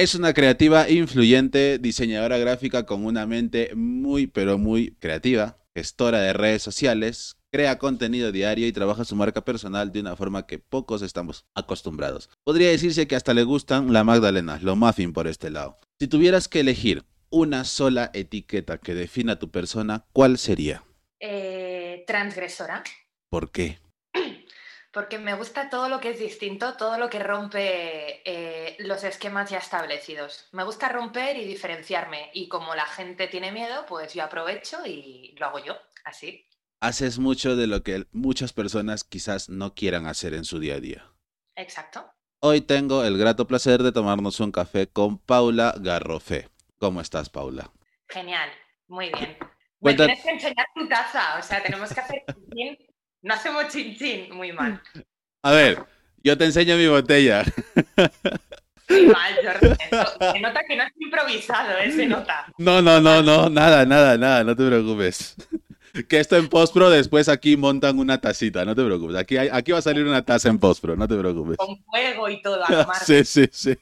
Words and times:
Es 0.00 0.14
una 0.14 0.32
creativa 0.32 0.88
influyente, 0.88 1.78
diseñadora 1.78 2.38
gráfica 2.38 2.86
con 2.86 3.04
una 3.04 3.26
mente 3.26 3.72
muy, 3.74 4.26
pero 4.26 4.56
muy 4.56 4.92
creativa, 4.92 5.58
gestora 5.74 6.22
de 6.22 6.32
redes 6.32 6.62
sociales, 6.62 7.36
crea 7.52 7.76
contenido 7.76 8.32
diario 8.32 8.66
y 8.66 8.72
trabaja 8.72 9.04
su 9.04 9.14
marca 9.14 9.44
personal 9.44 9.92
de 9.92 10.00
una 10.00 10.16
forma 10.16 10.46
que 10.46 10.58
pocos 10.58 11.02
estamos 11.02 11.44
acostumbrados. 11.54 12.30
Podría 12.44 12.70
decirse 12.70 13.06
que 13.06 13.14
hasta 13.14 13.34
le 13.34 13.42
gustan 13.42 13.92
la 13.92 14.02
Magdalena, 14.02 14.58
lo 14.62 14.74
muffin 14.74 15.12
por 15.12 15.26
este 15.26 15.50
lado. 15.50 15.76
Si 15.98 16.08
tuvieras 16.08 16.48
que 16.48 16.60
elegir 16.60 17.04
una 17.28 17.64
sola 17.64 18.10
etiqueta 18.14 18.78
que 18.78 18.94
defina 18.94 19.38
tu 19.38 19.50
persona, 19.50 20.06
¿cuál 20.14 20.38
sería? 20.38 20.82
Eh, 21.20 22.04
transgresora. 22.06 22.84
¿Por 23.28 23.50
qué? 23.50 23.78
Porque 24.92 25.18
me 25.18 25.34
gusta 25.34 25.70
todo 25.70 25.88
lo 25.88 26.00
que 26.00 26.10
es 26.10 26.18
distinto, 26.18 26.76
todo 26.76 26.98
lo 26.98 27.08
que 27.08 27.20
rompe 27.20 28.22
eh, 28.24 28.76
los 28.80 29.04
esquemas 29.04 29.48
ya 29.50 29.58
establecidos. 29.58 30.48
Me 30.52 30.64
gusta 30.64 30.88
romper 30.88 31.36
y 31.36 31.44
diferenciarme. 31.44 32.30
Y 32.34 32.48
como 32.48 32.74
la 32.74 32.86
gente 32.86 33.28
tiene 33.28 33.52
miedo, 33.52 33.86
pues 33.86 34.14
yo 34.14 34.24
aprovecho 34.24 34.84
y 34.84 35.36
lo 35.38 35.46
hago 35.46 35.60
yo, 35.60 35.76
así. 36.04 36.44
Haces 36.80 37.18
mucho 37.18 37.54
de 37.54 37.68
lo 37.68 37.82
que 37.84 38.06
muchas 38.10 38.52
personas 38.52 39.04
quizás 39.04 39.48
no 39.48 39.74
quieran 39.74 40.06
hacer 40.06 40.34
en 40.34 40.44
su 40.44 40.58
día 40.58 40.74
a 40.74 40.80
día. 40.80 41.12
Exacto. 41.54 42.12
Hoy 42.40 42.62
tengo 42.62 43.04
el 43.04 43.18
grato 43.18 43.46
placer 43.46 43.82
de 43.82 43.92
tomarnos 43.92 44.40
un 44.40 44.50
café 44.50 44.88
con 44.88 45.18
Paula 45.18 45.74
Garrofé. 45.78 46.48
¿Cómo 46.78 47.00
estás, 47.00 47.28
Paula? 47.28 47.70
Genial, 48.08 48.50
muy 48.88 49.10
bien. 49.12 49.36
Me 49.80 49.94
tienes 49.94 50.22
que 50.22 50.30
enseñar 50.30 50.66
tu 50.74 50.88
taza, 50.88 51.38
o 51.38 51.42
sea, 51.42 51.62
tenemos 51.62 51.92
que 51.92 52.00
hacer 52.00 52.24
No 53.22 53.34
hacemos 53.34 53.68
chin 53.68 53.96
chin, 53.96 54.34
muy 54.34 54.52
mal. 54.52 54.80
A 55.42 55.52
ver, 55.52 55.84
yo 56.22 56.38
te 56.38 56.46
enseño 56.46 56.76
mi 56.76 56.86
botella. 56.86 57.44
Muy 58.88 59.06
mal, 59.06 59.34
Jorge. 59.44 59.76
Se 60.32 60.40
nota 60.40 60.64
que 60.66 60.76
no 60.76 60.82
es 60.84 60.92
improvisado, 60.98 61.78
¿eh? 61.78 61.92
Se 61.92 62.06
nota. 62.06 62.46
No, 62.58 62.80
no, 62.82 63.00
no, 63.00 63.22
no, 63.22 63.48
nada, 63.48 63.84
nada, 63.84 64.16
nada, 64.16 64.42
no 64.42 64.56
te 64.56 64.66
preocupes. 64.66 65.36
Que 66.08 66.20
esto 66.20 66.36
en 66.36 66.48
postpro 66.48 66.88
después 66.88 67.28
aquí 67.28 67.56
montan 67.56 67.98
una 67.98 68.20
tacita, 68.20 68.64
no 68.64 68.74
te 68.74 68.84
preocupes. 68.84 69.16
Aquí, 69.16 69.36
aquí 69.36 69.72
va 69.72 69.78
a 69.78 69.82
salir 69.82 70.04
una 70.06 70.24
taza 70.24 70.48
en 70.48 70.58
postpro, 70.58 70.96
no 70.96 71.06
te 71.06 71.16
preocupes. 71.16 71.56
Con 71.56 71.82
fuego 71.84 72.28
y 72.28 72.40
todo. 72.42 72.64
sí, 73.04 73.24
sí, 73.24 73.48
sí. 73.50 73.76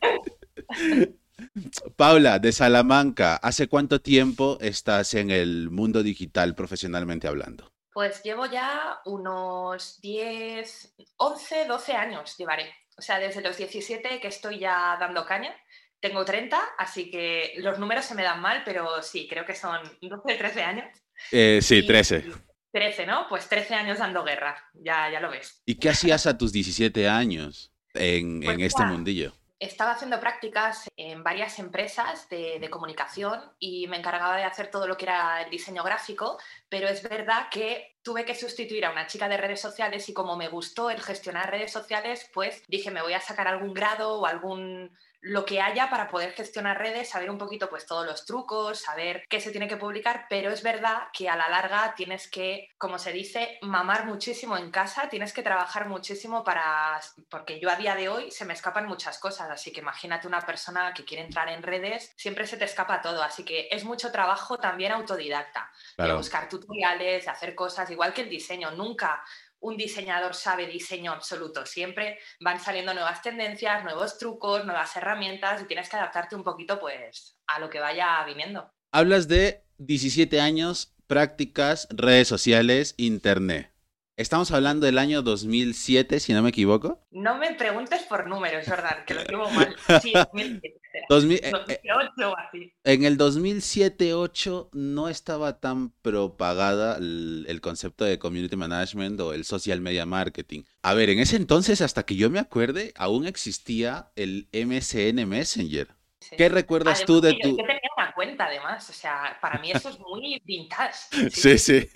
Paula, 1.97 2.39
de 2.39 2.53
Salamanca, 2.53 3.37
¿hace 3.37 3.69
cuánto 3.69 4.01
tiempo 4.01 4.59
estás 4.61 5.15
en 5.15 5.31
el 5.31 5.71
mundo 5.71 6.03
digital 6.03 6.55
profesionalmente 6.55 7.29
hablando? 7.29 7.71
Pues 7.99 8.23
llevo 8.23 8.47
ya 8.47 9.01
unos 9.07 10.01
10, 10.01 10.95
11, 11.17 11.65
12 11.67 11.93
años 11.95 12.37
llevaré. 12.37 12.73
O 12.97 13.03
sea, 13.03 13.19
desde 13.19 13.41
los 13.41 13.57
17 13.57 14.21
que 14.21 14.29
estoy 14.29 14.61
ya 14.61 14.97
dando 15.01 15.27
caña. 15.27 15.53
Tengo 15.99 16.25
30, 16.25 16.61
así 16.79 17.11
que 17.11 17.55
los 17.57 17.81
números 17.81 18.05
se 18.05 18.15
me 18.15 18.23
dan 18.23 18.41
mal, 18.41 18.63
pero 18.65 19.03
sí, 19.03 19.27
creo 19.29 19.45
que 19.45 19.57
son 19.57 19.81
12, 20.01 20.37
13 20.37 20.63
años. 20.63 20.85
Eh, 21.33 21.59
sí, 21.61 21.85
13. 21.85 22.27
13, 22.71 23.05
¿no? 23.05 23.27
Pues 23.29 23.49
13 23.49 23.75
años 23.75 23.99
dando 23.99 24.23
guerra, 24.23 24.57
ya, 24.75 25.11
ya 25.11 25.19
lo 25.19 25.33
ves. 25.33 25.61
¿Y 25.67 25.75
qué 25.81 25.89
hacías 25.89 26.25
a 26.27 26.39
tus 26.39 26.53
17 26.53 27.09
años 27.09 27.75
en, 27.95 28.43
pues 28.45 28.59
este 28.61 28.85
mundillo? 28.85 29.35
Estaba 29.59 29.93
haciendo 29.93 30.21
prácticas 30.21 30.89
en 30.97 31.25
varias 31.25 31.59
empresas 31.59 32.29
de, 32.29 32.59
de, 32.61 32.71
comunicación 32.71 33.41
y 33.59 33.87
me 33.89 33.97
encargaba 33.97 34.37
de 34.37 34.45
hacer 34.45 34.71
todo 34.71 34.87
lo 34.87 34.97
que 34.97 35.07
era 35.07 35.43
el 35.43 35.51
diseño 35.51 35.83
gráfico, 35.83 36.39
pero 36.69 36.89
es 36.89 37.03
verdad 37.03 37.49
que 37.51 37.99
tuve 38.03 38.25
que 38.25 38.35
sustituir 38.35 38.87
a 38.87 38.91
una 38.91 39.07
chica 39.07 39.29
de 39.29 39.37
redes 39.37 39.61
sociales 39.61 40.09
y 40.09 40.15
como 40.15 40.37
me 40.37 40.49
gustó 40.49 40.91
el 40.91 41.03
gestionar 41.03 41.51
redes 41.51 41.73
sociales, 41.73 42.31
pues 42.33 42.63
dije, 42.69 42.91
me 42.91 43.03
voy 43.03 43.13
a 43.13 43.21
sacar 43.21 43.49
algún 43.49 43.75
grado 43.75 44.21
o 44.21 44.27
algún 44.27 44.97
lo 45.21 45.45
que 45.45 45.61
haya 45.61 45.91
para 45.91 46.09
poder 46.09 46.33
gestionar 46.33 46.79
redes, 46.79 47.11
saber 47.11 47.31
un 47.31 47.39
poquito 47.39 47.69
pues 47.69 47.87
todos 47.87 48.07
los 48.07 48.25
trucos, 48.25 48.81
saber 48.81 49.25
qué 49.29 49.41
se 49.41 49.51
tiene 49.51 49.69
que 49.69 49.77
publicar, 49.77 50.27
pero 50.29 50.51
es 50.51 50.63
verdad 50.63 51.09
que 51.13 51.29
a 51.29 51.37
la 51.37 51.49
larga 51.49 51.95
tienes 51.97 52.29
que, 52.31 52.69
como 52.79 52.99
se 52.99 53.13
dice, 53.13 53.59
mamar 53.63 54.07
muchísimo 54.07 54.57
en 54.57 54.71
casa, 54.71 55.09
tienes 55.09 55.33
que 55.33 55.43
trabajar 55.43 55.89
muchísimo 55.89 56.45
para, 56.45 57.01
porque 57.29 57.59
yo 57.59 57.71
a 57.71 57.77
día 57.77 57.95
de 57.97 58.09
hoy 58.09 58.31
se 58.31 58.45
me 58.45 58.55
escapan 58.55 58.87
muchas 58.87 59.19
cosas, 59.19 59.51
así 59.51 59.73
que 59.73 59.81
imagínate 59.81 60.29
una 60.29 60.41
persona 60.41 60.95
que 60.95 61.05
quiere 61.05 61.25
entrar 61.25 61.49
en 61.49 61.63
redes, 61.63 62.13
siempre 62.17 62.47
se 62.47 62.57
te 62.57 62.65
escapa 62.65 63.03
todo, 63.03 63.23
así 63.23 63.45
que 63.45 63.69
es 63.71 63.85
mucho 63.85 64.13
trabajo 64.13 64.59
también 64.59 64.93
autodidacta, 64.93 65.71
de 65.97 66.13
buscar 66.13 66.49
tutoriales, 66.49 67.25
de 67.25 67.31
hacer 67.31 67.55
cosas, 67.55 67.91
igual 67.91 68.13
que 68.13 68.23
el 68.23 68.29
diseño, 68.29 68.71
nunca 68.71 69.23
un 69.61 69.77
diseñador 69.77 70.35
sabe 70.35 70.67
diseño 70.67 71.13
absoluto. 71.13 71.67
Siempre 71.67 72.19
van 72.41 72.61
saliendo 72.61 72.95
nuevas 72.95 73.23
tendencias, 73.23 73.85
nuevos 73.85 74.19
trucos, 74.19 74.65
nuevas 74.65 74.95
herramientas 74.97 75.63
y 75.63 75.67
tienes 75.67 75.89
que 75.89 75.97
adaptarte 75.97 76.37
un 76.37 76.45
poquito 76.45 76.79
pues 76.79 77.37
a 77.47 77.59
lo 77.59 77.69
que 77.71 77.81
vaya 77.81 78.25
viniendo. 78.25 78.71
Hablas 78.93 79.29
de 79.29 79.65
17 79.79 80.41
años, 80.41 80.95
prácticas, 81.07 81.89
redes 81.91 82.29
sociales, 82.29 82.95
internet. 82.97 83.73
Estamos 84.19 84.51
hablando 84.51 84.85
del 84.85 84.99
año 84.99 85.23
2007, 85.23 86.19
si 86.19 86.33
no 86.33 86.43
me 86.43 86.49
equivoco. 86.49 87.01
No 87.13 87.39
me 87.39 87.55
preguntes 87.55 88.03
por 88.03 88.27
números, 88.27 88.65
Jordan, 88.67 89.05
que 89.07 89.15
lo 89.15 89.23
llevo 89.23 89.49
mal. 89.51 89.77
Sí, 90.03 90.13
2007. 90.13 90.81
2008 91.09 91.57
eh, 91.69 91.81
eh, 91.85 92.33
así. 92.37 92.73
En 92.83 93.05
el 93.05 93.17
2007-8 93.17 94.71
no 94.73 95.09
estaba 95.09 95.61
tan 95.61 95.91
propagada 96.03 96.97
el, 96.97 97.61
concepto 97.63 98.05
de 98.05 98.19
community 98.19 98.57
management 98.57 99.21
o 99.21 99.35
el 99.35 99.45
social 99.45 99.81
media 99.81 100.05
marketing. 100.05 100.65
A 100.83 100.95
ver, 100.95 101.11
en 101.11 101.21
ese 101.21 101.37
entonces, 101.37 101.81
hasta 101.81 102.03
que 102.03 102.17
yo 102.17 102.29
me 102.29 102.41
acuerde, 102.41 102.93
aún 102.97 103.25
existía 103.25 104.11
el 104.17 104.49
MSN 104.53 105.29
Messenger. 105.29 105.95
¿Qué 106.37 106.49
recuerdas 106.49 107.05
tú 107.05 107.21
de 107.21 107.35
tu...? 107.35 107.51
Yo 107.51 107.57
tenía 107.59 107.91
una 107.97 108.13
cuenta, 108.15 108.47
además. 108.47 108.91
O 108.91 108.93
sea, 108.93 109.39
para 109.41 109.61
mí 109.61 109.71
eso 109.71 109.91
es 109.91 110.01
muy 110.01 110.43
vintage. 110.45 111.07
Sí, 111.31 111.57
sí. 111.57 111.89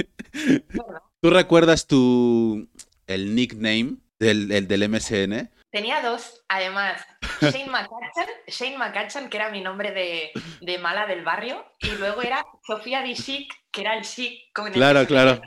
¿Tú 1.22 1.30
recuerdas 1.30 1.86
tu... 1.86 2.68
el 3.06 3.36
nickname 3.36 3.98
del, 4.18 4.48
del 4.66 4.88
MSN? 4.88 5.50
Tenía 5.70 6.02
dos, 6.02 6.42
además. 6.48 7.00
Shane 7.40 7.70
McCutcheon, 7.70 8.26
Shane 8.48 8.76
McCutcheon, 8.76 9.30
que 9.30 9.36
era 9.36 9.48
mi 9.48 9.60
nombre 9.60 9.92
de, 9.92 10.78
mala 10.78 11.06
del 11.06 11.22
barrio, 11.22 11.64
y 11.78 11.92
luego 11.92 12.22
era 12.22 12.44
Sofía 12.66 13.02
Di 13.02 13.14
Chic, 13.14 13.52
que 13.70 13.82
era 13.82 13.96
el 13.96 14.02
chic 14.02 14.52
con 14.52 14.66
el 14.66 14.72
Claro, 14.72 15.06
claro. 15.06 15.40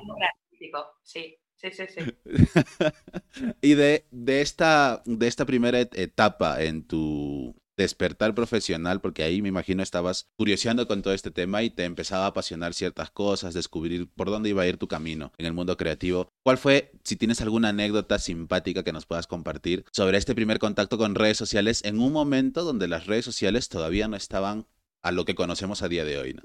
Sí, 1.03 1.37
sí, 1.57 1.71
sí, 1.71 1.85
sí. 1.89 1.99
y 3.61 3.73
de, 3.73 4.05
de, 4.11 4.41
esta, 4.41 5.03
de 5.05 5.27
esta 5.27 5.45
primera 5.45 5.79
etapa 5.79 6.63
en 6.63 6.87
tu, 6.87 7.53
despertar 7.77 8.33
profesional, 8.33 9.01
porque 9.01 9.23
ahí 9.23 9.41
me 9.41 9.49
imagino 9.49 9.83
estabas 9.83 10.27
curioseando 10.37 10.87
con 10.87 11.01
todo 11.01 11.13
este 11.13 11.31
tema 11.31 11.63
y 11.63 11.69
te 11.69 11.83
empezaba 11.83 12.25
a 12.25 12.27
apasionar 12.27 12.73
ciertas 12.73 13.11
cosas, 13.11 13.53
descubrir 13.53 14.09
por 14.09 14.29
dónde 14.29 14.49
iba 14.49 14.63
a 14.63 14.67
ir 14.67 14.77
tu 14.77 14.87
camino 14.87 15.31
en 15.37 15.45
el 15.45 15.53
mundo 15.53 15.77
creativo. 15.77 16.29
¿Cuál 16.43 16.57
fue, 16.57 16.91
si 17.03 17.15
tienes 17.15 17.41
alguna 17.41 17.69
anécdota 17.69 18.19
simpática 18.19 18.83
que 18.83 18.93
nos 18.93 19.05
puedas 19.05 19.27
compartir 19.27 19.85
sobre 19.91 20.17
este 20.17 20.35
primer 20.35 20.59
contacto 20.59 20.97
con 20.97 21.15
redes 21.15 21.37
sociales 21.37 21.83
en 21.83 21.99
un 21.99 22.13
momento 22.13 22.63
donde 22.63 22.87
las 22.87 23.07
redes 23.07 23.25
sociales 23.25 23.69
todavía 23.69 24.07
no 24.07 24.15
estaban 24.15 24.67
a 25.01 25.11
lo 25.11 25.25
que 25.25 25.35
conocemos 25.35 25.83
a 25.83 25.87
día 25.87 26.03
de 26.03 26.17
hoy? 26.17 26.35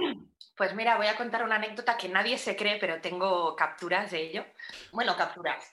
Pues 0.57 0.75
mira, 0.75 0.99
voy 0.99 1.07
a 1.07 1.17
contar 1.17 1.43
una 1.43 1.57
anécdota 1.57 1.97
que 1.97 2.11
nadie 2.11 2.37
se 2.37 2.55
cree, 2.55 2.79
pero 2.79 3.01
tengo 3.01 3.57
capturas 3.57 4.11
de 4.11 4.29
ello. 4.29 4.45
Bueno, 4.93 5.17
capturas. 5.17 5.65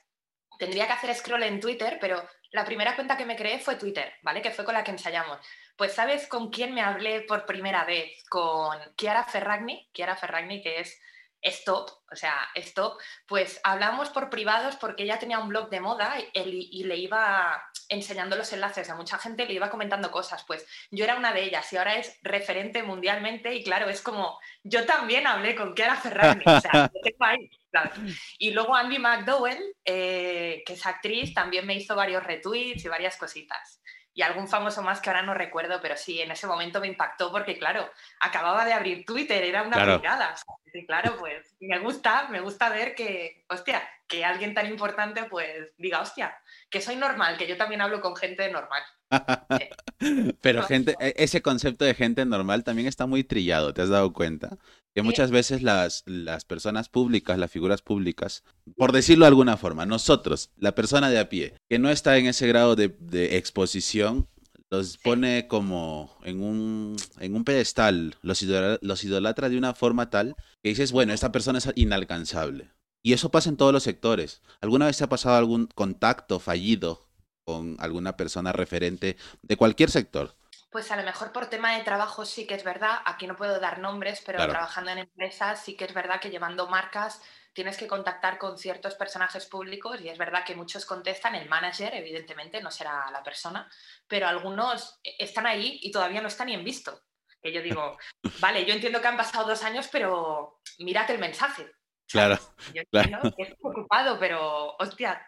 Tendría 0.57 0.87
que 0.87 0.93
hacer 0.93 1.13
scroll 1.13 1.43
en 1.43 1.59
Twitter, 1.59 1.97
pero 1.99 2.23
la 2.51 2.65
primera 2.65 2.95
cuenta 2.95 3.17
que 3.17 3.25
me 3.25 3.35
creé 3.35 3.59
fue 3.59 3.75
Twitter, 3.75 4.13
¿vale? 4.21 4.41
Que 4.41 4.51
fue 4.51 4.65
con 4.65 4.73
la 4.73 4.83
que 4.83 4.91
ensayamos. 4.91 5.39
Pues 5.75 5.93
¿sabes 5.93 6.27
con 6.27 6.49
quién 6.49 6.73
me 6.73 6.81
hablé 6.81 7.21
por 7.21 7.45
primera 7.45 7.85
vez? 7.85 8.23
Con 8.29 8.77
Chiara 8.95 9.23
Ferragni, 9.23 9.87
Chiara 9.93 10.15
Ferragni 10.15 10.61
que 10.61 10.79
es 10.79 10.99
Stop, 11.41 11.89
o 12.11 12.15
sea, 12.15 12.35
Stop, 12.55 12.99
pues 13.27 13.59
hablamos 13.63 14.09
por 14.09 14.29
privados 14.29 14.75
porque 14.75 15.03
ella 15.03 15.19
tenía 15.19 15.39
un 15.39 15.49
blog 15.49 15.69
de 15.69 15.79
moda 15.79 16.15
y, 16.33 16.83
le 16.83 16.97
iba 16.97 17.61
enseñando 17.89 18.35
los 18.35 18.51
enlaces 18.53 18.89
a 18.89 18.95
mucha 18.95 19.17
gente, 19.17 19.45
le 19.45 19.53
iba 19.53 19.69
comentando 19.69 20.11
cosas, 20.11 20.43
pues 20.45 20.65
yo 20.91 21.03
era 21.03 21.15
una 21.15 21.33
de 21.33 21.43
ellas 21.43 21.71
y 21.71 21.77
ahora 21.77 21.95
es 21.95 22.17
referente 22.21 22.83
mundialmente 22.83 23.53
y 23.53 23.63
claro, 23.63 23.89
es 23.89 24.01
como, 24.01 24.39
yo 24.63 24.85
también 24.85 25.27
hablé 25.27 25.55
con 25.55 25.73
Chiara 25.73 25.95
Ferragni, 25.95 26.43
o 26.45 26.61
sea, 26.61 26.91
tengo 27.03 27.25
ahí, 27.25 27.49
Y 28.39 28.51
luego 28.51 28.75
Andy 28.75 28.99
McDowell, 28.99 29.75
eh, 29.85 30.63
que 30.65 30.73
es 30.73 30.85
actriz, 30.85 31.33
también 31.33 31.65
me 31.65 31.75
hizo 31.75 31.95
varios 31.95 32.23
retweets 32.23 32.83
y 32.83 32.89
varias 32.89 33.17
cositas 33.17 33.81
y 34.17 34.23
algún 34.23 34.47
famoso 34.47 34.81
más 34.81 34.99
que 34.99 35.11
ahora 35.11 35.21
no 35.21 35.35
recuerdo, 35.35 35.79
pero 35.79 35.95
sí, 35.95 36.19
en 36.19 36.31
ese 36.31 36.47
momento 36.47 36.81
me 36.81 36.87
impactó 36.87 37.31
porque, 37.31 37.59
claro, 37.59 37.87
acababa 38.19 38.65
de 38.65 38.73
abrir 38.73 39.05
Twitter, 39.05 39.43
era 39.43 39.61
una 39.61 39.75
claro. 39.75 40.01
Sí, 40.73 40.87
claro, 40.87 41.15
pues 41.19 41.55
me 41.59 41.77
gusta, 41.77 42.27
me 42.29 42.41
gusta 42.41 42.69
ver 42.69 42.95
que, 42.95 43.45
hostia, 43.47 43.87
que 44.07 44.25
alguien 44.25 44.55
tan 44.55 44.65
importante 44.65 45.25
pues 45.25 45.71
diga, 45.77 46.01
hostia, 46.01 46.35
que 46.71 46.81
soy 46.81 46.95
normal, 46.95 47.37
que 47.37 47.45
yo 47.45 47.57
también 47.57 47.79
hablo 47.79 48.01
con 48.01 48.15
gente 48.15 48.51
normal. 48.51 48.81
Pero 50.41 50.63
gente, 50.63 50.95
e, 50.99 51.13
ese 51.17 51.43
concepto 51.43 51.85
de 51.85 51.93
gente 51.93 52.25
normal 52.25 52.63
también 52.63 52.87
está 52.87 53.05
muy 53.05 53.23
trillado, 53.23 53.71
¿te 53.71 53.83
has 53.83 53.89
dado 53.89 54.13
cuenta? 54.13 54.57
Que 54.97 55.03
muchas 55.03 55.29
veces 55.29 55.61
las, 55.61 56.01
las 56.07 56.43
personas 56.43 56.89
públicas, 56.89 57.37
las 57.37 57.51
figuras 57.51 57.83
públicas, 57.83 58.43
por 58.75 58.91
decirlo 58.91 59.25
de 59.25 59.27
alguna 59.27 59.55
forma, 59.55 59.85
nosotros, 59.85 60.49
la 60.57 60.73
persona 60.73 61.11
de 61.11 61.19
a 61.19 61.29
pie, 61.29 61.53
que 61.69 61.77
no 61.77 61.91
está 61.91 62.17
en 62.17 62.25
ese 62.25 62.47
grado 62.47 62.75
de, 62.75 63.37
exposición, 63.37 64.27
los 64.71 64.97
pone 64.97 65.47
como 65.47 66.17
en 66.23 66.41
un, 66.41 66.95
en 67.19 67.35
un 67.35 67.43
pedestal, 67.43 68.15
los, 68.23 68.41
los 68.81 69.03
idolatra 69.03 69.49
de 69.49 69.59
una 69.59 69.75
forma 69.75 70.09
tal 70.09 70.35
que 70.63 70.69
dices, 70.69 70.91
bueno, 70.91 71.13
esta 71.13 71.31
persona 71.31 71.59
es 71.59 71.71
inalcanzable. 71.75 72.71
Y 73.03 73.13
eso 73.13 73.29
pasa 73.29 73.49
en 73.49 73.57
todos 73.57 73.73
los 73.73 73.83
sectores. 73.83 74.41
¿Alguna 74.61 74.87
vez 74.87 74.95
se 74.95 75.03
ha 75.03 75.09
pasado 75.09 75.35
algún 75.35 75.67
contacto 75.67 76.39
fallido 76.39 77.07
con 77.45 77.75
alguna 77.77 78.17
persona 78.17 78.51
referente 78.51 79.15
de 79.43 79.57
cualquier 79.57 79.91
sector? 79.91 80.33
Pues 80.77 80.91
a 80.91 80.95
lo 80.95 81.01
mejor 81.01 81.31
por 81.31 81.47
tema 81.47 81.75
de 81.75 81.83
trabajo 81.83 82.23
sí 82.23 82.45
que 82.45 82.53
es 82.53 82.63
verdad, 82.63 82.99
aquí 83.03 83.25
no 83.25 83.35
puedo 83.35 83.59
dar 83.59 83.79
nombres, 83.79 84.21
pero 84.23 84.47
trabajando 84.47 84.91
en 84.91 84.99
empresas 84.99 85.63
sí 85.63 85.75
que 85.75 85.85
es 85.85 85.93
verdad 85.95 86.21
que 86.21 86.29
llevando 86.29 86.67
marcas 86.67 87.19
tienes 87.51 87.77
que 87.77 87.87
contactar 87.87 88.37
con 88.37 88.59
ciertos 88.59 88.93
personajes 88.93 89.47
públicos 89.47 89.99
y 90.01 90.09
es 90.09 90.19
verdad 90.19 90.45
que 90.45 90.55
muchos 90.55 90.85
contestan, 90.85 91.33
el 91.33 91.49
manager 91.49 91.95
evidentemente 91.95 92.61
no 92.61 92.69
será 92.69 93.09
la 93.09 93.23
persona, 93.23 93.67
pero 94.07 94.27
algunos 94.27 94.99
están 95.03 95.47
ahí 95.47 95.79
y 95.81 95.89
todavía 95.89 96.21
no 96.21 96.27
están 96.27 96.45
ni 96.45 96.53
en 96.53 96.63
visto. 96.63 97.01
Que 97.41 97.51
yo 97.51 97.63
digo, 97.63 97.97
vale, 98.39 98.63
yo 98.63 98.75
entiendo 98.75 99.01
que 99.01 99.07
han 99.07 99.17
pasado 99.17 99.47
dos 99.47 99.63
años, 99.63 99.89
pero 99.91 100.61
mírate 100.77 101.11
el 101.11 101.19
mensaje. 101.19 101.71
Claro. 102.07 102.37
Yo 102.71 102.83
que 102.91 103.41
estoy 103.41 103.57
ocupado, 103.63 104.19
pero 104.19 104.75
hostia, 104.77 105.25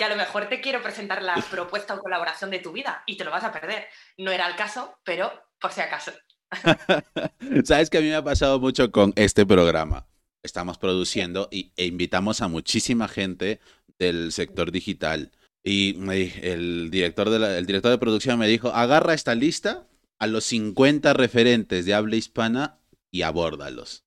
que 0.00 0.06
a 0.06 0.08
lo 0.08 0.16
mejor 0.16 0.48
te 0.48 0.62
quiero 0.62 0.82
presentar 0.82 1.22
la 1.22 1.34
propuesta 1.50 1.94
o 1.94 2.00
colaboración 2.00 2.48
de 2.50 2.58
tu 2.58 2.72
vida 2.72 3.04
y 3.06 3.18
te 3.18 3.24
lo 3.24 3.30
vas 3.30 3.44
a 3.44 3.52
perder. 3.52 3.84
No 4.16 4.30
era 4.30 4.48
el 4.48 4.56
caso, 4.56 4.94
pero 5.04 5.30
por 5.60 5.72
si 5.72 5.82
acaso. 5.82 6.10
Sabes 7.64 7.90
que 7.90 7.98
a 7.98 8.00
mí 8.00 8.06
me 8.06 8.14
ha 8.14 8.24
pasado 8.24 8.58
mucho 8.58 8.90
con 8.90 9.12
este 9.16 9.44
programa. 9.44 10.06
Estamos 10.42 10.78
produciendo 10.78 11.48
y, 11.52 11.74
e 11.76 11.84
invitamos 11.84 12.40
a 12.40 12.48
muchísima 12.48 13.08
gente 13.08 13.60
del 13.98 14.32
sector 14.32 14.72
digital. 14.72 15.32
Y 15.62 15.94
el 16.40 16.90
director, 16.90 17.28
de 17.28 17.58
el 17.58 17.66
director 17.66 17.90
de 17.90 17.98
producción 17.98 18.38
me 18.38 18.48
dijo, 18.48 18.68
agarra 18.68 19.12
esta 19.12 19.34
lista 19.34 19.86
a 20.18 20.26
los 20.26 20.44
50 20.44 21.12
referentes 21.12 21.84
de 21.84 21.92
habla 21.92 22.16
hispana 22.16 22.78
y 23.10 23.20
abórdalos. 23.20 24.06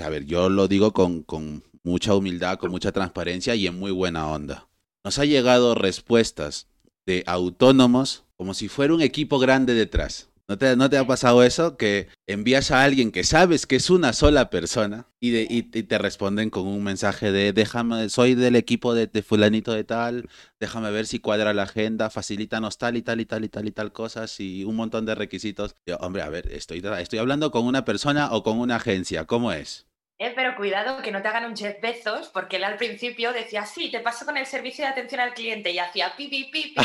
A 0.00 0.08
ver, 0.10 0.26
yo 0.26 0.48
lo 0.48 0.68
digo 0.68 0.92
con, 0.92 1.24
con 1.24 1.64
mucha 1.82 2.14
humildad, 2.14 2.56
con 2.56 2.70
mucha 2.70 2.92
transparencia 2.92 3.56
y 3.56 3.66
en 3.66 3.76
muy 3.76 3.90
buena 3.90 4.28
onda 4.28 4.68
nos 5.04 5.18
ha 5.18 5.24
llegado 5.24 5.74
respuestas 5.74 6.66
de 7.06 7.22
autónomos 7.26 8.24
como 8.36 8.54
si 8.54 8.68
fuera 8.68 8.94
un 8.94 9.02
equipo 9.02 9.38
grande 9.38 9.74
detrás. 9.74 10.30
¿No 10.46 10.58
te, 10.58 10.76
¿No 10.76 10.90
te, 10.90 10.98
ha 10.98 11.06
pasado 11.06 11.42
eso? 11.42 11.78
Que 11.78 12.08
envías 12.26 12.70
a 12.70 12.82
alguien 12.82 13.12
que 13.12 13.24
sabes 13.24 13.66
que 13.66 13.76
es 13.76 13.88
una 13.88 14.12
sola 14.12 14.50
persona 14.50 15.08
y, 15.18 15.62
te 15.62 15.98
responden 15.98 16.50
con 16.50 16.66
un 16.66 16.84
mensaje 16.84 17.32
de 17.32 17.54
déjame, 17.54 18.10
soy 18.10 18.34
del 18.34 18.54
equipo 18.54 18.92
de, 18.92 19.08
fulanito 19.22 19.72
de 19.72 19.84
tal, 19.84 20.28
déjame 20.60 20.90
ver 20.90 21.06
si 21.06 21.18
cuadra 21.18 21.54
la 21.54 21.62
agenda, 21.62 22.10
facilítanos 22.10 22.76
tal 22.76 22.98
y 22.98 23.02
tal 23.02 23.22
y 23.22 23.24
tal 23.24 23.44
y 23.44 23.48
tal 23.48 23.66
y 23.66 23.70
tal 23.70 23.92
cosas 23.92 24.38
y 24.38 24.64
un 24.64 24.76
montón 24.76 25.06
de 25.06 25.14
requisitos. 25.14 25.76
hombre, 26.00 26.20
a 26.20 26.28
ver, 26.28 26.52
estoy, 26.52 26.82
estoy 26.98 27.18
hablando 27.18 27.50
con 27.50 27.64
una 27.64 27.86
persona 27.86 28.30
o 28.32 28.42
con 28.42 28.58
una 28.58 28.76
agencia, 28.76 29.24
¿cómo 29.24 29.50
es? 29.50 29.86
Eh, 30.24 30.32
pero 30.34 30.56
cuidado 30.56 31.02
que 31.02 31.12
no 31.12 31.20
te 31.20 31.28
hagan 31.28 31.44
un 31.44 31.54
Jeff 31.54 31.78
Bezos, 31.82 32.28
porque 32.28 32.56
él 32.56 32.64
al 32.64 32.78
principio 32.78 33.32
decía, 33.34 33.66
sí, 33.66 33.90
te 33.90 34.00
paso 34.00 34.24
con 34.24 34.38
el 34.38 34.46
servicio 34.46 34.82
de 34.82 34.90
atención 34.90 35.20
al 35.20 35.34
cliente 35.34 35.70
y 35.70 35.78
hacía 35.78 36.16
pi, 36.16 36.28
pi, 36.28 36.44
pi, 36.44 36.74
pi, 36.74 36.82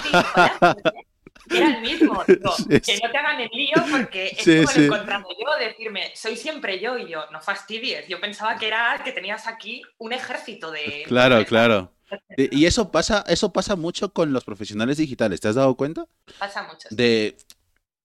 Era 1.56 1.78
el 1.78 1.82
mismo, 1.82 2.22
digo, 2.28 2.54
que 2.68 3.00
no 3.02 3.10
te 3.10 3.18
hagan 3.18 3.40
el 3.40 3.50
lío 3.54 3.78
porque 3.90 4.36
es 4.38 4.44
como 4.44 4.78
lo 4.78 4.86
encontrando 4.86 5.30
yo, 5.30 5.58
decirme, 5.58 6.12
soy 6.16 6.36
siempre 6.36 6.82
yo 6.82 6.98
y 6.98 7.08
yo, 7.08 7.32
no 7.32 7.40
fastidies. 7.40 8.10
Yo 8.10 8.20
pensaba 8.20 8.58
que 8.58 8.68
era 8.68 9.00
que 9.06 9.14
tenías 9.14 9.48
aquí 9.48 9.84
un 10.00 10.12
ejército 10.12 10.70
de... 10.70 11.06
Claro, 11.08 11.46
claro. 11.46 11.94
Y 12.36 12.66
eso 12.66 12.92
pasa, 12.92 13.24
eso 13.28 13.54
pasa 13.54 13.78
mucho 13.78 14.12
con 14.12 14.34
los 14.34 14.44
profesionales 14.44 14.98
digitales, 14.98 15.40
¿te 15.40 15.48
has 15.48 15.56
dado 15.56 15.76
cuenta? 15.76 16.08
Pasa 16.40 16.64
mucho. 16.64 16.90
De 16.92 17.38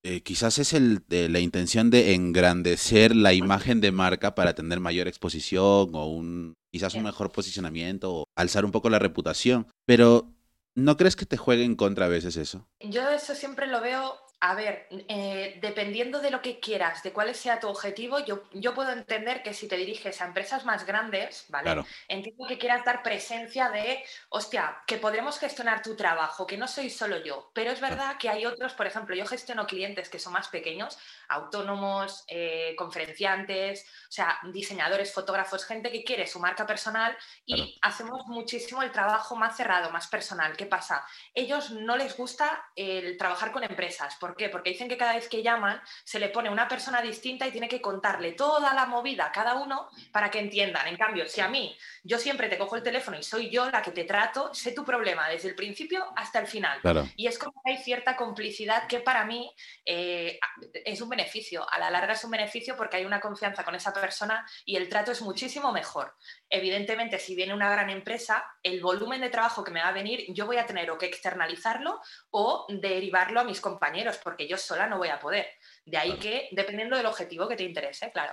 eh, 0.07 0.23
quizás 0.23 0.59
es 0.59 0.75
el, 0.75 1.03
de 1.09 1.31
la 1.31 1.41
intención 1.41 1.89
de 1.91 2.15
engrandecer 2.15 3.17
la 3.17 3.33
imagen 3.33 3.81
de 3.81 3.91
marca 3.91 4.35
para 4.35 4.55
tener 4.55 4.79
mayor 4.79 5.09
exposición 5.09 5.95
o 5.95 6.07
un 6.07 6.55
quizás 6.71 6.95
un 6.95 7.05
mejor 7.05 7.33
posicionamiento 7.33 8.13
o 8.13 8.25
alzar 8.37 8.67
un 8.67 8.71
poco 8.71 8.91
la 8.91 8.99
reputación. 8.99 9.67
Pero 9.87 10.29
¿no 10.75 10.99
crees 10.99 11.17
que 11.17 11.25
te 11.25 11.39
juegue 11.39 11.65
en 11.65 11.75
contra 11.75 12.05
a 12.05 12.11
veces 12.11 12.37
eso? 12.37 12.67
Yo 12.81 13.09
eso 13.09 13.35
siempre 13.35 13.67
lo 13.67 13.81
veo 13.81 14.15
a 14.47 14.55
ver, 14.55 14.87
eh, 15.09 15.59
dependiendo 15.63 16.21
de 16.21 16.31
lo 16.31 16.43
que 16.43 16.61
quieras, 16.61 17.03
de 17.03 17.15
cuál 17.15 17.35
sea 17.35 17.61
tu 17.61 17.67
objetivo, 17.67 18.19
yo, 18.19 18.43
yo 18.53 18.75
puedo 18.75 18.93
entender 18.93 19.43
que 19.43 19.55
si 19.55 19.69
te 19.69 19.79
diriges 19.79 20.21
a 20.21 20.27
empresas 20.27 20.67
más 20.67 20.85
grandes, 20.85 21.47
¿vale? 21.49 21.83
Entiendo 22.09 22.47
que 22.47 22.59
quieras 22.59 22.85
dar 22.85 23.03
presencia 23.03 23.71
de, 23.71 24.05
hostia, 24.29 24.83
que 24.87 24.99
podremos 24.99 25.39
gestionar 25.39 25.81
tu 25.81 25.97
trabajo, 25.97 26.47
que 26.47 26.59
no 26.59 26.69
soy 26.69 26.91
solo 26.91 27.25
yo, 27.25 27.53
pero 27.55 27.71
es 27.71 27.81
verdad 27.81 28.19
que 28.19 28.29
hay 28.29 28.45
otros, 28.45 28.75
por 28.75 28.87
ejemplo, 28.87 29.17
yo 29.17 29.25
gestiono 29.25 29.67
clientes 29.67 30.11
que 30.11 30.19
son 30.19 30.35
más 30.35 30.49
pequeños, 30.49 30.99
autónomos, 31.29 32.27
eh, 32.29 32.75
conferenciantes, 32.77 33.87
o 34.11 34.13
sea, 34.13 34.39
diseñadores, 34.53 35.11
fotógrafos, 35.11 35.65
gente 35.65 35.91
que 35.91 36.05
quiere 36.05 36.27
su 36.27 36.39
marca 36.39 36.67
personal 36.67 37.17
y 37.47 37.79
hacemos 37.81 38.27
muchísimo 38.27 38.83
el 38.83 38.93
trabajo 38.93 39.37
más 39.37 39.57
cerrado, 39.57 39.91
más 39.91 40.07
personal. 40.09 40.55
¿Qué 40.55 40.67
pasa? 40.67 41.03
Ellos 41.33 41.71
no 41.71 41.97
les 41.97 42.15
gusta 42.15 42.63
el 42.77 43.17
trabajar 43.17 43.51
con 43.51 43.65
empresas. 43.65 44.19
¿Por 44.35 44.39
qué? 44.39 44.49
Porque 44.49 44.71
dicen 44.71 44.89
que 44.89 44.97
cada 44.97 45.15
vez 45.15 45.29
que 45.29 45.45
llaman 45.45 45.81
se 46.03 46.19
le 46.19 46.29
pone 46.29 46.51
una 46.51 46.67
persona 46.67 47.01
distinta 47.01 47.47
y 47.47 47.53
tiene 47.53 47.69
que 47.69 47.81
contarle 47.81 48.33
toda 48.33 48.75
la 48.75 48.85
movida 48.85 49.27
a 49.27 49.31
cada 49.31 49.55
uno 49.55 49.89
para 50.11 50.29
que 50.29 50.41
entiendan. 50.41 50.89
En 50.89 50.97
cambio, 50.97 51.29
si 51.29 51.41
a 51.41 51.47
mí 51.47 51.79
yo 52.03 52.19
siempre 52.19 52.49
te 52.49 52.59
cojo 52.59 52.75
el 52.75 52.83
teléfono 52.83 53.17
y 53.17 53.23
soy 53.23 53.49
yo 53.49 53.71
la 53.71 53.81
que 53.81 53.93
te 53.93 54.03
trato, 54.03 54.53
sé 54.53 54.73
tu 54.73 54.85
problema 54.85 55.29
desde 55.29 55.51
el 55.51 55.55
principio 55.55 56.05
hasta 56.17 56.41
el 56.41 56.49
final. 56.49 56.81
Y 57.15 57.29
es 57.29 57.39
como 57.39 57.63
que 57.63 57.71
hay 57.71 57.79
cierta 57.79 58.17
complicidad 58.17 58.89
que 58.89 58.99
para 58.99 59.25
mí 59.25 59.55
eh, 59.87 60.41
es 60.85 61.01
un 61.01 61.11
beneficio. 61.11 61.65
A 61.71 61.79
la 61.79 61.93
larga 61.93 62.15
es 62.15 62.25
un 62.25 62.33
beneficio 62.33 62.77
porque 62.77 62.97
hay 62.97 63.05
una 63.05 63.21
confianza 63.21 63.63
con 63.63 63.77
esa 63.77 63.93
persona 63.93 64.45
y 64.65 64.75
el 64.75 64.89
trato 64.89 65.13
es 65.13 65.23
muchísimo 65.23 65.71
mejor. 65.71 66.17
Evidentemente, 66.51 67.21
si 67.21 67.37
viene 67.37 67.55
una 67.55 67.71
gran 67.71 67.89
empresa, 67.89 68.45
el 68.65 68.81
volumen 68.81 69.21
de 69.21 69.31
trabajo 69.31 69.63
que 69.63 69.71
me 69.71 69.81
va 69.81 69.91
a 69.91 69.93
venir, 69.93 70.25
yo 70.31 70.47
voy 70.47 70.57
a 70.57 70.67
tener 70.67 70.91
o 70.91 70.99
que 70.99 71.07
externalizarlo 71.07 72.01
o 72.31 72.67
derivarlo 72.69 73.39
a 73.39 73.45
mis 73.45 73.61
compañeros, 73.61 74.19
porque 74.25 74.49
yo 74.49 74.57
sola 74.57 74.89
no 74.89 74.99
voy 74.99 75.09
a 75.09 75.21
poder. 75.21 75.47
De 75.85 75.97
ahí 75.97 76.19
que, 76.19 76.49
dependiendo 76.51 76.97
del 76.97 77.07
objetivo 77.07 77.47
que 77.47 77.57
te 77.57 77.63
interese, 77.63 78.11
claro. 78.11 78.33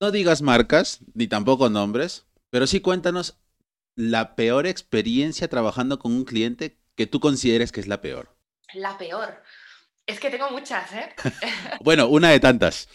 No 0.00 0.10
digas 0.10 0.42
marcas, 0.42 1.00
ni 1.14 1.26
tampoco 1.26 1.70
nombres, 1.70 2.26
pero 2.50 2.66
sí 2.66 2.80
cuéntanos 2.80 3.38
la 3.96 4.36
peor 4.36 4.66
experiencia 4.66 5.48
trabajando 5.48 5.98
con 5.98 6.12
un 6.12 6.24
cliente 6.24 6.78
que 6.96 7.06
tú 7.06 7.20
consideres 7.20 7.72
que 7.72 7.80
es 7.80 7.88
la 7.88 8.00
peor. 8.00 8.36
La 8.74 8.96
peor. 8.98 9.42
Es 10.06 10.20
que 10.20 10.30
tengo 10.30 10.50
muchas, 10.50 10.92
¿eh? 10.92 11.14
bueno, 11.80 12.08
una 12.08 12.30
de 12.30 12.40
tantas. 12.40 12.88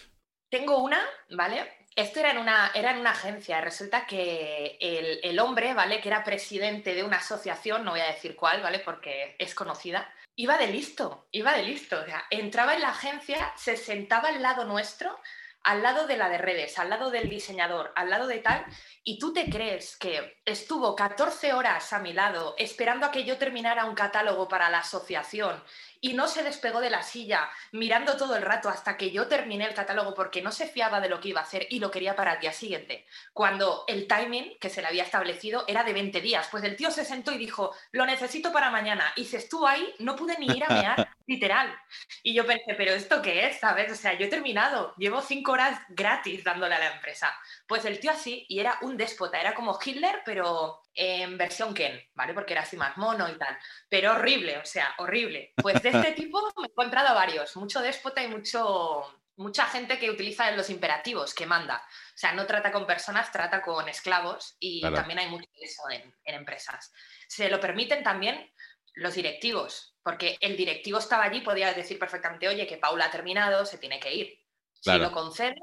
Tengo 0.50 0.82
una, 0.82 1.00
¿vale? 1.30 1.66
Esto 1.96 2.20
era 2.20 2.30
en 2.30 2.38
una, 2.38 2.70
era 2.74 2.92
en 2.92 2.98
una 2.98 3.10
agencia. 3.10 3.60
Resulta 3.60 4.06
que 4.06 4.78
el, 4.80 5.20
el, 5.22 5.38
hombre, 5.40 5.74
¿vale? 5.74 6.00
Que 6.00 6.08
era 6.08 6.22
presidente 6.22 6.94
de 6.94 7.02
una 7.02 7.16
asociación, 7.16 7.84
no 7.84 7.92
voy 7.92 8.00
a 8.00 8.12
decir 8.12 8.36
cuál, 8.36 8.62
¿vale? 8.62 8.78
Porque 8.78 9.34
es 9.38 9.54
conocida. 9.54 10.08
Iba 10.40 10.56
de 10.56 10.68
listo, 10.68 11.26
iba 11.32 11.52
de 11.52 11.64
listo. 11.64 12.00
O 12.00 12.04
sea, 12.04 12.24
entraba 12.30 12.76
en 12.76 12.82
la 12.82 12.90
agencia, 12.90 13.52
se 13.56 13.76
sentaba 13.76 14.28
al 14.28 14.40
lado 14.40 14.64
nuestro, 14.64 15.18
al 15.64 15.82
lado 15.82 16.06
de 16.06 16.16
la 16.16 16.28
de 16.28 16.38
redes, 16.38 16.78
al 16.78 16.90
lado 16.90 17.10
del 17.10 17.28
diseñador, 17.28 17.92
al 17.96 18.08
lado 18.08 18.28
de 18.28 18.38
tal, 18.38 18.64
y 19.02 19.18
tú 19.18 19.32
te 19.32 19.50
crees 19.50 19.96
que 19.96 20.40
estuvo 20.44 20.94
14 20.94 21.54
horas 21.54 21.92
a 21.92 21.98
mi 21.98 22.12
lado 22.12 22.54
esperando 22.56 23.04
a 23.04 23.10
que 23.10 23.24
yo 23.24 23.36
terminara 23.36 23.84
un 23.86 23.96
catálogo 23.96 24.46
para 24.46 24.70
la 24.70 24.78
asociación 24.78 25.60
y 26.00 26.14
no 26.14 26.28
se 26.28 26.42
despegó 26.42 26.80
de 26.80 26.90
la 26.90 27.02
silla 27.02 27.48
mirando 27.72 28.16
todo 28.16 28.36
el 28.36 28.42
rato 28.42 28.68
hasta 28.68 28.96
que 28.96 29.10
yo 29.10 29.26
terminé 29.26 29.66
el 29.66 29.74
catálogo 29.74 30.14
porque 30.14 30.42
no 30.42 30.52
se 30.52 30.66
fiaba 30.66 31.00
de 31.00 31.08
lo 31.08 31.20
que 31.20 31.28
iba 31.28 31.40
a 31.40 31.44
hacer 31.44 31.66
y 31.70 31.80
lo 31.80 31.90
quería 31.90 32.16
para 32.16 32.34
el 32.34 32.40
día 32.40 32.52
siguiente, 32.52 33.06
cuando 33.32 33.84
el 33.88 34.06
timing 34.06 34.58
que 34.58 34.70
se 34.70 34.80
le 34.80 34.88
había 34.88 35.04
establecido 35.04 35.64
era 35.66 35.84
de 35.84 35.92
20 35.92 36.20
días. 36.20 36.48
Pues 36.50 36.64
el 36.64 36.76
tío 36.76 36.90
se 36.90 37.04
sentó 37.04 37.32
y 37.32 37.38
dijo, 37.38 37.74
lo 37.92 38.06
necesito 38.06 38.52
para 38.52 38.70
mañana, 38.70 39.12
y 39.16 39.24
se 39.24 39.38
estuvo 39.38 39.66
ahí, 39.66 39.94
no 39.98 40.16
pude 40.16 40.36
ni 40.38 40.46
ir 40.46 40.64
a 40.64 40.72
mear, 40.72 41.08
literal. 41.26 41.74
Y 42.22 42.34
yo 42.34 42.46
pensé, 42.46 42.74
pero 42.76 42.92
¿esto 42.92 43.22
qué 43.22 43.46
es? 43.46 43.60
¿Sabes? 43.60 43.92
O 43.92 43.96
sea, 43.96 44.14
yo 44.14 44.26
he 44.26 44.30
terminado, 44.30 44.94
llevo 44.96 45.20
cinco 45.20 45.52
horas 45.52 45.80
gratis 45.88 46.44
dándole 46.44 46.74
a 46.74 46.78
la 46.78 46.94
empresa. 46.94 47.34
Pues 47.66 47.84
el 47.84 48.00
tío 48.00 48.10
así, 48.10 48.46
y 48.48 48.60
era 48.60 48.78
un 48.82 48.96
déspota, 48.96 49.40
era 49.40 49.54
como 49.54 49.78
Hitler, 49.84 50.22
pero 50.24 50.82
en 50.94 51.38
versión 51.38 51.74
Ken, 51.74 52.00
¿vale? 52.14 52.34
Porque 52.34 52.54
era 52.54 52.62
así 52.62 52.76
más 52.76 52.96
mono 52.96 53.28
y 53.28 53.38
tal. 53.38 53.56
Pero 53.88 54.12
horrible, 54.12 54.58
o 54.58 54.64
sea, 54.64 54.94
horrible. 54.98 55.52
Pues 55.56 55.80
de 55.92 55.98
este 55.98 56.12
tipo 56.12 56.40
me 56.56 56.66
he 56.66 56.70
encontrado 56.70 57.14
varios, 57.14 57.56
mucho 57.56 57.80
déspota 57.80 58.22
y 58.22 58.28
mucho, 58.28 59.04
mucha 59.36 59.66
gente 59.66 59.98
que 59.98 60.10
utiliza 60.10 60.50
los 60.52 60.68
imperativos, 60.70 61.34
que 61.34 61.46
manda. 61.46 61.76
O 61.76 62.18
sea, 62.18 62.32
no 62.32 62.46
trata 62.46 62.72
con 62.72 62.86
personas, 62.86 63.30
trata 63.30 63.62
con 63.62 63.88
esclavos 63.88 64.56
y 64.58 64.80
también 64.80 65.20
hay 65.20 65.28
mucho 65.28 65.48
de 65.54 65.64
eso 65.64 65.82
en, 65.90 66.34
empresas. 66.34 66.92
Se 67.28 67.48
lo 67.48 67.60
permiten 67.60 68.02
también 68.02 68.52
los 68.94 69.14
directivos, 69.14 69.94
porque 70.02 70.36
el 70.40 70.56
directivo 70.56 70.98
estaba 70.98 71.24
allí, 71.24 71.40
podía 71.40 71.72
decir 71.72 71.98
perfectamente, 71.98 72.48
oye, 72.48 72.66
que 72.66 72.78
Paula 72.78 73.06
ha 73.06 73.10
terminado, 73.10 73.64
se 73.64 73.78
tiene 73.78 74.00
que 74.00 74.12
ir. 74.12 74.44
Si 74.80 74.96
lo 74.96 75.12
conceden, 75.12 75.58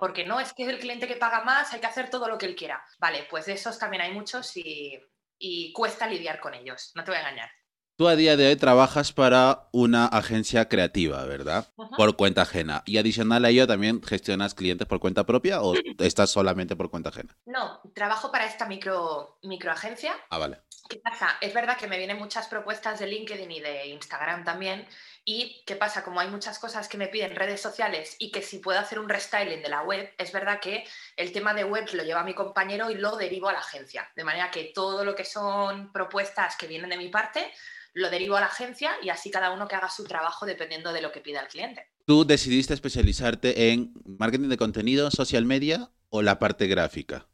porque 0.00 0.24
no 0.24 0.40
es 0.40 0.52
que 0.54 0.62
es 0.64 0.68
el 0.70 0.78
cliente 0.78 1.06
que 1.06 1.16
paga 1.16 1.44
más, 1.44 1.72
hay 1.72 1.80
que 1.80 1.86
hacer 1.86 2.08
todo 2.08 2.26
lo 2.26 2.38
que 2.38 2.46
él 2.46 2.56
quiera. 2.56 2.84
Vale, 2.98 3.26
pues 3.28 3.46
de 3.46 3.52
esos 3.52 3.78
también 3.78 4.02
hay 4.02 4.12
muchos 4.12 4.56
y, 4.56 5.72
cuesta 5.72 6.06
lidiar 6.06 6.40
con 6.40 6.54
ellos, 6.54 6.90
no 6.94 7.04
te 7.04 7.10
voy 7.10 7.18
a 7.18 7.20
engañar. 7.20 7.50
Tú 8.00 8.08
a 8.08 8.16
día 8.16 8.34
de 8.34 8.48
hoy 8.48 8.56
trabajas 8.56 9.12
para 9.12 9.68
una 9.72 10.06
agencia 10.06 10.70
creativa, 10.70 11.22
¿verdad? 11.26 11.68
Por 11.98 12.16
cuenta 12.16 12.40
ajena. 12.40 12.82
Y 12.86 12.96
adicional 12.96 13.44
a 13.44 13.50
ello, 13.50 13.66
¿también 13.66 14.02
gestionas 14.02 14.54
clientes 14.54 14.88
por 14.88 15.00
cuenta 15.00 15.26
propia 15.26 15.60
o 15.60 15.74
estás 15.98 16.30
solamente 16.30 16.76
por 16.76 16.88
cuenta 16.88 17.10
ajena? 17.10 17.36
No, 17.44 17.82
trabajo 17.94 18.32
para 18.32 18.46
esta 18.46 18.64
micro, 18.64 19.36
microagencia. 19.42 20.14
Ah, 20.30 20.38
vale. 20.38 20.62
¿Qué 20.88 20.96
pasa? 20.96 21.36
Es 21.42 21.52
verdad 21.52 21.76
que 21.76 21.88
me 21.88 21.98
vienen 21.98 22.16
muchas 22.16 22.48
propuestas 22.48 23.00
de 23.00 23.06
LinkedIn 23.06 23.50
y 23.50 23.60
de 23.60 23.88
Instagram 23.88 24.44
también. 24.44 24.88
¿Y 25.26 25.62
qué 25.66 25.76
pasa? 25.76 26.02
Como 26.02 26.20
hay 26.20 26.28
muchas 26.28 26.58
cosas 26.58 26.88
que 26.88 26.96
me 26.96 27.08
piden 27.08 27.36
redes 27.36 27.60
sociales 27.60 28.16
y 28.18 28.30
que 28.32 28.40
si 28.40 28.60
puedo 28.60 28.78
hacer 28.78 28.98
un 28.98 29.10
restyling 29.10 29.62
de 29.62 29.68
la 29.68 29.82
web, 29.82 30.10
es 30.16 30.32
verdad 30.32 30.58
que 30.58 30.86
el 31.18 31.32
tema 31.32 31.52
de 31.52 31.64
web 31.64 31.86
lo 31.92 32.02
lleva 32.02 32.24
mi 32.24 32.32
compañero 32.32 32.90
y 32.90 32.94
lo 32.94 33.16
derivo 33.16 33.50
a 33.50 33.52
la 33.52 33.58
agencia. 33.58 34.10
De 34.16 34.24
manera 34.24 34.50
que 34.50 34.72
todo 34.74 35.04
lo 35.04 35.14
que 35.14 35.26
son 35.26 35.92
propuestas 35.92 36.56
que 36.56 36.66
vienen 36.66 36.88
de 36.88 36.96
mi 36.96 37.10
parte, 37.10 37.52
lo 37.92 38.10
derivo 38.10 38.36
a 38.36 38.40
la 38.40 38.46
agencia 38.46 38.92
y 39.02 39.08
así 39.08 39.30
cada 39.30 39.50
uno 39.50 39.68
que 39.68 39.74
haga 39.74 39.90
su 39.90 40.04
trabajo 40.04 40.46
dependiendo 40.46 40.92
de 40.92 41.02
lo 41.02 41.12
que 41.12 41.20
pida 41.20 41.40
el 41.40 41.48
cliente. 41.48 41.90
¿Tú 42.06 42.24
decidiste 42.24 42.74
especializarte 42.74 43.70
en 43.70 43.92
marketing 44.04 44.48
de 44.48 44.56
contenido, 44.56 45.10
social 45.10 45.44
media 45.44 45.90
o 46.08 46.22
la 46.22 46.38
parte 46.38 46.66
gráfica? 46.66 47.28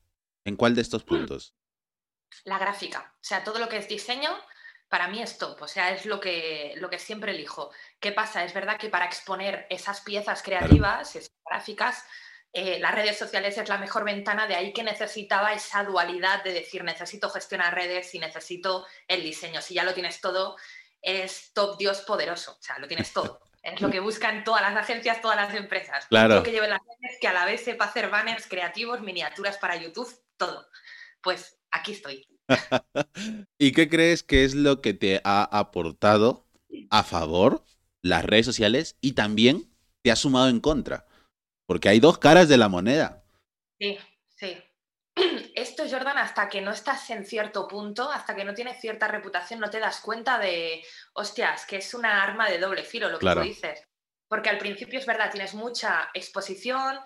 ¿En 0.45 0.57
cuál 0.57 0.75
de 0.75 0.83
estos 0.83 1.05
puntos? 1.05 1.55
La 2.45 2.59
gráfica. 2.59 3.15
O 3.17 3.25
sea, 3.25 3.43
todo 3.43 3.59
lo 3.59 3.69
que 3.69 3.79
es 3.79 3.89
diseño, 3.89 4.31
para 4.89 5.09
mí 5.09 5.21
es 5.21 5.39
top, 5.39 5.63
o 5.63 5.69
sea, 5.69 5.93
es 5.93 6.07
lo 6.07 6.21
que, 6.21 6.75
lo 6.77 6.89
que 6.89 6.99
siempre 6.99 7.33
elijo. 7.33 7.71
¿Qué 7.99 8.13
pasa? 8.13 8.45
Es 8.45 8.55
verdad 8.55 8.79
que 8.79 8.89
para 8.89 9.07
exponer 9.07 9.67
esas 9.71 10.01
piezas 10.03 10.43
creativas, 10.43 11.17
esas 11.17 11.33
gráficas, 11.45 12.05
eh, 12.59 12.79
las 12.81 12.95
redes 12.95 13.19
sociales 13.19 13.59
es 13.59 13.69
la 13.69 13.77
mejor 13.77 14.03
ventana, 14.03 14.47
de 14.47 14.55
ahí 14.55 14.73
que 14.73 14.83
necesitaba 14.83 15.53
esa 15.53 15.85
dualidad 15.85 16.43
de 16.43 16.55
decir, 16.55 16.85
necesito 16.85 17.29
gestionar 17.29 17.75
redes 17.75 18.15
y 18.15 18.19
necesito 18.19 18.87
el 19.07 19.23
diseño. 19.23 19.61
Si 19.61 19.75
ya 19.75 19.85
lo 19.85 19.93
tienes 19.93 20.23
todo, 20.23 20.57
es 21.03 21.53
top 21.53 21.77
Dios 21.77 22.01
poderoso, 22.01 22.53
o 22.53 22.63
sea, 22.63 22.79
lo 22.79 22.89
tienes 22.89 23.13
todo. 23.13 23.43
Es 23.63 23.79
lo 23.83 23.91
que 23.91 24.01
buscan 24.01 24.43
todas 24.43 24.63
las 24.63 24.75
agencias, 24.75 25.21
todas 25.21 25.37
las 25.37 25.55
empresas. 25.55 26.07
Claro. 26.07 26.37
Lo 26.37 26.43
que 26.43 26.53
lleven 26.53 26.71
las 26.71 26.81
redes 26.81 27.19
que 27.21 27.29
a 27.29 27.35
la 27.35 27.45
vez 27.45 27.63
sepa 27.63 27.85
hacer 27.85 28.09
banners 28.09 28.47
creativos, 28.47 29.03
miniaturas 29.03 29.59
para 29.59 29.77
YouTube, 29.77 30.09
todo. 30.39 30.67
Pues 31.21 31.59
aquí 31.71 31.93
estoy. 31.93 32.27
¿Y 33.59 33.73
qué 33.73 33.91
crees 33.91 34.23
que 34.23 34.45
es 34.45 34.55
lo 34.55 34.81
que 34.81 34.95
te 34.95 35.21
ha 35.25 35.43
aportado 35.43 36.47
a 36.89 37.03
favor 37.03 37.65
las 38.01 38.25
redes 38.25 38.47
sociales 38.47 38.97
y 39.03 39.13
también 39.13 39.71
te 40.01 40.11
ha 40.11 40.17
sumado 40.17 40.49
en 40.49 40.61
contra? 40.61 41.06
Porque 41.67 41.89
hay 41.89 42.01
dos 42.01 42.19
caras 42.19 42.49
de 42.49 42.57
la 42.57 42.69
moneda. 42.69 43.25
Sí, 43.79 43.99
sí. 44.29 44.57
Esto, 45.55 45.85
Jordan, 45.91 46.19
hasta 46.19 46.49
que 46.49 46.61
no 46.61 46.71
estás 46.71 47.11
en 47.11 47.25
cierto 47.25 47.67
punto, 47.67 48.11
hasta 48.11 48.35
que 48.35 48.45
no 48.45 48.55
tienes 48.55 48.81
cierta 48.81 49.09
reputación, 49.09 49.61
no 49.61 49.71
te 49.71 49.81
das 49.81 50.01
cuenta 50.01 50.39
de, 50.39 50.85
hostias, 51.15 51.67
que 51.67 51.77
es 51.77 51.95
una 51.95 52.23
arma 52.23 52.49
de 52.49 52.59
doble 52.59 52.85
filo 52.85 53.09
lo 53.09 53.19
que 53.19 53.27
tú 53.27 53.41
dices. 53.41 53.83
Porque 54.29 54.51
al 54.51 54.59
principio 54.59 54.99
es 54.99 55.07
verdad, 55.07 55.31
tienes 55.31 55.55
mucha 55.55 56.11
exposición, 56.13 56.99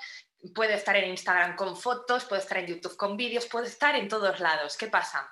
puede 0.55 0.75
estar 0.75 0.97
en 0.97 1.11
Instagram 1.11 1.55
con 1.55 1.77
fotos, 1.77 2.25
puede 2.25 2.43
estar 2.43 2.59
en 2.59 2.67
YouTube 2.67 2.97
con 2.97 3.17
vídeos, 3.17 3.47
puede 3.47 3.67
estar 3.67 3.95
en 3.95 4.09
todos 4.09 4.41
lados. 4.41 4.77
¿Qué 4.77 4.89
pasa? 4.89 5.31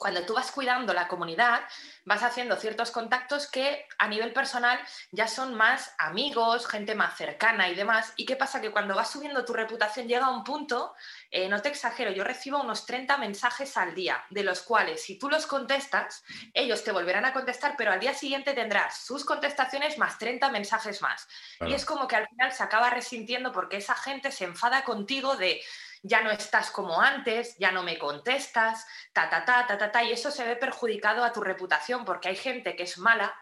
Cuando 0.00 0.24
tú 0.24 0.32
vas 0.32 0.50
cuidando 0.50 0.94
la 0.94 1.08
comunidad, 1.08 1.60
vas 2.06 2.22
haciendo 2.22 2.56
ciertos 2.56 2.90
contactos 2.90 3.46
que 3.46 3.86
a 3.98 4.08
nivel 4.08 4.32
personal 4.32 4.80
ya 5.12 5.28
son 5.28 5.54
más 5.54 5.94
amigos, 5.98 6.66
gente 6.66 6.94
más 6.94 7.18
cercana 7.18 7.68
y 7.68 7.74
demás. 7.74 8.14
¿Y 8.16 8.24
qué 8.24 8.34
pasa? 8.34 8.62
Que 8.62 8.70
cuando 8.70 8.94
vas 8.94 9.10
subiendo 9.10 9.44
tu 9.44 9.52
reputación 9.52 10.08
llega 10.08 10.24
a 10.24 10.30
un 10.30 10.42
punto, 10.42 10.94
eh, 11.30 11.50
no 11.50 11.60
te 11.60 11.68
exagero, 11.68 12.10
yo 12.12 12.24
recibo 12.24 12.62
unos 12.62 12.86
30 12.86 13.18
mensajes 13.18 13.76
al 13.76 13.94
día, 13.94 14.24
de 14.30 14.42
los 14.42 14.62
cuales 14.62 15.02
si 15.02 15.18
tú 15.18 15.28
los 15.28 15.46
contestas, 15.46 16.24
ellos 16.54 16.82
te 16.82 16.92
volverán 16.92 17.26
a 17.26 17.34
contestar, 17.34 17.74
pero 17.76 17.92
al 17.92 18.00
día 18.00 18.14
siguiente 18.14 18.54
tendrás 18.54 19.04
sus 19.04 19.26
contestaciones 19.26 19.98
más 19.98 20.16
30 20.16 20.48
mensajes 20.48 21.02
más. 21.02 21.28
Y 21.66 21.74
es 21.74 21.84
como 21.84 22.08
que 22.08 22.16
al 22.16 22.26
final 22.26 22.52
se 22.52 22.62
acaba 22.62 22.88
resintiendo 22.88 23.52
porque 23.52 23.76
esa 23.76 23.96
gente 23.96 24.32
se 24.32 24.44
enfada 24.44 24.82
contigo 24.82 25.36
de 25.36 25.60
ya 26.02 26.22
no 26.22 26.30
estás 26.30 26.70
como 26.70 27.00
antes, 27.00 27.56
ya 27.58 27.72
no 27.72 27.82
me 27.82 27.98
contestas, 27.98 28.86
ta, 29.12 29.28
ta, 29.28 29.44
ta, 29.44 29.66
ta, 29.66 29.78
ta, 29.78 29.92
ta, 29.92 30.02
y 30.02 30.12
eso 30.12 30.30
se 30.30 30.44
ve 30.44 30.56
perjudicado 30.56 31.24
a 31.24 31.32
tu 31.32 31.40
reputación 31.40 32.04
porque 32.04 32.28
hay 32.28 32.36
gente 32.36 32.76
que 32.76 32.84
es 32.84 32.98
mala 32.98 33.34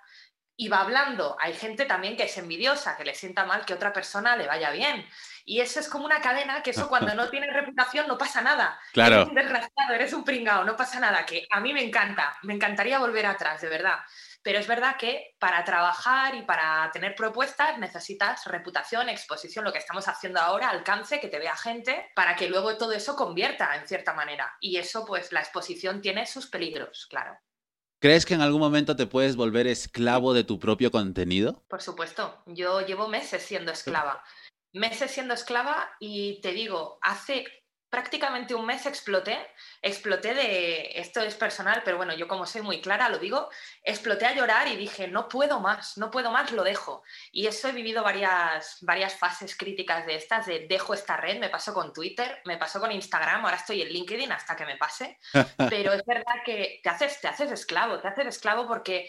y 0.60 0.68
va 0.68 0.80
hablando, 0.80 1.36
hay 1.40 1.54
gente 1.54 1.84
también 1.84 2.16
que 2.16 2.24
es 2.24 2.36
envidiosa, 2.36 2.96
que 2.96 3.04
le 3.04 3.14
sienta 3.14 3.46
mal 3.46 3.64
que 3.64 3.74
otra 3.74 3.92
persona 3.92 4.36
le 4.36 4.48
vaya 4.48 4.72
bien. 4.72 5.06
Y 5.44 5.60
eso 5.60 5.78
es 5.78 5.88
como 5.88 6.04
una 6.04 6.20
cadena 6.20 6.64
que 6.64 6.70
eso 6.70 6.88
cuando 6.88 7.14
no 7.14 7.28
tienes 7.30 7.54
reputación 7.54 8.08
no 8.08 8.18
pasa 8.18 8.42
nada. 8.42 8.78
Claro. 8.92 9.16
Eres 9.16 9.28
un 9.28 9.34
desgraciado, 9.36 9.94
eres 9.94 10.12
un 10.12 10.24
pringao, 10.24 10.64
no 10.64 10.76
pasa 10.76 10.98
nada, 10.98 11.24
que 11.24 11.46
a 11.48 11.60
mí 11.60 11.72
me 11.72 11.84
encanta, 11.84 12.36
me 12.42 12.54
encantaría 12.54 12.98
volver 12.98 13.26
atrás, 13.26 13.60
de 13.60 13.68
verdad. 13.68 14.00
Pero 14.42 14.58
es 14.58 14.66
verdad 14.66 14.96
que 14.96 15.34
para 15.38 15.64
trabajar 15.64 16.34
y 16.34 16.42
para 16.42 16.90
tener 16.92 17.14
propuestas 17.14 17.78
necesitas 17.78 18.44
reputación, 18.46 19.08
exposición, 19.08 19.64
lo 19.64 19.72
que 19.72 19.78
estamos 19.78 20.08
haciendo 20.08 20.40
ahora, 20.40 20.70
alcance, 20.70 21.20
que 21.20 21.28
te 21.28 21.38
vea 21.38 21.56
gente, 21.56 22.10
para 22.14 22.36
que 22.36 22.48
luego 22.48 22.76
todo 22.76 22.92
eso 22.92 23.16
convierta 23.16 23.74
en 23.76 23.86
cierta 23.86 24.14
manera. 24.14 24.56
Y 24.60 24.76
eso, 24.76 25.04
pues 25.04 25.32
la 25.32 25.40
exposición 25.40 26.00
tiene 26.00 26.26
sus 26.26 26.46
peligros, 26.46 27.06
claro. 27.10 27.38
¿Crees 28.00 28.26
que 28.26 28.34
en 28.34 28.42
algún 28.42 28.60
momento 28.60 28.94
te 28.94 29.06
puedes 29.06 29.34
volver 29.34 29.66
esclavo 29.66 30.32
de 30.32 30.44
tu 30.44 30.60
propio 30.60 30.92
contenido? 30.92 31.64
Por 31.68 31.82
supuesto, 31.82 32.42
yo 32.46 32.80
llevo 32.86 33.08
meses 33.08 33.42
siendo 33.42 33.72
esclava. 33.72 34.22
Meses 34.72 35.10
siendo 35.10 35.34
esclava 35.34 35.90
y 35.98 36.40
te 36.40 36.52
digo, 36.52 37.00
hace 37.02 37.44
prácticamente 37.90 38.54
un 38.54 38.66
mes 38.66 38.84
exploté, 38.86 39.38
exploté 39.80 40.34
de, 40.34 40.92
esto 40.96 41.20
es 41.20 41.34
personal, 41.34 41.82
pero 41.84 41.96
bueno, 41.96 42.14
yo 42.14 42.28
como 42.28 42.44
soy 42.46 42.62
muy 42.62 42.80
clara, 42.80 43.08
lo 43.08 43.18
digo, 43.18 43.48
exploté 43.82 44.26
a 44.26 44.34
llorar 44.34 44.68
y 44.68 44.76
dije, 44.76 45.08
no 45.08 45.28
puedo 45.28 45.60
más, 45.60 45.96
no 45.96 46.10
puedo 46.10 46.30
más, 46.30 46.52
lo 46.52 46.64
dejo. 46.64 47.02
Y 47.32 47.46
eso 47.46 47.68
he 47.68 47.72
vivido 47.72 48.02
varias, 48.02 48.78
varias 48.82 49.14
fases 49.14 49.56
críticas 49.56 50.04
de 50.06 50.16
estas, 50.16 50.46
de 50.46 50.66
dejo 50.68 50.92
esta 50.92 51.16
red, 51.16 51.38
me 51.38 51.48
pasó 51.48 51.72
con 51.72 51.92
Twitter, 51.92 52.42
me 52.44 52.58
pasó 52.58 52.78
con 52.78 52.92
Instagram, 52.92 53.44
ahora 53.44 53.56
estoy 53.56 53.80
en 53.82 53.88
LinkedIn 53.88 54.32
hasta 54.32 54.54
que 54.54 54.66
me 54.66 54.76
pase, 54.76 55.18
pero 55.70 55.92
es 55.92 56.04
verdad 56.04 56.42
que 56.44 56.80
te 56.82 56.88
haces, 56.88 57.20
te 57.20 57.28
haces 57.28 57.50
esclavo, 57.50 57.98
te 58.00 58.08
haces 58.08 58.26
esclavo 58.26 58.66
porque 58.66 59.08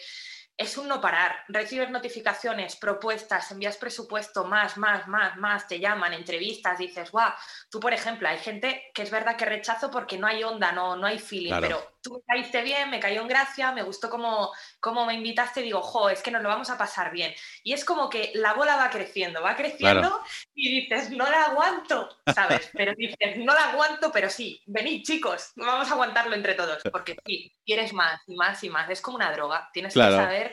es 0.60 0.76
un 0.76 0.88
no 0.88 1.00
parar. 1.00 1.42
Recibes 1.48 1.88
notificaciones, 1.88 2.76
propuestas, 2.76 3.50
envías 3.50 3.78
presupuesto, 3.78 4.44
más, 4.44 4.76
más, 4.76 5.08
más, 5.08 5.38
más, 5.38 5.66
te 5.66 5.80
llaman, 5.80 6.12
entrevistas, 6.12 6.78
dices, 6.78 7.10
guau, 7.10 7.32
tú 7.70 7.80
por 7.80 7.94
ejemplo, 7.94 8.28
hay 8.28 8.36
gente 8.36 8.90
que 8.92 9.00
es 9.00 9.10
verdad 9.10 9.36
que 9.36 9.46
rechazo 9.46 9.90
porque 9.90 10.18
no 10.18 10.26
hay 10.26 10.44
onda, 10.44 10.70
no, 10.70 10.96
no 10.96 11.06
hay 11.06 11.18
feeling, 11.18 11.54
pero 11.62 11.96
tú 12.02 12.12
me 12.12 12.20
caíste 12.34 12.62
bien, 12.62 12.90
me 12.90 13.00
cayó 13.00 13.22
en 13.22 13.28
gracia, 13.28 13.72
me 13.72 13.82
gustó 13.82 14.10
cómo, 14.10 14.52
cómo 14.80 15.06
me 15.06 15.14
invitaste, 15.14 15.62
digo, 15.62 15.80
jo, 15.80 16.10
es 16.10 16.22
que 16.22 16.30
nos 16.30 16.42
lo 16.42 16.50
vamos 16.50 16.68
a 16.68 16.76
pasar 16.76 17.10
bien. 17.10 17.32
Y 17.62 17.72
es 17.72 17.84
como 17.84 18.10
que 18.10 18.30
la 18.34 18.52
bola 18.52 18.76
va 18.76 18.90
creciendo, 18.90 19.40
va 19.40 19.56
creciendo 19.56 20.20
y 20.54 20.82
dices, 20.82 21.10
no 21.10 21.24
la 21.24 21.46
aguanto, 21.46 22.08
¿sabes? 22.34 22.70
Pero 22.74 22.92
dices, 22.94 23.38
no 23.38 23.54
la 23.54 23.70
aguanto, 23.70 24.12
pero 24.12 24.28
sí, 24.28 24.62
venid 24.66 25.02
chicos, 25.04 25.52
vamos 25.56 25.88
a 25.90 25.94
aguantarlo 25.94 26.34
entre 26.34 26.54
todos, 26.54 26.82
porque 26.90 27.16
sí, 27.24 27.54
quieres 27.64 27.92
más 27.92 28.20
y 28.26 28.34
más 28.34 28.62
y 28.64 28.70
más, 28.70 28.90
es 28.90 29.00
como 29.00 29.16
una 29.16 29.32
droga, 29.32 29.70
tienes 29.72 29.94
que 29.94 30.00
saber 30.00 30.49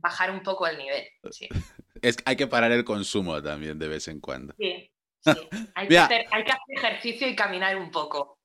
bajar 0.00 0.30
un 0.30 0.42
poco 0.42 0.66
el 0.66 0.78
nivel. 0.78 1.04
Es, 2.02 2.16
hay 2.24 2.36
que 2.36 2.46
parar 2.46 2.72
el 2.72 2.82
consumo 2.82 3.42
también 3.42 3.78
de 3.78 3.86
vez 3.86 4.08
en 4.08 4.20
cuando. 4.20 4.54
Sí, 4.58 4.90
sí. 5.20 5.32
Hay, 5.74 5.86
que 5.86 5.98
hacer, 5.98 6.24
ejercicio 6.68 7.28
y 7.28 7.36
caminar 7.36 7.76
un 7.76 7.90
poco. 7.90 8.38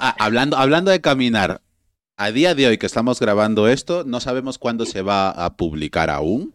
Ah, 0.00 0.16
hablando, 0.18 0.56
hablando 0.56 0.90
de 0.90 1.00
caminar, 1.00 1.62
a 2.16 2.32
día 2.32 2.56
de 2.56 2.66
hoy 2.66 2.78
que 2.78 2.86
estamos 2.86 3.20
grabando 3.20 3.68
esto, 3.68 4.02
no 4.04 4.18
sabemos 4.18 4.58
cuándo 4.58 4.86
se 4.86 5.02
va 5.02 5.30
a 5.30 5.56
publicar 5.56 6.10
aún, 6.10 6.52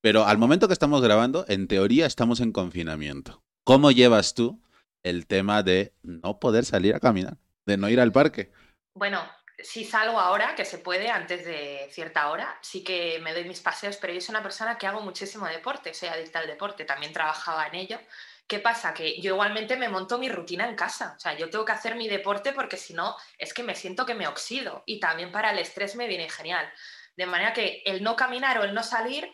pero 0.00 0.24
al 0.24 0.38
momento 0.38 0.68
que 0.68 0.72
estamos 0.72 1.02
grabando, 1.02 1.44
en 1.48 1.66
teoría 1.66 2.06
estamos 2.06 2.38
en 2.40 2.52
confinamiento. 2.52 3.42
¿Cómo 3.64 3.90
llevas 3.90 4.34
tú 4.34 4.60
el 5.02 5.26
tema 5.26 5.62
de 5.62 5.92
no 6.02 6.38
poder 6.38 6.64
salir 6.64 6.94
a 6.94 7.00
caminar, 7.00 7.38
de 7.66 7.76
no 7.76 7.88
ir 7.88 8.00
al 8.00 8.12
parque? 8.12 8.52
Bueno, 8.94 9.20
si 9.62 9.84
salgo 9.84 10.18
ahora, 10.18 10.54
que 10.54 10.64
se 10.64 10.78
puede, 10.78 11.10
antes 11.10 11.44
de 11.44 11.88
cierta 11.90 12.30
hora, 12.30 12.58
sí 12.60 12.84
que 12.84 13.18
me 13.20 13.32
doy 13.32 13.44
mis 13.44 13.60
paseos, 13.60 13.96
pero 13.96 14.12
yo 14.12 14.20
soy 14.20 14.34
una 14.34 14.42
persona 14.42 14.78
que 14.78 14.86
hago 14.86 15.00
muchísimo 15.00 15.46
deporte, 15.46 15.94
soy 15.94 16.08
adicta 16.08 16.38
al 16.38 16.46
deporte, 16.46 16.84
también 16.84 17.12
trabajaba 17.12 17.66
en 17.66 17.74
ello. 17.74 18.00
¿Qué 18.46 18.58
pasa? 18.58 18.92
Que 18.92 19.20
yo 19.20 19.34
igualmente 19.34 19.76
me 19.76 19.88
monto 19.88 20.18
mi 20.18 20.28
rutina 20.28 20.68
en 20.68 20.74
casa, 20.74 21.14
o 21.16 21.20
sea, 21.20 21.36
yo 21.36 21.48
tengo 21.50 21.64
que 21.64 21.72
hacer 21.72 21.94
mi 21.94 22.08
deporte 22.08 22.52
porque 22.52 22.76
si 22.76 22.94
no, 22.94 23.16
es 23.38 23.54
que 23.54 23.62
me 23.62 23.76
siento 23.76 24.04
que 24.04 24.14
me 24.14 24.26
oxido 24.26 24.82
y 24.86 24.98
también 24.98 25.30
para 25.30 25.52
el 25.52 25.58
estrés 25.58 25.94
me 25.94 26.08
viene 26.08 26.28
genial. 26.28 26.68
De 27.16 27.26
manera 27.26 27.52
que 27.52 27.82
el 27.84 28.02
no 28.02 28.16
caminar 28.16 28.58
o 28.58 28.64
el 28.64 28.74
no 28.74 28.82
salir, 28.82 29.32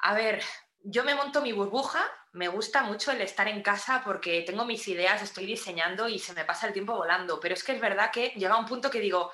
a 0.00 0.14
ver, 0.14 0.42
yo 0.82 1.04
me 1.04 1.14
monto 1.14 1.40
mi 1.40 1.52
burbuja, 1.52 2.04
me 2.32 2.48
gusta 2.48 2.82
mucho 2.82 3.12
el 3.12 3.20
estar 3.20 3.48
en 3.48 3.62
casa 3.62 4.02
porque 4.04 4.42
tengo 4.42 4.64
mis 4.64 4.86
ideas, 4.88 5.22
estoy 5.22 5.46
diseñando 5.46 6.08
y 6.08 6.18
se 6.18 6.32
me 6.32 6.44
pasa 6.44 6.66
el 6.66 6.72
tiempo 6.72 6.96
volando, 6.96 7.38
pero 7.40 7.54
es 7.54 7.64
que 7.64 7.72
es 7.72 7.80
verdad 7.80 8.10
que 8.10 8.28
llega 8.36 8.56
un 8.56 8.66
punto 8.66 8.90
que 8.90 9.00
digo, 9.00 9.30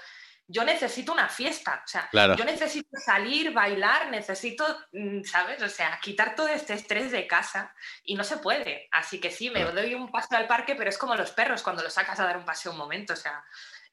yo 0.47 0.65
necesito 0.65 1.13
una 1.13 1.29
fiesta, 1.29 1.83
o 1.85 1.89
sea, 1.89 2.09
yo 2.37 2.45
necesito 2.45 2.97
salir, 2.99 3.53
bailar, 3.53 4.11
necesito, 4.11 4.65
mm, 4.93 5.23
¿sabes? 5.23 5.63
O 5.63 5.69
sea, 5.69 5.99
quitar 6.03 6.35
todo 6.35 6.49
este 6.49 6.75
estrés 6.75 7.11
de 7.13 7.27
casa 7.27 7.75
y 8.05 8.15
no 8.15 8.25
se 8.25 8.37
puede. 8.37 8.89
Así 8.93 9.21
que 9.21 9.31
sí, 9.31 9.51
me 9.51 9.65
doy 9.65 9.95
un 9.95 10.11
paso 10.11 10.37
al 10.37 10.47
parque, 10.47 10.75
pero 10.75 10.91
es 10.91 10.99
como 10.99 11.15
los 11.15 11.31
perros 11.31 11.63
cuando 11.63 11.83
los 11.83 11.95
sacas 11.95 12.21
a 12.21 12.25
dar 12.25 12.37
un 12.37 12.45
paseo 12.45 12.73
un 12.73 12.79
momento, 12.79 13.15
o 13.15 13.17
sea, 13.17 13.43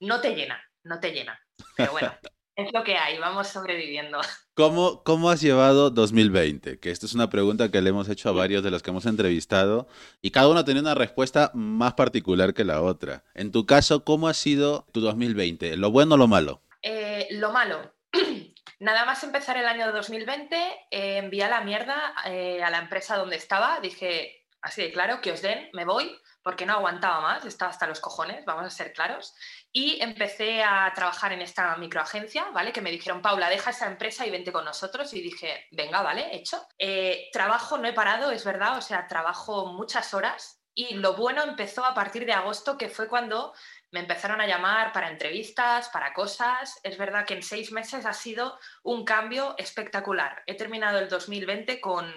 no 0.02 0.20
te 0.20 0.36
llena, 0.36 0.62
no 0.84 1.00
te 1.00 1.12
llena. 1.12 1.40
Pero 1.76 1.94
bueno. 1.94 2.14
Es 2.56 2.74
lo 2.74 2.84
que 2.84 2.98
hay, 2.98 3.18
vamos 3.18 3.48
sobreviviendo. 3.48 4.20
¿Cómo, 4.54 5.04
¿Cómo 5.04 5.30
has 5.30 5.42
llevado 5.42 5.90
2020? 5.90 6.80
Que 6.80 6.92
esta 6.92 7.06
es 7.06 7.14
una 7.14 7.30
pregunta 7.30 7.72
que 7.72 7.82
le 7.82 7.90
hemos 7.90 8.10
hecho 8.10 8.30
a 8.30 8.34
varios 8.34 8.64
de 8.64 8.72
los 8.72 8.84
que 8.84 8.90
hemos 8.90 9.06
entrevistado 9.06 9.88
y 10.22 10.32
cada 10.32 10.50
uno 10.50 10.66
tiene 10.66 10.82
una 10.82 10.94
respuesta 10.94 11.52
más 11.54 11.94
particular 11.94 12.54
que 12.54 12.66
la 12.66 12.82
otra. 12.82 13.24
En 13.34 13.52
tu 13.52 13.66
caso, 13.66 14.04
¿cómo 14.04 14.28
ha 14.28 14.34
sido 14.34 14.86
tu 14.92 15.00
2020? 15.00 15.78
¿Lo 15.78 15.92
bueno 15.92 16.16
o 16.16 16.18
lo 16.18 16.28
malo? 16.28 16.62
Eh, 16.82 17.28
lo 17.32 17.52
malo. 17.52 17.94
Nada 18.80 19.06
más 19.06 19.24
empezar 19.24 19.58
el 19.58 19.68
año 19.68 19.92
2020, 19.94 20.56
eh, 20.92 21.18
envié 21.18 21.44
a 21.44 21.50
la 21.50 21.62
mierda 21.62 22.14
eh, 22.26 22.62
a 22.62 22.70
la 22.70 22.80
empresa 22.80 23.16
donde 23.16 23.38
estaba. 23.38 23.80
Dije, 23.80 24.46
así 24.62 24.82
de 24.82 24.92
claro, 24.92 25.22
que 25.22 25.32
os 25.32 25.42
den, 25.42 25.70
me 25.74 25.86
voy 25.86 26.20
porque 26.44 26.66
no 26.66 26.74
aguantaba 26.74 27.22
más, 27.22 27.46
estaba 27.46 27.72
hasta 27.72 27.88
los 27.88 28.00
cojones, 28.00 28.44
vamos 28.46 28.66
a 28.66 28.70
ser 28.70 28.94
claros, 28.94 29.36
y 29.74 30.02
empecé 30.02 30.64
a 30.64 30.92
trabajar 30.94 31.32
en 31.34 31.42
esta 31.42 31.76
microagencia, 31.78 32.46
¿vale? 32.52 32.74
Que 32.74 32.82
me 32.82 32.92
dijeron, 32.92 33.22
Paula, 33.22 33.50
deja 33.50 33.70
esa 33.70 33.88
empresa 33.88 34.26
y 34.26 34.32
vente 34.32 34.52
con 34.52 34.66
nosotros, 34.66 35.14
y 35.14 35.22
dije, 35.22 35.68
venga, 35.72 36.02
vale, 36.02 36.36
hecho. 36.36 36.66
Eh, 36.78 37.30
trabajo, 37.32 37.78
no 37.78 37.88
he 37.88 37.94
parado, 37.94 38.32
es 38.32 38.44
verdad, 38.44 38.78
o 38.78 38.82
sea, 38.82 39.08
trabajo 39.08 39.68
muchas 39.68 40.14
horas, 40.14 40.62
y 40.74 40.96
lo 40.96 41.16
bueno 41.16 41.44
empezó 41.44 41.84
a 41.84 41.94
partir 41.94 42.26
de 42.26 42.34
agosto, 42.34 42.78
que 42.78 42.90
fue 42.90 43.08
cuando 43.08 43.54
me 43.92 44.00
empezaron 44.00 44.40
a 44.40 44.48
llamar 44.48 44.94
para 44.94 45.10
entrevistas, 45.10 45.90
para 45.90 46.14
cosas. 46.14 46.80
Es 46.84 46.98
verdad 46.98 47.26
que 47.26 47.34
en 47.34 47.44
seis 47.44 47.72
meses 47.74 48.06
ha 48.06 48.14
sido 48.14 48.58
un 48.84 49.04
cambio 49.04 49.56
espectacular. 49.58 50.44
He 50.46 50.56
terminado 50.56 51.00
el 51.00 51.10
2020 51.10 51.82
con 51.82 52.14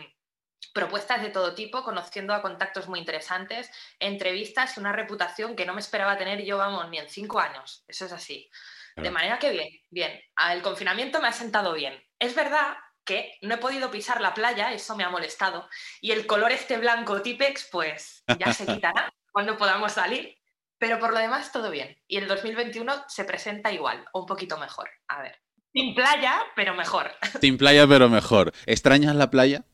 propuestas 0.73 1.23
de 1.23 1.31
todo 1.31 1.55
tipo, 1.55 1.83
conociendo 1.85 2.35
a 2.35 2.43
contactos 2.43 2.89
muy 2.89 2.99
interesantes, 2.99 3.71
entrevistas 3.99 4.77
y 4.77 4.81
una 4.81 4.93
reputación 4.93 5.57
que 5.57 5.67
no 5.67 5.75
me 5.75 5.81
esperaba 5.81 6.19
tener 6.19 6.45
yo, 6.45 6.59
vamos, 6.59 6.89
ni 6.91 6.99
en 6.99 7.09
cinco 7.09 7.41
años. 7.41 7.85
Eso 7.89 8.07
es 8.07 8.13
así. 8.13 8.51
De 8.97 9.11
manera 9.11 9.39
que 9.39 9.51
bien, 9.51 9.69
bien. 9.91 10.21
El 10.53 10.63
confinamiento 10.63 11.21
me 11.21 11.29
ha 11.29 11.33
sentado 11.33 11.73
bien. 11.73 12.01
Es 12.19 12.35
verdad 12.35 12.77
que 13.05 13.39
no 13.43 13.55
he 13.55 13.59
podido 13.59 13.91
pisar 13.91 14.21
la 14.21 14.35
playa, 14.35 14.73
eso 14.73 14.97
me 14.97 15.05
ha 15.05 15.11
molestado. 15.11 15.69
Y 16.01 16.13
el 16.13 16.27
color 16.27 16.53
este 16.53 16.79
blanco 16.79 17.21
Tipex, 17.21 17.69
pues 17.71 18.25
ya 18.39 18.53
se 18.53 18.67
quitará 18.67 19.13
cuando 19.33 19.57
podamos 19.57 19.93
salir. 19.93 20.39
Pero 20.79 20.99
por 20.99 21.13
lo 21.13 21.19
demás, 21.19 21.53
todo 21.53 21.71
bien. 21.71 21.97
Y 22.07 22.19
el 22.19 22.29
2021 22.29 23.05
se 23.09 23.25
presenta 23.25 23.73
igual, 23.73 24.05
o 24.13 24.21
un 24.21 24.27
poquito 24.27 24.59
mejor. 24.59 24.91
A 25.09 25.23
ver. 25.23 25.41
Sin 25.73 25.95
playa, 25.95 26.41
pero 26.55 26.75
mejor. 26.75 27.13
Sin 27.41 27.59
playa, 27.59 27.87
pero 27.87 28.09
mejor. 28.09 28.53
¿Extrañas 28.67 29.17
la 29.17 29.31
playa? 29.31 29.65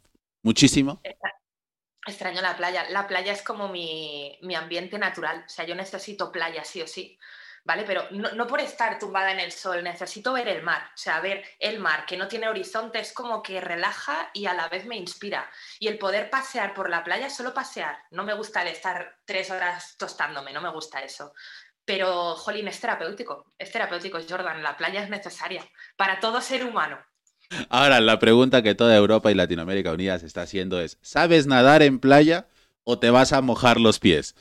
¿Muchísimo? 0.42 1.00
Extraño 2.06 2.40
la 2.40 2.56
playa. 2.56 2.88
La 2.90 3.06
playa 3.06 3.32
es 3.32 3.42
como 3.42 3.68
mi, 3.68 4.38
ambiente 4.56 4.98
natural. 4.98 5.44
O 5.46 5.48
sea, 5.48 5.64
yo 5.64 5.74
necesito 5.74 6.32
playa 6.32 6.64
sí 6.64 6.82
o 6.82 6.86
sí. 6.86 7.18
¿Vale? 7.62 7.84
Pero 7.86 8.08
no, 8.10 8.46
por 8.46 8.58
estar 8.60 8.98
tumbada 8.98 9.32
en 9.32 9.38
el 9.38 9.52
sol, 9.52 9.84
necesito 9.84 10.32
ver 10.32 10.48
el 10.48 10.62
mar. 10.62 10.82
O 10.94 10.96
sea, 10.96 11.20
ver 11.20 11.44
el 11.58 11.78
mar 11.78 12.06
que 12.06 12.16
no 12.16 12.26
tiene 12.26 12.48
horizonte 12.48 12.98
es 13.00 13.12
como 13.12 13.42
que 13.42 13.60
relaja 13.60 14.30
y 14.32 14.46
a 14.46 14.54
la 14.54 14.68
vez 14.68 14.86
me 14.86 14.96
inspira. 14.96 15.50
Y 15.78 15.88
el 15.88 15.98
poder 15.98 16.30
pasear 16.30 16.72
por 16.72 16.88
la 16.88 17.04
playa, 17.04 17.28
solo 17.28 17.52
pasear. 17.52 17.98
No 18.10 18.24
me 18.24 18.32
gusta 18.32 18.62
el 18.62 18.68
estar 18.68 19.18
tres 19.26 19.50
horas 19.50 19.96
tostándome, 19.98 20.54
no 20.54 20.62
me 20.62 20.70
gusta 20.70 21.00
eso. 21.00 21.34
Pero, 21.84 22.34
jolín, 22.36 22.68
es 22.68 22.80
terapéutico. 22.80 23.52
Es 23.58 23.70
terapéutico, 23.70 24.18
Jordan. 24.26 24.62
La 24.62 24.76
playa 24.78 25.02
es 25.02 25.10
necesaria 25.10 25.62
para 25.96 26.18
todo 26.18 26.40
ser 26.40 26.64
humano. 26.64 26.98
Ahora, 27.68 28.00
la 28.00 28.18
pregunta 28.18 28.62
que 28.62 28.74
toda 28.74 28.96
Europa 28.96 29.30
y 29.30 29.34
Latinoamérica 29.34 29.92
Unidas 29.92 30.22
está 30.22 30.42
haciendo 30.42 30.80
es, 30.80 30.98
¿sabes 31.02 31.46
nadar 31.46 31.82
en 31.82 31.98
playa 31.98 32.46
o 32.84 32.98
te 32.98 33.10
vas 33.10 33.32
a 33.32 33.40
mojar 33.40 33.80
los 33.80 33.98
pies? 33.98 34.36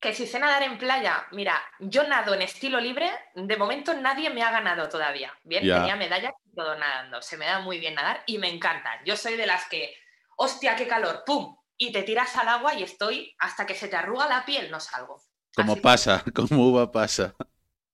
Que 0.00 0.14
si 0.14 0.26
sé 0.26 0.38
nadar 0.38 0.62
en 0.62 0.78
playa, 0.78 1.26
mira, 1.32 1.60
yo 1.80 2.06
nado 2.06 2.34
en 2.34 2.42
estilo 2.42 2.80
libre, 2.80 3.10
de 3.34 3.56
momento 3.56 3.94
nadie 3.94 4.30
me 4.30 4.42
ha 4.42 4.50
ganado 4.50 4.88
todavía. 4.88 5.32
Bien, 5.44 5.62
tenía 5.62 5.96
medallas 5.96 6.32
y 6.46 6.54
todo 6.54 6.76
nadando, 6.76 7.20
se 7.20 7.36
me 7.36 7.46
da 7.46 7.60
muy 7.60 7.78
bien 7.80 7.94
nadar 7.94 8.22
y 8.26 8.38
me 8.38 8.48
encanta. 8.48 8.90
Yo 9.04 9.16
soy 9.16 9.36
de 9.36 9.46
las 9.46 9.68
que, 9.68 9.94
hostia, 10.36 10.76
qué 10.76 10.86
calor, 10.86 11.24
¡pum! 11.26 11.56
Y 11.76 11.92
te 11.92 12.02
tiras 12.02 12.34
al 12.36 12.48
agua 12.48 12.74
y 12.74 12.82
estoy, 12.82 13.34
hasta 13.38 13.66
que 13.66 13.74
se 13.74 13.88
te 13.88 13.96
arruga 13.96 14.28
la 14.28 14.44
piel, 14.44 14.70
no 14.70 14.80
salgo. 14.80 15.22
Como 15.54 15.76
pasa, 15.76 16.24
como 16.34 16.68
uva 16.68 16.90
pasa. 16.90 17.34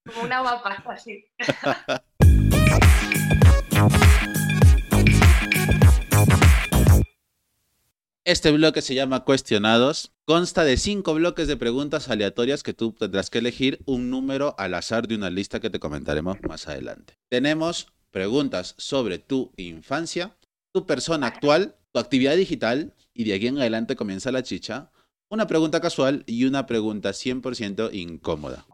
Como 0.07 0.23
una 0.25 0.43
uva 0.43 0.63
pasa, 0.63 0.97
sí. 0.97 1.25
Este 8.35 8.51
bloque 8.51 8.83
se 8.83 8.97
llama 8.97 9.23
Cuestionados. 9.23 10.11
Consta 10.25 10.65
de 10.65 10.77
cinco 10.77 11.15
bloques 11.15 11.47
de 11.47 11.57
preguntas 11.57 12.09
aleatorias 12.09 12.65
que 12.65 12.75
tú 12.75 12.91
tendrás 12.91 13.31
que 13.31 13.39
elegir 13.39 13.79
un 13.87 14.11
número 14.11 14.57
al 14.59 14.75
azar 14.75 15.07
de 15.07 15.15
una 15.15 15.31
lista 15.31 15.61
que 15.61 15.71
te 15.71 15.79
comentaremos 15.79 16.39
más 16.43 16.67
adelante. 16.67 17.15
Tenemos 17.29 17.93
preguntas 18.11 18.75
sobre 18.77 19.21
tu 19.21 19.53
infancia, 19.57 20.37
tu 20.73 20.85
persona 20.85 21.29
actual, 21.29 21.77
tu 21.93 22.01
actividad 22.01 22.35
digital 22.35 22.93
y 23.15 23.23
de 23.23 23.35
aquí 23.35 23.47
en 23.47 23.59
adelante 23.59 23.95
comienza 23.95 24.33
la 24.33 24.43
chicha. 24.43 24.91
Una 25.31 25.47
pregunta 25.47 25.81
casual 25.81 26.25
y 26.27 26.45
una 26.45 26.67
pregunta 26.67 27.11
100% 27.11 27.95
incómoda. 27.95 28.67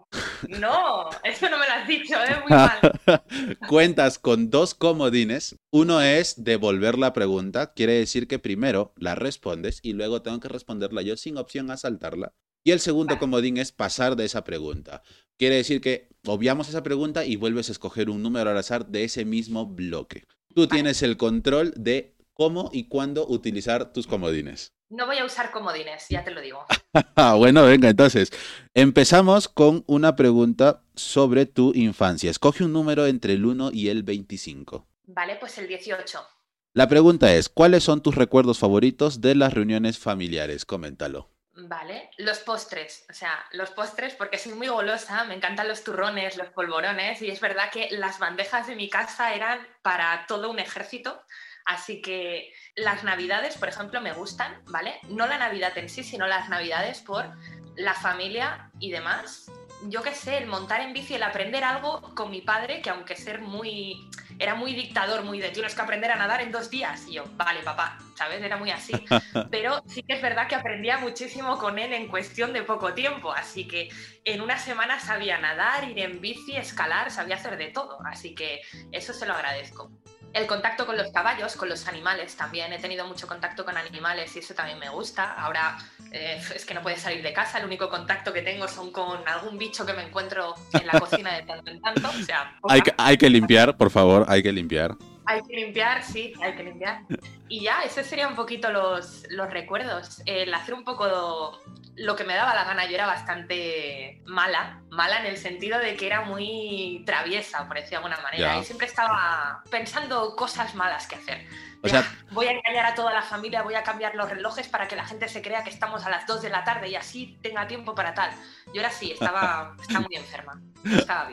No, 0.49 1.09
eso 1.23 1.49
no 1.49 1.59
me 1.59 1.67
lo 1.67 1.73
has 1.73 1.87
dicho, 1.87 2.15
es 2.23 2.31
¿eh? 2.31 2.37
muy 2.41 2.51
mal. 2.51 3.59
Cuentas 3.69 4.19
con 4.19 4.51
dos 4.51 4.75
comodines. 4.75 5.57
Uno 5.71 6.01
es 6.01 6.43
devolver 6.45 6.99
la 6.99 7.13
pregunta, 7.13 7.73
quiere 7.75 7.95
decir 7.95 8.27
que 8.27 8.39
primero 8.39 8.93
la 8.97 9.15
respondes 9.15 9.81
y 9.83 9.93
luego 9.93 10.23
tengo 10.23 10.41
que 10.41 10.49
responderla 10.49 11.03
yo 11.03 11.17
sin 11.17 11.37
opción 11.37 11.71
a 11.71 11.77
saltarla. 11.77 12.33
Y 12.65 12.73
el 12.73 12.81
segundo 12.81 13.19
comodín 13.19 13.57
es 13.57 13.73
pasar 13.73 14.17
de 14.17 14.27
esa 14.27 14.45
pregunta. 14.45 15.03
Quiere 15.39 15.57
decir 15.57 15.81
que 15.81 16.09
obviamos 16.27 16.69
esa 16.69 16.83
pregunta 16.83 17.25
y 17.25 17.37
vuelves 17.37 17.69
a 17.69 17.73
escoger 17.73 18.11
un 18.11 18.23
número 18.23 18.51
al 18.51 18.59
azar 18.59 18.87
de 18.87 19.05
ese 19.05 19.25
mismo 19.25 19.67
bloque. 19.67 20.25
Tú 20.55 20.67
tienes 20.67 21.03
el 21.03 21.17
control 21.17 21.73
de 21.77 22.17
cómo 22.35 22.71
y 22.73 22.89
cuándo 22.89 23.27
utilizar 23.27 23.93
tus 23.93 24.07
comodines. 24.07 24.75
No 24.91 25.07
voy 25.07 25.19
a 25.19 25.25
usar 25.25 25.53
comodines, 25.53 26.07
ya 26.09 26.25
te 26.25 26.33
lo 26.33 26.41
digo. 26.41 26.67
bueno, 27.39 27.65
venga, 27.65 27.89
entonces, 27.89 28.33
empezamos 28.75 29.49
con 29.49 29.85
una 29.87 30.17
pregunta 30.17 30.83
sobre 30.97 31.47
tu 31.47 31.73
infancia. 31.77 32.29
Escoge 32.29 32.65
un 32.65 32.73
número 32.73 33.07
entre 33.07 33.35
el 33.35 33.47
1 33.47 33.71
y 33.73 33.89
el 33.89 34.03
25. 34.03 34.89
Vale, 35.05 35.37
pues 35.37 35.59
el 35.59 35.69
18. 35.69 36.27
La 36.73 36.89
pregunta 36.89 37.33
es, 37.33 37.49
¿cuáles 37.49 37.85
son 37.85 38.03
tus 38.03 38.17
recuerdos 38.17 38.59
favoritos 38.59 39.21
de 39.21 39.37
las 39.37 39.55
reuniones 39.55 39.97
familiares? 39.97 40.65
Coméntalo. 40.65 41.31
Vale, 41.53 42.11
los 42.19 42.39
postres, 42.41 43.05
o 43.11 43.13
sea, 43.13 43.45
los 43.53 43.71
postres 43.71 44.15
porque 44.15 44.39
soy 44.39 44.55
muy 44.55 44.69
golosa, 44.69 45.25
me 45.25 45.35
encantan 45.35 45.69
los 45.69 45.85
turrones, 45.85 46.37
los 46.37 46.49
polvorones 46.49 47.23
y 47.23 47.31
es 47.31 47.41
verdad 47.41 47.71
que 47.71 47.91
las 47.93 48.19
bandejas 48.19 48.67
de 48.67 48.77
mi 48.77 48.89
casa 48.89 49.35
eran 49.35 49.61
para 49.83 50.25
todo 50.27 50.51
un 50.51 50.59
ejército 50.59 51.23
Así 51.65 52.03
que 52.03 52.53
las 52.75 53.05
navidades, 53.05 53.57
por 53.57 53.69
ejemplo, 53.69 54.01
me 54.01 54.13
gustan, 54.13 54.63
¿vale? 54.67 54.99
No 55.09 55.27
la 55.27 55.39
Navidad 55.39 55.77
en 55.79 55.89
sí, 55.89 56.03
sino 56.03 56.27
las 56.27 56.49
navidades 56.49 57.01
por 57.01 57.31
la 57.77 57.95
familia 57.95 58.71
y 58.79 58.91
demás. 58.91 59.51
Yo 59.85 60.03
qué 60.03 60.15
sé, 60.15 60.37
el 60.37 60.47
montar 60.47 60.83
en 60.83 60.93
bici, 60.93 61.15
el 61.15 61.23
aprender 61.23 61.65
algo 61.65 62.15
con 62.15 62.31
mi 62.31 62.43
padre, 62.43 62.83
que 62.83 62.91
aunque 62.91 63.17
ser 63.17 63.41
muy... 63.41 64.09
Era 64.39 64.55
muy 64.55 64.73
dictador, 64.75 65.23
muy 65.23 65.39
de 65.39 65.51
tienes 65.51 65.75
que 65.75 65.83
aprender 65.83 66.11
a 66.11 66.17
nadar 66.17 66.41
en 66.41 66.51
dos 66.51 66.71
días. 66.71 67.07
Y 67.07 67.15
yo, 67.15 67.25
vale, 67.37 67.61
papá, 67.61 67.99
¿sabes? 68.15 68.43
Era 68.43 68.57
muy 68.57 68.71
así. 68.71 68.93
Pero 69.51 69.83
sí 69.87 70.03
que 70.03 70.15
es 70.15 70.23
verdad 70.23 70.49
que 70.49 70.55
aprendía 70.55 70.97
muchísimo 70.97 71.59
con 71.59 71.79
él 71.79 71.93
en 71.93 72.09
cuestión 72.09 72.55
de 72.55 72.63
poco 72.63 72.95
tiempo. 72.95 73.33
Así 73.33 73.69
que 73.69 73.91
en 74.25 74.41
una 74.41 74.59
semana 74.59 74.99
sabía 74.99 75.39
nadar, 75.39 75.85
ir 75.91 75.99
en 75.99 76.23
bici, 76.23 76.57
escalar, 76.57 77.11
sabía 77.11 77.37
hacer 77.37 77.59
de 77.59 77.69
todo. 77.69 77.99
Así 78.07 78.35
que 78.35 78.63
eso 78.93 79.13
se 79.13 79.27
lo 79.27 79.35
agradezco. 79.35 79.91
El 80.33 80.47
contacto 80.47 80.87
con 80.87 80.97
los 80.97 81.11
caballos, 81.11 81.57
con 81.57 81.69
los 81.69 81.89
animales 81.89 82.37
también. 82.37 82.73
He 82.73 82.79
tenido 82.79 83.07
mucho 83.07 83.27
contacto 83.27 83.65
con 83.65 83.77
animales 83.77 84.35
y 84.37 84.39
eso 84.39 84.55
también 84.55 84.79
me 84.79 84.89
gusta. 84.89 85.33
Ahora 85.33 85.77
eh, 86.13 86.41
es 86.55 86.65
que 86.65 86.75
no 86.75 86.83
puedes 86.83 87.01
salir 87.01 87.23
de 87.23 87.33
casa, 87.33 87.59
el 87.59 87.65
único 87.65 87.89
contacto 87.89 88.33
que 88.33 88.43
tengo 88.43 88.69
son 88.69 88.93
con 88.93 89.27
algún 89.27 89.59
bicho 89.59 89.85
que 89.85 89.93
me 89.93 90.03
encuentro 90.03 90.55
en 90.73 90.87
la 90.87 90.99
cocina 91.01 91.35
de 91.35 91.43
tanto 91.43 91.71
en 91.71 91.81
tanto. 91.81 92.11
hay, 92.69 92.81
que, 92.81 92.95
hay 92.97 93.17
que 93.17 93.29
limpiar, 93.29 93.77
por 93.77 93.91
favor, 93.91 94.25
hay 94.29 94.43
que 94.43 94.53
limpiar. 94.53 94.97
Hay 95.31 95.43
que 95.43 95.55
limpiar, 95.55 96.03
sí, 96.03 96.33
hay 96.43 96.57
que 96.57 96.65
limpiar. 96.65 97.03
Y 97.49 97.63
ya, 97.63 97.83
esos 97.83 98.05
serían 98.05 98.31
un 98.31 98.37
poquito 98.37 98.73
los, 98.73 99.25
los 99.31 99.49
recuerdos. 99.49 100.23
El 100.27 100.53
hacer 100.53 100.75
un 100.75 100.83
poco 100.83 101.61
lo 101.95 102.17
que 102.17 102.25
me 102.25 102.35
daba 102.35 102.53
la 102.53 102.65
gana. 102.65 102.87
Yo 102.87 102.95
era 102.95 103.07
bastante 103.07 104.23
mala, 104.25 104.83
mala 104.91 105.21
en 105.21 105.27
el 105.27 105.37
sentido 105.37 105.79
de 105.79 105.95
que 105.95 106.07
era 106.07 106.23
muy 106.23 107.05
traviesa, 107.07 107.69
por 107.69 107.77
decir 107.77 107.91
de 107.91 107.97
alguna 107.97 108.19
manera. 108.21 108.59
Y 108.59 108.65
siempre 108.65 108.89
estaba 108.89 109.63
pensando 109.71 110.35
cosas 110.35 110.75
malas 110.75 111.07
que 111.07 111.15
hacer. 111.15 111.47
O 111.83 111.89
sea, 111.89 112.07
voy 112.33 112.47
a 112.47 112.53
engañar 112.53 112.87
a 112.87 112.95
toda 112.95 113.13
la 113.13 113.23
familia, 113.23 113.63
voy 113.63 113.75
a 113.75 113.83
cambiar 113.83 114.15
los 114.15 114.29
relojes 114.29 114.69
para 114.69 114.87
que 114.87 114.97
la 114.97 115.05
gente 115.07 115.29
se 115.29 115.41
crea 115.41 115.65
que 115.65 115.71
estamos 115.71 116.05
a 116.05 116.11
las 116.11 116.27
2 116.27 116.43
de 116.43 116.51
la 116.51 116.63
tarde 116.63 116.91
y 116.91 116.95
así 116.95 117.39
tenga 117.43 117.67
tiempo 117.67 117.95
para 117.95 118.13
tal. 118.13 118.31
Yo 118.75 118.81
era 118.81 118.89
así, 118.89 119.13
estaba, 119.13 119.77
estaba 119.81 120.01
muy 120.01 120.17
enferma. 120.17 120.61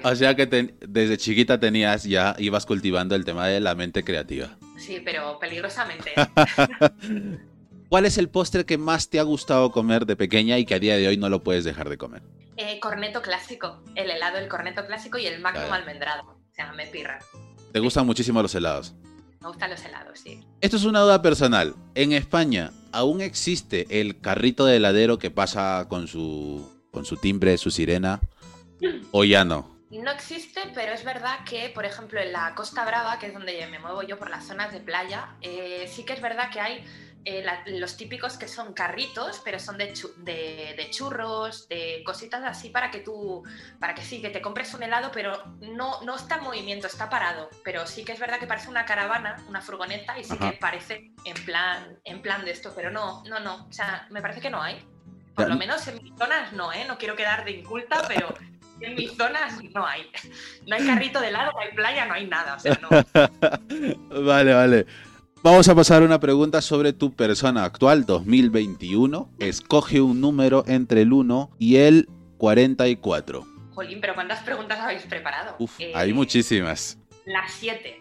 O 0.03 0.15
sea 0.15 0.35
que 0.35 0.45
desde 0.45 1.17
chiquita 1.17 1.59
tenías 1.59 2.03
ya, 2.03 2.35
ibas 2.37 2.65
cultivando 2.65 3.15
el 3.15 3.25
tema 3.25 3.47
de 3.47 3.59
la 3.59 3.75
mente 3.75 4.03
creativa. 4.03 4.57
Sí, 4.77 5.01
pero 5.03 5.37
peligrosamente. 5.39 6.13
¿Cuál 7.89 8.05
es 8.05 8.17
el 8.17 8.29
postre 8.29 8.65
que 8.65 8.77
más 8.77 9.09
te 9.09 9.19
ha 9.19 9.23
gustado 9.23 9.71
comer 9.71 10.05
de 10.05 10.15
pequeña 10.15 10.57
y 10.57 10.65
que 10.65 10.75
a 10.75 10.79
día 10.79 10.97
de 10.97 11.07
hoy 11.07 11.17
no 11.17 11.29
lo 11.29 11.43
puedes 11.43 11.63
dejar 11.63 11.89
de 11.89 11.97
comer? 11.97 12.21
Eh, 12.57 12.79
corneto 12.79 13.21
clásico, 13.21 13.81
el 13.95 14.09
helado, 14.09 14.37
el 14.37 14.47
corneto 14.47 14.85
clásico 14.85 15.17
y 15.17 15.27
el 15.27 15.39
magnum 15.41 15.71
almendrado. 15.71 16.23
O 16.23 16.53
sea, 16.53 16.73
me 16.73 16.87
pirra. 16.87 17.19
Te 17.71 17.79
gustan 17.79 18.05
muchísimo 18.05 18.41
los 18.41 18.53
helados. 18.55 18.95
Me 19.41 19.47
gustan 19.47 19.69
los 19.69 19.83
helados, 19.85 20.19
sí. 20.19 20.43
Esto 20.61 20.77
es 20.77 20.83
una 20.83 21.01
duda 21.01 21.21
personal. 21.21 21.75
En 21.95 22.11
España, 22.11 22.71
¿aún 22.91 23.21
existe 23.21 23.99
el 23.99 24.19
carrito 24.19 24.65
de 24.65 24.77
heladero 24.77 25.19
que 25.19 25.31
pasa 25.31 25.85
con 25.89 26.07
su, 26.07 26.67
con 26.91 27.05
su 27.05 27.17
timbre, 27.17 27.57
su 27.57 27.71
sirena? 27.71 28.19
¿O 29.11 29.23
ya 29.23 29.43
no? 29.43 29.77
No 29.89 30.11
existe, 30.11 30.61
pero 30.75 30.91
es 30.91 31.05
verdad 31.05 31.39
que, 31.45 31.69
por 31.69 31.85
ejemplo, 31.85 32.19
en 32.19 32.33
la 32.33 32.53
Costa 32.55 32.83
Brava, 32.83 33.19
que 33.19 33.27
es 33.27 33.33
donde 33.33 33.65
me 33.67 33.79
muevo 33.79 34.03
yo 34.03 34.17
por 34.17 34.29
las 34.29 34.45
zonas 34.45 34.73
de 34.73 34.81
playa, 34.81 35.35
eh, 35.41 35.89
sí 35.89 36.03
que 36.03 36.13
es 36.13 36.21
verdad 36.21 36.49
que 36.51 36.59
hay 36.59 36.83
eh, 37.29 37.43
la- 37.43 37.61
los 37.65 37.97
típicos 37.97 38.37
que 38.37 38.47
son 38.47 38.71
carritos, 38.73 39.41
pero 39.43 39.59
son 39.59 39.77
de, 39.77 39.91
chu- 39.91 40.13
de- 40.15 40.75
de 40.77 40.89
churros, 40.89 41.67
de 41.67 42.01
cositas 42.05 42.41
así 42.45 42.69
para 42.69 42.89
que 42.89 42.99
tú, 43.01 43.43
para 43.81 43.93
que 43.93 44.01
sí, 44.01 44.21
que 44.21 44.29
te 44.29 44.41
compres 44.41 44.73
un 44.73 44.83
helado, 44.83 45.11
pero 45.11 45.43
no, 45.59 46.01
no 46.03 46.15
está 46.15 46.35
en 46.37 46.43
movimiento, 46.43 46.87
está 46.87 47.09
parado. 47.09 47.49
Pero 47.65 47.85
sí 47.85 48.05
que 48.05 48.13
es 48.13 48.19
verdad 48.19 48.39
que 48.39 48.47
parece 48.47 48.69
una 48.69 48.85
caravana, 48.85 49.35
una 49.49 49.59
furgoneta, 49.59 50.17
y 50.17 50.23
sí 50.23 50.35
Ajá. 50.39 50.51
que 50.51 50.57
parece 50.57 51.11
en 51.25 51.35
plan, 51.43 51.99
en 52.05 52.21
plan 52.21 52.45
de 52.45 52.51
esto, 52.51 52.71
pero 52.73 52.91
no, 52.91 53.23
no, 53.25 53.39
no. 53.41 53.65
O 53.67 53.73
sea, 53.73 54.07
me 54.09 54.21
parece 54.21 54.39
que 54.39 54.49
no 54.49 54.61
hay. 54.61 54.81
Por 55.35 55.49
lo 55.49 55.55
menos 55.57 55.85
en 55.89 56.01
mis 56.01 56.13
zonas 56.17 56.53
no, 56.53 56.71
¿eh? 56.71 56.85
No 56.87 56.97
quiero 56.97 57.17
quedar 57.17 57.43
de 57.43 57.51
inculta, 57.51 58.05
pero 58.07 58.33
en 58.79 58.95
mis 58.95 59.17
zonas 59.17 59.61
no 59.75 59.85
hay. 59.85 60.09
No 60.65 60.77
hay 60.77 60.85
carrito 60.87 61.19
de 61.19 61.27
helado, 61.27 61.51
no 61.51 61.59
hay 61.59 61.73
playa, 61.75 62.05
no 62.05 62.13
hay 62.13 62.25
nada. 62.25 62.55
O 62.55 62.59
sea, 62.59 62.79
no. 62.81 62.89
Vale, 64.25 64.53
vale. 64.53 64.85
Vamos 65.43 65.69
a 65.69 65.75
pasar 65.75 66.01
a 66.01 66.05
una 66.05 66.19
pregunta 66.19 66.61
sobre 66.61 66.93
tu 66.93 67.13
persona 67.13 67.63
actual, 67.63 68.05
2021. 68.05 69.29
Escoge 69.39 70.01
un 70.01 70.19
número 70.19 70.63
entre 70.67 71.03
el 71.03 71.13
1 71.13 71.51
y 71.59 71.77
el 71.77 72.09
44. 72.37 73.45
Jolín, 73.73 73.99
pero 74.01 74.15
¿cuántas 74.15 74.43
preguntas 74.43 74.79
habéis 74.79 75.03
preparado? 75.03 75.55
Uf, 75.59 75.79
Eh, 75.79 75.91
hay 75.95 76.11
muchísimas. 76.11 76.97
Las 77.25 77.51
siete. 77.53 77.99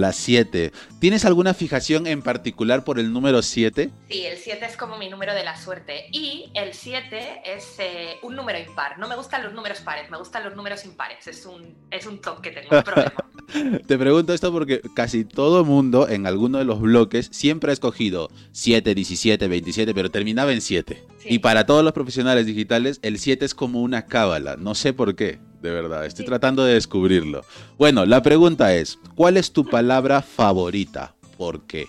La 0.00 0.12
7. 0.12 0.72
¿Tienes 0.98 1.24
alguna 1.24 1.52
fijación 1.52 2.06
en 2.06 2.22
particular 2.22 2.84
por 2.84 2.98
el 2.98 3.12
número 3.12 3.42
7? 3.42 3.90
Sí, 4.08 4.24
el 4.24 4.38
7 4.38 4.64
es 4.64 4.76
como 4.76 4.96
mi 4.96 5.10
número 5.10 5.34
de 5.34 5.44
la 5.44 5.56
suerte. 5.56 6.06
Y 6.10 6.50
el 6.54 6.72
7 6.72 7.42
es 7.44 7.74
eh, 7.78 8.16
un 8.22 8.34
número 8.34 8.58
impar. 8.58 8.98
No 8.98 9.08
me 9.08 9.16
gustan 9.16 9.42
los 9.42 9.52
números 9.52 9.80
pares, 9.80 10.10
me 10.10 10.16
gustan 10.16 10.44
los 10.44 10.56
números 10.56 10.84
impares. 10.84 11.26
Es 11.26 11.44
un, 11.44 11.76
es 11.90 12.06
un 12.06 12.20
toque 12.20 12.50
que 12.50 12.62
tengo, 12.62 12.78
un 12.78 12.82
problema. 12.82 13.12
Te 13.86 13.98
pregunto 13.98 14.32
esto 14.32 14.52
porque 14.52 14.80
casi 14.94 15.24
todo 15.24 15.64
mundo 15.64 16.08
en 16.08 16.26
alguno 16.26 16.58
de 16.58 16.64
los 16.64 16.80
bloques 16.80 17.28
siempre 17.32 17.70
ha 17.70 17.72
escogido 17.72 18.30
7, 18.52 18.94
17, 18.94 19.48
27, 19.48 19.94
pero 19.94 20.10
terminaba 20.10 20.52
en 20.52 20.60
7. 20.60 21.04
Sí. 21.18 21.28
Y 21.28 21.38
para 21.40 21.66
todos 21.66 21.84
los 21.84 21.92
profesionales 21.92 22.46
digitales, 22.46 23.00
el 23.02 23.18
7 23.18 23.44
es 23.44 23.54
como 23.54 23.82
una 23.82 24.06
cábala. 24.06 24.56
No 24.56 24.74
sé 24.74 24.92
por 24.92 25.14
qué, 25.14 25.40
de 25.60 25.70
verdad. 25.70 26.06
Estoy 26.06 26.24
Sí. 26.24 26.28
tratando 26.28 26.64
de 26.64 26.74
descubrirlo. 26.74 27.42
Bueno, 27.78 28.04
la 28.06 28.22
pregunta 28.22 28.72
es, 28.74 28.98
¿cuál 29.14 29.36
es 29.36 29.52
tu 29.52 29.64
palabra 29.64 30.22
favorita? 30.22 31.14
¿Por 31.36 31.66
qué? 31.66 31.88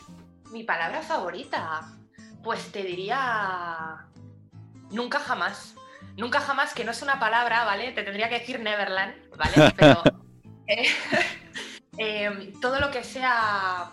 Mi 0.52 0.64
palabra 0.64 1.02
favorita, 1.02 1.94
pues 2.44 2.72
te 2.72 2.84
diría 2.84 3.98
nunca 4.92 5.20
jamás. 5.20 5.76
Nunca 6.18 6.42
jamás, 6.42 6.74
que 6.74 6.84
no 6.84 6.92
es 6.92 7.02
una 7.02 7.20
palabra, 7.20 7.64
¿vale? 7.64 7.92
Te 7.94 8.04
tendría 8.04 8.28
que 8.30 8.40
decir 8.40 8.60
Neverland, 8.60 9.14
¿vale? 9.38 9.72
Pero 9.78 10.04
eh, 10.68 10.88
eh, 11.98 12.54
todo 12.62 12.80
lo 12.80 12.92
que 12.92 13.04
sea 13.04 13.92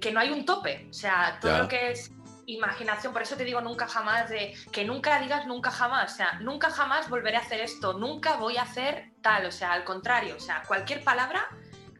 que 0.00 0.10
no 0.12 0.18
hay 0.18 0.30
un 0.30 0.44
tope, 0.44 0.88
o 0.90 0.92
sea, 0.92 1.38
todo 1.40 1.52
Ya. 1.52 1.58
lo 1.58 1.68
que 1.68 1.92
es 1.92 2.10
imaginación, 2.46 3.12
por 3.12 3.22
eso 3.22 3.36
te 3.36 3.44
digo 3.44 3.60
nunca 3.60 3.86
jamás, 3.86 4.28
de 4.28 4.54
que 4.72 4.84
nunca 4.84 5.20
digas 5.20 5.46
nunca 5.46 5.70
jamás, 5.70 6.12
o 6.12 6.16
sea, 6.16 6.38
nunca 6.40 6.70
jamás 6.70 7.08
volveré 7.08 7.36
a 7.36 7.40
hacer 7.40 7.60
esto, 7.60 7.94
nunca 7.94 8.36
voy 8.36 8.56
a 8.56 8.62
hacer 8.62 9.12
tal, 9.20 9.46
o 9.46 9.52
sea, 9.52 9.72
al 9.72 9.84
contrario, 9.84 10.36
o 10.36 10.40
sea, 10.40 10.62
cualquier 10.66 11.04
palabra 11.04 11.48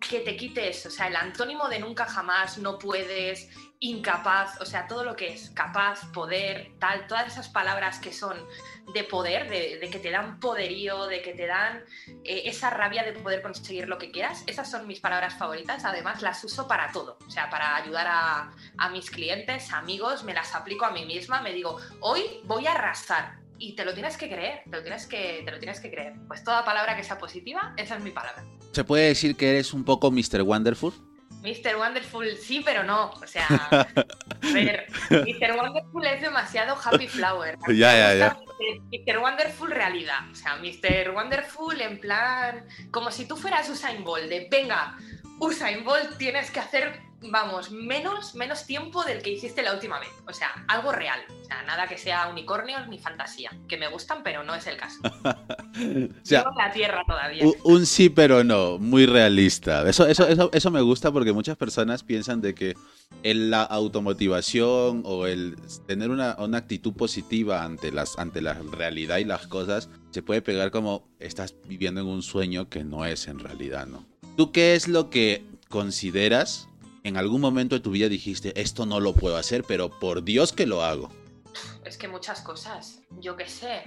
que 0.01 0.21
te 0.21 0.37
quite 0.37 0.69
eso, 0.69 0.89
o 0.89 0.93
sea, 0.93 1.07
el 1.07 1.17
antónimo 1.17 1.69
de 1.69 1.79
nunca 1.79 2.07
jamás, 2.07 2.59
no 2.59 2.79
puedes, 2.79 3.49
incapaz, 3.83 4.61
o 4.61 4.65
sea, 4.65 4.87
todo 4.87 5.03
lo 5.03 5.17
que 5.17 5.33
es 5.33 5.51
capaz, 5.51 6.07
poder, 6.13 6.71
tal, 6.79 7.09
todas 7.09 7.27
esas 7.27 7.49
palabras 7.49 7.99
que 7.99 8.13
son 8.13 8.37
de 8.95 9.03
poder, 9.03 9.51
de, 9.51 9.91
que 9.91 9.99
te 9.99 10.13
dan 10.13 10.39
poderío, 10.39 11.07
de 11.07 11.21
que 11.21 11.35
te 11.35 11.49
dan 11.49 11.83
eh, 12.23 12.43
esa 12.45 12.71
rabia 12.71 13.03
de 13.03 13.13
poder 13.13 13.43
conseguir 13.43 13.89
lo 13.89 13.99
que 13.99 14.13
quieras, 14.13 14.45
esas 14.47 14.71
son 14.71 14.87
mis 14.87 15.01
palabras 15.01 15.35
favoritas, 15.35 15.85
además 15.85 16.23
las 16.23 16.45
uso 16.45 16.69
para 16.69 16.93
todo, 16.93 17.19
o 17.27 17.31
sea, 17.31 17.51
para 17.51 17.75
ayudar 17.75 18.07
a, 18.09 18.53
a 18.79 18.89
mis 18.91 19.11
clientes, 19.11 19.73
amigos, 19.73 20.23
me 20.23 20.33
las 20.33 20.55
aplico 20.55 20.85
a 20.85 20.93
mí 20.93 21.05
misma, 21.05 21.43
me 21.43 21.53
digo, 21.53 21.77
hoy 22.01 22.23
voy 22.45 22.67
a 22.69 22.73
arrasar. 22.73 23.43
Y 23.59 23.77
te 23.77 23.85
lo 23.85 23.95
tienes 23.95 24.17
que 24.17 24.29
creer, 24.29 24.63
te 24.65 24.77
lo 24.77 24.83
tienes 24.83 25.07
que, 25.07 25.43
te 25.45 25.51
lo 25.53 25.59
tienes 25.59 25.79
que 25.79 25.89
creer. 25.89 26.15
Pues 26.27 26.43
toda 26.43 26.65
palabra 26.65 26.97
que 26.97 27.05
sea 27.05 27.19
positiva, 27.19 27.75
esa 27.77 27.97
es 27.97 28.03
mi 28.03 28.11
palabra. 28.11 28.45
¿Se 28.73 28.83
puede 28.83 29.07
decir 29.07 29.37
que 29.37 29.51
eres 29.51 29.73
un 29.73 29.85
poco 29.85 30.11
Mr. 30.11 30.43
Wonderful? 30.43 31.12
Mr. 31.43 31.77
Wonderful 31.77 32.37
sí, 32.37 32.63
pero 32.65 32.85
no. 32.85 33.11
O 33.11 33.27
sea, 33.27 33.47
a 33.71 34.53
ver, 34.53 34.87
Mr. 35.11 35.57
Wonderful 35.57 36.07
es 36.07 36.21
demasiado 36.21 36.77
happy 36.83 37.09
flower. 37.09 37.59
Ya, 37.69 37.97
ya, 37.97 38.15
ya. 38.15 38.39
Mr. 38.93 39.19
Wonderful 39.19 39.71
realidad. 39.71 40.31
O 40.31 40.35
sea, 40.35 40.57
Mr. 40.57 41.11
Wonderful 41.11 41.81
en 41.81 41.99
plan, 42.01 42.65
como 42.91 43.11
si 43.11 43.27
tú 43.27 43.37
fueras 43.37 43.69
Usain 43.69 44.05
Bolt, 44.05 44.29
de 44.29 44.49
venga, 44.51 44.97
Usain 45.41 45.85
Bolt 45.85 46.17
tienes 46.19 46.51
que 46.51 46.61
hacer, 46.61 47.01
vamos, 47.31 47.71
menos, 47.71 48.35
menos 48.35 48.65
tiempo 48.67 49.05
del 49.05 49.23
que 49.23 49.31
hiciste 49.31 49.63
la 49.63 49.75
última 49.75 49.99
vez. 50.01 50.11
O 50.29 50.33
sea, 50.33 50.49
algo 50.69 50.93
real. 50.93 51.21
O 51.43 51.45
sea, 51.45 51.63
nada 51.65 51.87
que 51.87 51.99
sea 51.99 52.29
unicornios 52.29 52.89
ni 52.89 52.99
fantasía. 52.99 53.51
Que 53.69 53.77
me 53.77 53.89
gustan, 53.89 54.23
pero 54.23 54.43
no 54.45 54.55
es 54.55 54.67
el 54.67 54.77
caso. 54.77 54.99
O 55.75 56.25
sea, 56.25 56.45
la 56.59 56.71
tierra 56.71 57.03
todavía. 57.07 57.45
un 57.65 57.87
sí 57.87 58.11
pero 58.11 58.45
no, 58.45 58.79
muy 58.79 59.07
realista. 59.07 59.89
Eso, 59.89 60.07
eso, 60.07 60.29
eso, 60.29 60.51
eso 60.53 60.71
me 60.71 60.83
gusta 60.83 61.11
porque 61.11 61.33
muchas 61.33 61.57
personas 61.57 62.03
piensan 62.03 62.43
de 62.43 62.55
que 62.55 62.75
el- 63.23 63.51
la 63.51 63.63
automotivación 63.63 65.03
o 65.07 65.27
el 65.27 65.57
tener 65.87 66.11
una, 66.11 66.37
una 66.39 66.59
actitud 66.59 66.93
positiva 66.93 67.65
ante, 67.65 67.91
las, 67.91 68.19
ante 68.19 68.43
la 68.43 68.53
realidad 68.55 69.17
y 69.19 69.25
las 69.25 69.47
cosas 69.47 69.89
se 70.11 70.23
puede 70.23 70.43
pegar 70.43 70.71
como 70.71 71.09
estás 71.19 71.55
viviendo 71.67 72.03
en 72.03 72.07
un 72.07 72.23
sueño 72.23 72.69
que 72.69 72.85
no 72.85 73.07
es 73.07 73.27
en 73.27 73.39
realidad, 73.39 73.87
¿no? 73.87 74.05
¿Tú 74.37 74.53
qué 74.53 74.75
es 74.75 74.89
lo 74.89 75.09
que 75.09 75.45
consideras 75.71 76.69
en 77.05 77.17
algún 77.17 77.41
momento 77.41 77.75
de 77.75 77.81
tu 77.81 77.91
vida 77.91 78.09
dijiste, 78.09 78.61
esto 78.61 78.87
no 78.87 79.01
lo 79.01 79.15
puedo 79.15 79.37
hacer, 79.37 79.65
pero 79.65 79.91
por 79.91 80.23
Dios 80.23 80.53
que 80.53 80.67
lo 80.67 80.83
hago? 80.83 81.11
Es 81.85 81.97
que 81.97 82.09
muchas 82.09 82.41
cosas. 82.41 83.01
Yo 83.21 83.37
qué 83.37 83.49
sé. 83.49 83.85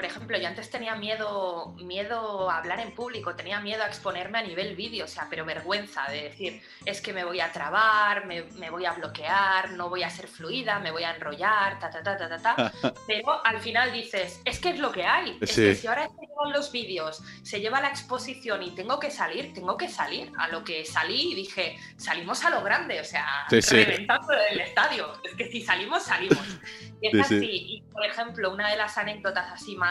Por 0.00 0.06
ejemplo, 0.06 0.38
yo 0.38 0.48
antes 0.48 0.70
tenía 0.70 0.94
miedo, 0.96 1.74
miedo 1.76 2.48
a 2.50 2.56
hablar 2.56 2.80
en 2.80 2.94
público, 2.94 3.36
tenía 3.36 3.60
miedo 3.60 3.82
a 3.82 3.86
exponerme 3.86 4.38
a 4.38 4.42
nivel 4.42 4.74
vídeo, 4.74 5.04
o 5.04 5.08
sea, 5.08 5.26
pero 5.28 5.44
vergüenza 5.44 6.04
de 6.10 6.22
decir, 6.22 6.62
es 6.86 7.02
que 7.02 7.12
me 7.12 7.22
voy 7.22 7.40
a 7.40 7.52
trabar, 7.52 8.24
me, 8.24 8.44
me 8.58 8.70
voy 8.70 8.86
a 8.86 8.92
bloquear, 8.92 9.72
no 9.72 9.90
voy 9.90 10.02
a 10.02 10.08
ser 10.08 10.26
fluida, 10.26 10.78
me 10.78 10.90
voy 10.90 11.04
a 11.04 11.14
enrollar, 11.14 11.78
ta, 11.78 11.90
ta, 11.90 12.02
ta, 12.02 12.16
ta, 12.16 12.30
ta, 12.30 12.38
ta. 12.56 12.72
Pero 13.06 13.44
al 13.44 13.60
final 13.60 13.92
dices, 13.92 14.40
es 14.46 14.58
que 14.58 14.70
es 14.70 14.78
lo 14.78 14.90
que 14.90 15.04
hay. 15.04 15.36
Es 15.38 15.50
Sí. 15.50 15.60
que 15.64 15.74
si 15.74 15.86
ahora 15.86 16.08
se 16.08 16.26
llevan 16.26 16.52
los 16.54 16.72
vídeos, 16.72 17.22
se 17.42 17.60
lleva 17.60 17.82
la 17.82 17.88
exposición 17.88 18.62
y 18.62 18.70
tengo 18.74 18.98
que 18.98 19.10
salir, 19.10 19.52
tengo 19.52 19.76
que 19.76 19.90
salir. 19.90 20.32
A 20.38 20.48
lo 20.48 20.64
que 20.64 20.86
salí 20.86 21.32
y 21.32 21.34
dije, 21.34 21.76
salimos 21.98 22.42
a 22.46 22.48
lo 22.48 22.62
grande, 22.62 23.02
o 23.02 23.04
sea, 23.04 23.44
Sí, 23.50 23.60
sí. 23.60 23.84
reventando 23.84 24.32
el 24.50 24.60
estadio. 24.62 25.12
Es 25.24 25.34
que 25.34 25.44
si 25.50 25.60
salimos, 25.60 26.04
salimos. 26.04 26.38
Y 27.02 27.06
es 27.06 27.12
Sí, 27.28 27.34
sí. 27.34 27.36
así. 27.36 27.46
Y, 27.50 27.82
por 27.92 28.04
ejemplo, 28.04 28.52
una 28.52 28.68
de 28.68 28.76
las 28.76 28.98
anécdotas 28.98 29.50
así 29.52 29.74
más 29.74 29.89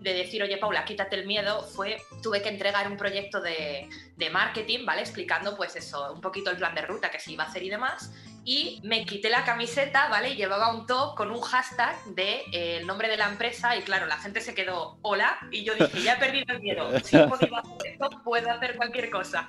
de 0.00 0.14
decir, 0.14 0.42
oye, 0.42 0.56
Paula, 0.58 0.84
quítate 0.84 1.16
el 1.16 1.26
miedo, 1.26 1.62
fue, 1.62 1.98
tuve 2.22 2.40
que 2.42 2.48
entregar 2.48 2.90
un 2.90 2.96
proyecto 2.96 3.40
de, 3.40 3.88
marketing, 4.32 4.84
¿vale? 4.84 5.00
Explicando, 5.00 5.56
pues 5.56 5.74
eso, 5.76 6.12
un 6.12 6.20
poquito 6.20 6.50
el 6.50 6.56
plan 6.56 6.74
de 6.74 6.82
ruta 6.82 7.10
que 7.10 7.18
se 7.18 7.32
iba 7.32 7.44
a 7.44 7.48
hacer 7.48 7.62
y 7.62 7.70
demás. 7.70 8.12
Y 8.44 8.80
me 8.84 9.04
quité 9.04 9.28
la 9.28 9.44
camiseta, 9.44 10.08
¿vale? 10.08 10.30
Y 10.30 10.36
llevaba 10.36 10.72
un 10.72 10.86
top 10.86 11.16
con 11.16 11.30
un 11.30 11.40
hashtag 11.40 11.96
de 12.14 12.42
eh, 12.52 12.78
el 12.78 12.86
nombre 12.86 13.08
de 13.08 13.16
la 13.16 13.28
empresa 13.28 13.76
y 13.76 13.82
claro, 13.82 14.06
la 14.06 14.18
gente 14.18 14.40
se 14.40 14.54
quedó, 14.54 14.98
hola, 15.02 15.38
y 15.50 15.64
yo 15.64 15.74
dije, 15.74 16.02
ya 16.02 16.14
he 16.14 16.18
perdido 16.18 16.54
el 16.54 16.60
miedo, 16.60 17.00
si 17.00 17.16
he 17.16 17.26
podido 17.26 17.56
hacer 17.56 17.76
esto, 17.84 18.10
puedo 18.24 18.50
hacer 18.50 18.76
cualquier 18.76 19.10
cosa. 19.10 19.46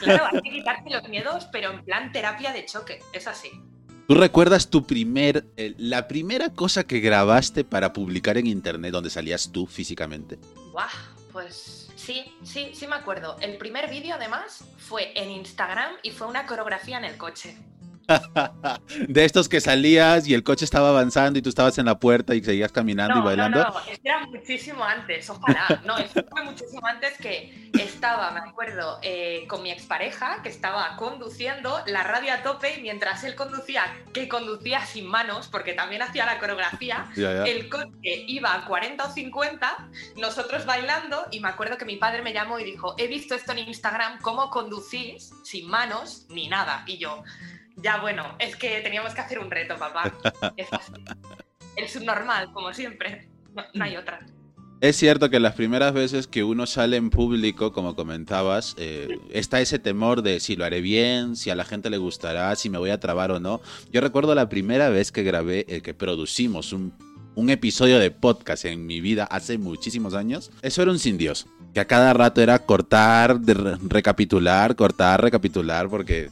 Claro, 0.00 0.26
hay 0.32 0.40
que 0.40 0.50
quitarse 0.50 0.90
los 0.90 1.08
miedos, 1.08 1.48
pero 1.52 1.70
en 1.70 1.84
plan 1.84 2.12
terapia 2.12 2.52
de 2.52 2.64
choque, 2.66 3.00
es 3.12 3.26
así. 3.26 3.50
¿Tú 4.10 4.16
recuerdas 4.16 4.70
tu 4.70 4.88
primer, 4.88 5.44
eh, 5.56 5.72
la 5.78 6.08
primera 6.08 6.48
cosa 6.52 6.82
que 6.82 6.98
grabaste 6.98 7.62
para 7.62 7.92
publicar 7.92 8.38
en 8.38 8.48
internet 8.48 8.90
donde 8.90 9.08
salías 9.08 9.52
tú 9.52 9.66
físicamente? 9.66 10.36
Buah, 10.72 10.88
pues 11.30 11.92
sí, 11.94 12.24
sí, 12.42 12.72
sí 12.74 12.88
me 12.88 12.96
acuerdo. 12.96 13.36
El 13.40 13.56
primer 13.56 13.88
vídeo 13.88 14.16
además 14.16 14.64
fue 14.78 15.12
en 15.14 15.30
Instagram 15.30 15.92
y 16.02 16.10
fue 16.10 16.26
una 16.26 16.44
coreografía 16.44 16.98
en 16.98 17.04
el 17.04 17.16
coche. 17.16 17.56
De 19.08 19.24
estos 19.24 19.48
que 19.48 19.60
salías 19.60 20.26
y 20.26 20.34
el 20.34 20.42
coche 20.42 20.64
estaba 20.64 20.90
avanzando 20.90 21.38
y 21.38 21.42
tú 21.42 21.48
estabas 21.48 21.78
en 21.78 21.86
la 21.86 21.98
puerta 21.98 22.34
y 22.34 22.42
seguías 22.42 22.72
caminando 22.72 23.18
y 23.18 23.22
bailando. 23.22 23.58
No, 23.62 23.70
no, 23.70 23.80
era 24.02 24.26
muchísimo 24.26 24.84
antes, 24.84 25.28
ojalá. 25.30 25.82
No, 25.84 25.96
fue 25.96 26.44
muchísimo 26.44 26.86
antes 26.86 27.16
que 27.18 27.70
estaba, 27.78 28.30
me 28.30 28.40
acuerdo, 28.40 28.98
eh, 29.02 29.44
con 29.48 29.62
mi 29.62 29.70
expareja 29.70 30.42
que 30.42 30.48
estaba 30.48 30.96
conduciendo 30.96 31.80
la 31.86 32.02
radio 32.02 32.32
a 32.34 32.42
tope 32.42 32.78
y 32.78 32.82
mientras 32.82 33.24
él 33.24 33.34
conducía, 33.34 33.82
que 34.12 34.28
conducía 34.28 34.84
sin 34.84 35.06
manos, 35.06 35.48
porque 35.48 35.72
también 35.72 36.02
hacía 36.02 36.26
la 36.26 36.38
coreografía, 36.38 37.10
el 37.16 37.68
coche 37.68 38.24
iba 38.26 38.54
a 38.54 38.64
40 38.66 39.04
o 39.04 39.10
50, 39.10 39.88
nosotros 40.16 40.66
bailando 40.66 41.26
y 41.30 41.40
me 41.40 41.48
acuerdo 41.48 41.78
que 41.78 41.84
mi 41.84 41.96
padre 41.96 42.22
me 42.22 42.32
llamó 42.32 42.58
y 42.58 42.64
dijo, 42.64 42.94
he 42.98 43.06
visto 43.06 43.34
esto 43.34 43.52
en 43.52 43.58
Instagram, 43.60 44.20
cómo 44.20 44.50
conducís 44.50 45.32
sin 45.42 45.68
manos 45.68 46.26
ni 46.28 46.48
nada. 46.48 46.84
Y 46.86 46.98
yo, 46.98 47.22
ya 47.82 48.00
bueno, 48.00 48.36
es 48.38 48.56
que 48.56 48.80
teníamos 48.80 49.14
que 49.14 49.20
hacer 49.20 49.38
un 49.38 49.50
reto, 49.50 49.76
papá. 49.76 50.12
Es 50.56 50.68
El 51.76 51.88
subnormal, 51.88 52.52
como 52.52 52.72
siempre. 52.72 53.28
No, 53.74 53.84
hay 53.84 53.96
otra. 53.96 54.20
Es 54.80 54.96
cierto 54.96 55.28
que 55.28 55.40
las 55.40 55.54
primeras 55.54 55.92
veces 55.92 56.26
que 56.26 56.42
uno 56.42 56.66
sale 56.66 56.96
en 56.96 57.10
público, 57.10 57.72
como 57.72 57.94
comentabas, 57.94 58.74
eh, 58.78 59.18
está 59.30 59.60
ese 59.60 59.78
temor 59.78 60.22
de 60.22 60.40
si 60.40 60.56
lo 60.56 60.64
haré 60.64 60.80
bien, 60.80 61.36
si 61.36 61.50
a 61.50 61.54
la 61.54 61.64
gente 61.64 61.90
le 61.90 61.98
gustará, 61.98 62.56
si 62.56 62.70
me 62.70 62.78
voy 62.78 62.90
a 62.90 62.98
trabar 62.98 63.30
o 63.30 63.40
no. 63.40 63.60
Yo 63.92 64.00
recuerdo 64.00 64.34
la 64.34 64.48
primera 64.48 64.88
vez 64.88 65.12
que 65.12 65.22
grabé, 65.22 65.66
el 65.68 65.82
que 65.82 65.92
producimos 65.92 66.72
un, 66.72 66.94
un 67.34 67.50
episodio 67.50 67.98
de 67.98 68.10
podcast 68.10 68.64
en 68.64 68.86
mi 68.86 69.00
vida 69.00 69.24
hace 69.24 69.58
muchísimos 69.58 70.14
años. 70.14 70.50
Eso 70.62 70.82
era 70.82 70.90
un 70.90 70.98
sin 70.98 71.18
Dios, 71.18 71.46
que 71.74 71.80
a 71.80 71.86
cada 71.86 72.14
rato 72.14 72.40
era 72.40 72.58
cortar, 72.60 73.38
recapitular, 73.86 74.76
cortar, 74.76 75.22
recapitular, 75.22 75.88
porque 75.90 76.30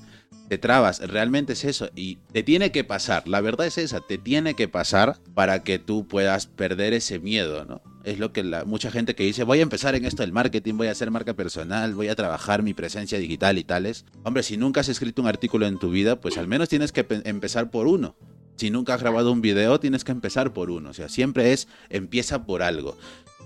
te 0.48 0.58
trabas, 0.58 1.00
realmente 1.00 1.52
es 1.52 1.64
eso 1.64 1.90
y 1.94 2.16
te 2.32 2.42
tiene 2.42 2.72
que 2.72 2.84
pasar, 2.84 3.28
la 3.28 3.40
verdad 3.40 3.66
es 3.66 3.78
esa, 3.78 4.00
te 4.00 4.18
tiene 4.18 4.54
que 4.54 4.68
pasar 4.68 5.18
para 5.34 5.62
que 5.62 5.78
tú 5.78 6.06
puedas 6.08 6.46
perder 6.46 6.94
ese 6.94 7.18
miedo, 7.18 7.64
¿no? 7.64 7.82
Es 8.04 8.18
lo 8.18 8.32
que 8.32 8.42
la, 8.42 8.64
mucha 8.64 8.90
gente 8.90 9.14
que 9.14 9.24
dice, 9.24 9.44
voy 9.44 9.58
a 9.58 9.62
empezar 9.62 9.94
en 9.94 10.06
esto 10.06 10.22
del 10.22 10.32
marketing, 10.32 10.74
voy 10.74 10.86
a 10.86 10.92
hacer 10.92 11.10
marca 11.10 11.34
personal, 11.34 11.94
voy 11.94 12.08
a 12.08 12.14
trabajar 12.14 12.62
mi 12.62 12.72
presencia 12.72 13.18
digital 13.18 13.58
y 13.58 13.64
tales. 13.64 14.06
Hombre, 14.24 14.42
si 14.42 14.56
nunca 14.56 14.80
has 14.80 14.88
escrito 14.88 15.20
un 15.20 15.28
artículo 15.28 15.66
en 15.66 15.78
tu 15.78 15.90
vida, 15.90 16.18
pues 16.18 16.38
al 16.38 16.48
menos 16.48 16.70
tienes 16.70 16.92
que 16.92 17.04
empezar 17.24 17.70
por 17.70 17.86
uno. 17.86 18.16
Si 18.56 18.70
nunca 18.70 18.94
has 18.94 19.00
grabado 19.02 19.30
un 19.30 19.42
video, 19.42 19.78
tienes 19.78 20.04
que 20.04 20.12
empezar 20.12 20.52
por 20.52 20.70
uno. 20.70 20.90
O 20.90 20.94
sea, 20.94 21.08
siempre 21.08 21.52
es 21.52 21.68
empieza 21.90 22.44
por 22.44 22.62
algo. 22.62 22.96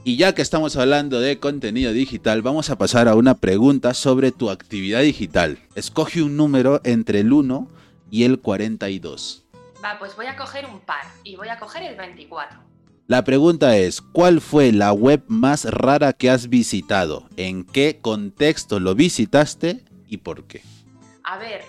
Y 0.05 0.17
ya 0.17 0.35
que 0.35 0.43
estamos 0.43 0.77
hablando 0.77 1.21
de 1.21 1.38
contenido 1.38 1.93
digital, 1.93 2.43
vamos 2.43 2.71
a 2.71 2.77
pasar 2.77 3.07
a 3.07 3.15
una 3.15 3.38
pregunta 3.38 3.95
sobre 3.95 4.33
tu 4.33 4.51
actividad 4.51 5.01
digital. 5.01 5.61
Escoge 5.77 6.23
un 6.23 6.37
número 6.37 6.81
entre 6.83 7.21
el 7.21 7.33
1 7.33 7.69
y 8.11 8.25
el 8.25 8.41
42. 8.41 9.45
Va, 9.85 10.01
pues 10.01 10.17
voy 10.17 10.27
a 10.27 10.35
coger 10.35 10.67
un 10.67 10.81
par 10.81 11.05
y 11.23 11.37
voy 11.37 11.49
a 11.51 11.59
coger 11.61 11.85
el 11.85 11.97
24. 11.97 12.59
La 13.07 13.23
pregunta 13.23 13.77
es, 13.77 14.01
¿cuál 14.01 14.41
fue 14.41 14.73
la 14.73 14.93
web 14.93 15.23
más 15.29 15.67
rara 15.67 16.12
que 16.12 16.31
has 16.31 16.49
visitado? 16.49 17.29
¿En 17.37 17.62
qué 17.65 18.01
contexto 18.03 18.81
lo 18.81 18.97
visitaste 18.97 19.85
y 20.09 20.17
por 20.17 20.49
qué? 20.49 20.62
A 21.23 21.38
ver, 21.38 21.62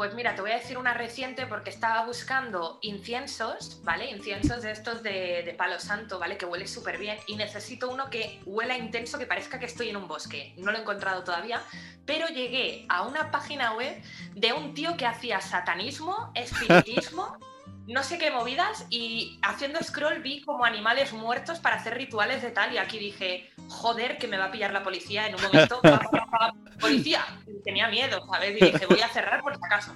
pues 0.00 0.14
mira, 0.14 0.34
te 0.34 0.40
voy 0.40 0.52
a 0.52 0.54
decir 0.54 0.78
una 0.78 0.94
reciente 0.94 1.46
porque 1.46 1.68
estaba 1.68 2.06
buscando 2.06 2.78
inciensos, 2.80 3.82
¿vale? 3.84 4.10
Inciensos 4.10 4.62
de 4.62 4.70
estos 4.70 5.02
de, 5.02 5.54
palo 5.58 5.78
santo, 5.78 6.18
¿vale? 6.18 6.38
Que 6.38 6.46
huele 6.46 6.66
súper 6.66 6.96
bien 6.96 7.18
y 7.26 7.36
necesito 7.36 7.90
uno 7.90 8.08
que 8.08 8.40
huela 8.46 8.78
intenso, 8.78 9.18
que 9.18 9.26
parezca 9.26 9.58
que 9.58 9.66
estoy 9.66 9.90
en 9.90 9.98
un 9.98 10.08
bosque. 10.08 10.54
No 10.56 10.72
lo 10.72 10.78
he 10.78 10.80
encontrado 10.80 11.22
todavía, 11.22 11.60
pero 12.06 12.28
llegué 12.28 12.86
a 12.88 13.02
una 13.02 13.30
página 13.30 13.74
web 13.74 14.02
de 14.34 14.54
un 14.54 14.72
tío 14.72 14.96
que 14.96 15.04
hacía 15.04 15.42
satanismo, 15.42 16.32
espiritismo 16.34 17.36
no 17.86 18.02
sé 18.02 18.18
qué 18.18 18.30
movidas 18.30 18.86
y 18.90 19.38
haciendo 19.42 19.82
scroll 19.82 20.22
vi 20.22 20.42
como 20.42 20.64
animales 20.64 21.12
muertos 21.12 21.58
para 21.58 21.76
hacer 21.76 21.94
rituales 21.94 22.42
de 22.42 22.50
tal 22.50 22.72
y 22.72 22.78
aquí 22.78 22.98
dije, 22.98 23.50
joder, 23.68 24.18
que 24.18 24.28
me 24.28 24.38
va 24.38 24.46
a 24.46 24.50
pillar 24.50 24.72
la 24.72 24.82
policía 24.82 25.26
en 25.26 25.34
un 25.34 25.42
momento. 25.42 25.80
policía, 26.80 27.24
tenía 27.64 27.88
miedo, 27.88 28.24
¿sabes? 28.30 28.56
Y 28.60 28.64
dije, 28.64 28.86
voy 28.86 29.00
a 29.00 29.08
cerrar 29.08 29.42
por 29.42 29.56
si 29.56 29.60
acaso. 29.64 29.94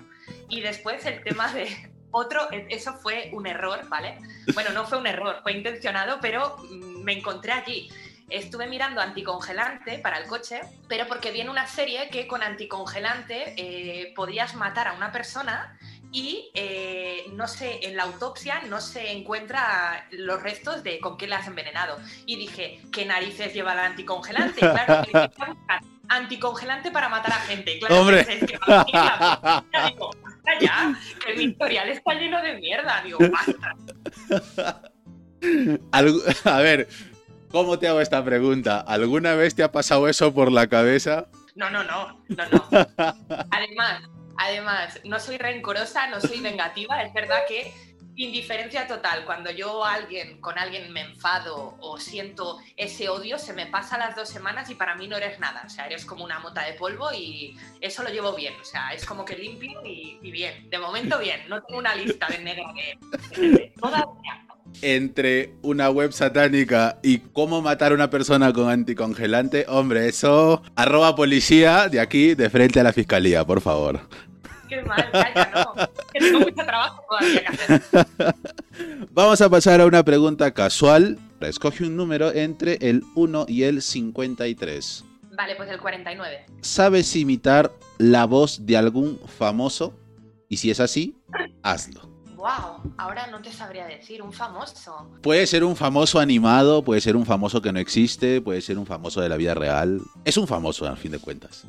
Y 0.49 0.61
después 0.61 1.05
el 1.07 1.23
tema 1.23 1.53
de 1.53 1.92
otro, 2.11 2.49
eso 2.68 2.94
fue 2.94 3.31
un 3.33 3.47
error, 3.47 3.88
¿vale? 3.88 4.18
Bueno, 4.55 4.70
no 4.70 4.87
fue 4.87 4.99
un 4.99 5.07
error, 5.07 5.40
fue 5.42 5.53
intencionado, 5.53 6.18
pero 6.20 6.57
mm, 6.59 7.03
me 7.03 7.12
encontré 7.14 7.53
allí. 7.53 7.90
Estuve 8.31 8.66
mirando 8.66 9.01
anticongelante 9.01 9.99
para 9.99 10.18
el 10.18 10.27
coche, 10.27 10.61
pero 10.88 11.07
porque 11.07 11.31
viene 11.31 11.51
una 11.51 11.66
serie 11.66 12.09
que 12.09 12.27
con 12.27 12.42
anticongelante 12.42 13.55
eh, 13.57 14.12
podías 14.14 14.55
matar 14.55 14.88
a 14.88 14.94
una 14.94 15.12
persona 15.12 15.79
y 16.14 16.48
eh, 16.55 17.24
no 17.33 17.48
sé, 17.48 17.81
en 17.83 17.96
la 17.96 18.05
autopsia 18.05 18.62
no 18.68 18.81
se 18.81 19.11
encuentra 19.11 20.07
los 20.12 20.40
restos 20.40 20.85
de 20.85 21.00
con 21.00 21.16
qué 21.16 21.27
le 21.27 21.35
has 21.35 21.48
envenenado. 21.48 21.98
Y 22.24 22.37
dije, 22.37 22.81
¿qué 22.92 23.05
narices 23.05 23.53
lleva 23.53 23.72
el 23.72 23.81
anticongelante? 23.81 24.61
Claro, 24.61 25.03
anticongelante 26.09 26.92
para 26.92 27.09
matar 27.09 27.33
a 27.33 27.40
gente. 27.40 27.81
Claro, 27.81 28.00
Hombre. 28.00 28.20
Es 28.20 28.44
que 28.44 28.59
la 28.66 29.88
digo, 29.88 30.11
basta 30.22 30.61
ya, 30.61 30.94
que 31.24 31.33
el 31.33 31.40
historial 31.42 31.88
está 31.88 32.14
lleno 32.14 32.40
de 32.42 32.59
mierda. 32.59 33.03
Digo, 33.03 33.18
basta. 33.33 33.74
A 36.44 36.59
ver, 36.61 36.88
¿cómo 37.50 37.81
te 37.81 37.88
hago 37.88 38.00
esta 38.00 38.24
pregunta? 38.24 38.81
¿Alguna 38.81 39.35
vez 39.35 39.57
te 39.57 39.64
ha 39.64 39.72
pasado 39.72 40.07
eso 40.07 40.33
por 40.33 40.53
la 40.53 40.68
cabeza? 40.68 41.27
No, 41.57 41.70
no, 41.70 41.83
no, 41.83 42.20
no, 42.29 42.44
no. 42.50 42.68
Además, 43.50 44.03
Además, 44.37 45.01
no 45.05 45.18
soy 45.20 45.38
rencorosa, 45.38 46.09
no 46.09 46.20
soy 46.20 46.40
vengativa, 46.40 47.03
es 47.03 47.12
verdad 47.12 47.40
que 47.49 47.73
indiferencia 48.16 48.87
total, 48.87 49.25
cuando 49.25 49.51
yo 49.51 49.85
alguien, 49.85 50.40
con 50.40 50.59
alguien 50.59 50.92
me 50.92 51.01
enfado 51.01 51.77
o 51.81 51.99
siento 51.99 52.59
ese 52.77 53.09
odio, 53.09 53.38
se 53.38 53.53
me 53.53 53.66
pasa 53.66 53.99
las 53.99 54.14
dos 54.14 54.29
semanas 54.29 54.70
y 54.70 54.77
para 54.77 54.94
mí 54.94 55.09
no 55.09 55.16
eres 55.16 55.40
nada, 55.40 55.64
o 55.66 55.68
sea, 55.68 55.87
eres 55.87 56.05
como 56.05 56.25
una 56.25 56.38
mota 56.38 56.62
de 56.62 56.75
polvo 56.75 57.12
y 57.12 57.59
eso 57.81 58.03
lo 58.03 58.11
llevo 58.11 58.33
bien, 58.35 58.55
o 58.61 58.64
sea, 58.64 58.92
es 58.92 59.05
como 59.05 59.25
que 59.25 59.37
limpio 59.37 59.85
y, 59.85 60.31
bien, 60.31 60.70
de 60.70 60.79
momento 60.79 61.18
bien, 61.18 61.49
no 61.49 61.62
tengo 61.62 61.81
una 61.81 61.94
lista 61.94 62.29
de 62.29 62.38
negro 62.38 62.64
que... 62.75 63.73
Todavía 63.81 64.44
entre 64.83 65.55
una 65.63 65.91
web 65.91 66.13
satánica 66.13 66.99
y 67.03 67.19
cómo 67.19 67.63
matar 67.63 67.93
a 67.93 67.95
una 67.95 68.11
persona 68.11 68.53
con 68.53 68.69
anticongelante, 68.69 69.67
hombre, 69.69 70.09
eso. 70.09 70.63
Arroba 70.77 71.15
policía 71.15 71.89
de 71.89 72.01
aquí, 72.01 72.35
de 72.35 72.51
frente 72.51 72.81
a 72.81 72.83
la 72.83 72.93
fiscalía, 72.93 73.45
por 73.45 73.61
favor. 73.61 74.01
Qué 74.69 74.83
mal, 74.83 75.11
calla, 75.13 75.51
no. 75.55 75.75
Que 76.13 76.21
tengo 76.21 76.41
mucho 76.41 76.65
trabajo 76.65 77.03
todavía 77.09 77.41
que 77.41 77.47
hacer. 77.47 77.83
Vamos 79.13 79.41
a 79.41 79.49
pasar 79.49 79.81
a 79.81 79.87
una 79.87 80.03
pregunta 80.03 80.53
casual. 80.53 81.19
Escoge 81.41 81.85
un 81.85 81.97
número 81.97 82.33
entre 82.33 82.79
el 82.81 83.03
1 83.15 83.47
y 83.49 83.65
el 83.65 83.83
53. 83.83 85.05
Vale, 85.37 85.57
pues 85.57 85.69
el 85.69 85.79
49. 85.79 86.47
¿Sabes 86.63 87.15
imitar 87.17 87.71
la 87.99 88.25
voz 88.25 88.65
de 88.65 88.77
algún 88.77 89.19
famoso? 89.39 89.95
Y 90.49 90.57
si 90.57 90.71
es 90.71 90.81
así, 90.81 91.17
hazlo 91.63 92.13
wow, 92.44 92.94
ahora 92.98 93.26
no 93.28 93.40
te 93.40 93.50
sabría 93.50 93.87
decir, 93.87 94.20
un 94.20 94.30
famoso. 94.30 95.11
Puede 95.22 95.46
ser 95.46 95.64
un 95.64 95.74
famoso 95.74 96.20
animado, 96.20 96.85
puede 96.85 97.00
ser 97.00 97.16
un 97.16 97.24
famoso 97.24 97.62
que 97.62 97.72
no 97.72 97.78
existe, 97.78 98.42
puede 98.42 98.61
ser 98.61 98.76
un 98.76 98.85
famoso 98.85 99.22
de 99.22 99.30
la 99.30 99.38
vida 99.38 99.54
real. 99.54 100.02
Es 100.26 100.37
un 100.37 100.46
famoso, 100.46 100.87
al 100.87 100.98
fin 100.98 101.12
de 101.12 101.18
cuentas. 101.18 101.64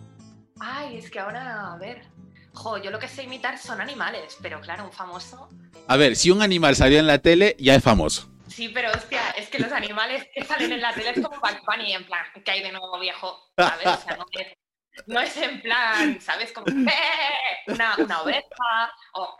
Ay, 0.59 0.97
es 0.97 1.09
que 1.09 1.17
ahora, 1.21 1.71
a 1.71 1.77
ver. 1.77 2.03
Jo, 2.51 2.77
yo 2.77 2.91
lo 2.91 2.99
que 2.99 3.07
sé 3.07 3.23
imitar 3.23 3.57
son 3.57 3.79
animales, 3.79 4.37
pero 4.41 4.59
claro, 4.59 4.83
un 4.83 4.91
famoso. 4.91 5.47
A 5.87 5.95
ver, 5.95 6.17
si 6.17 6.29
un 6.29 6.41
animal 6.41 6.75
salió 6.75 6.99
en 6.99 7.07
la 7.07 7.19
tele, 7.19 7.55
ya 7.57 7.75
es 7.75 7.83
famoso. 7.83 8.29
Sí, 8.49 8.67
pero 8.67 8.91
hostia, 8.91 9.29
es 9.37 9.47
que 9.47 9.59
los 9.59 9.71
animales 9.71 10.27
que 10.33 10.43
salen 10.43 10.73
en 10.73 10.81
la 10.81 10.93
tele 10.93 11.11
es 11.11 11.21
como 11.21 11.39
Bad 11.39 11.59
Bunny, 11.65 11.93
en 11.93 12.05
plan, 12.05 12.25
que 12.43 12.51
hay 12.51 12.61
de 12.61 12.71
nuevo 12.73 12.99
viejo, 12.99 13.39
¿sabes? 13.57 13.87
O 13.87 13.97
sea, 13.97 14.17
no 15.07 15.19
es, 15.19 15.37
en 15.37 15.61
plan, 15.61 16.19
¿sabes? 16.21 16.51
Como 16.51 16.67
¡Eh! 16.67 17.63
una, 17.67 17.95
una 17.97 18.21
oveja 18.21 18.91
o 19.13 19.35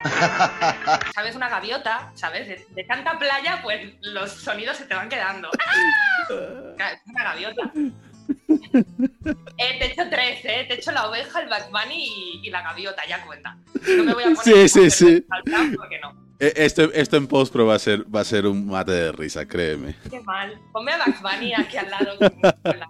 ¿Sabes? 1.14 1.34
Una 1.34 1.48
gaviota, 1.48 2.12
¿sabes? 2.14 2.64
De, 2.74 2.84
tanta 2.84 3.18
playa, 3.18 3.60
pues 3.62 3.94
los 4.00 4.30
sonidos 4.30 4.76
se 4.76 4.84
te 4.84 4.94
van 4.94 5.08
quedando. 5.08 5.50
Es 6.28 7.00
una 7.06 7.24
gaviota. 7.24 7.72
Eh, 9.56 9.78
te 9.78 9.84
he 9.84 9.92
hecho 9.92 10.02
tres, 10.10 10.44
¿eh? 10.44 10.64
Te 10.68 10.74
he 10.74 10.76
hecho 10.76 10.92
la 10.92 11.08
oveja, 11.08 11.40
el 11.40 11.48
Bad 11.48 11.70
Bunny 11.70 12.40
y, 12.42 12.50
la 12.50 12.62
gaviota, 12.62 13.02
ya 13.08 13.24
cuenta. 13.24 13.56
No 13.96 14.04
me 14.04 14.14
voy 14.14 14.24
a 14.24 14.26
poner 14.34 14.68
sí, 14.68 14.68
sí, 14.68 14.90
sí. 14.90 15.26
porque 15.76 15.98
no. 16.00 16.28
Eh, 16.38 16.52
esto, 16.56 16.92
esto 16.92 17.16
en 17.16 17.26
postpro 17.26 17.66
va 17.66 17.74
a 17.74 17.78
ser 17.78 18.04
va 18.14 18.20
a 18.20 18.24
ser 18.24 18.46
un 18.46 18.66
mate 18.66 18.92
de 18.92 19.12
risa, 19.12 19.46
créeme. 19.46 19.96
Qué 20.10 20.20
mal. 20.20 20.60
Ponme 20.72 20.92
a 20.92 20.98
Bad 20.98 21.20
Bunny 21.20 21.54
aquí 21.54 21.78
al 21.78 21.90
lado 21.90 22.18
con, 22.18 22.32
la, 22.42 22.52
con 22.52 22.78
la 22.78 22.88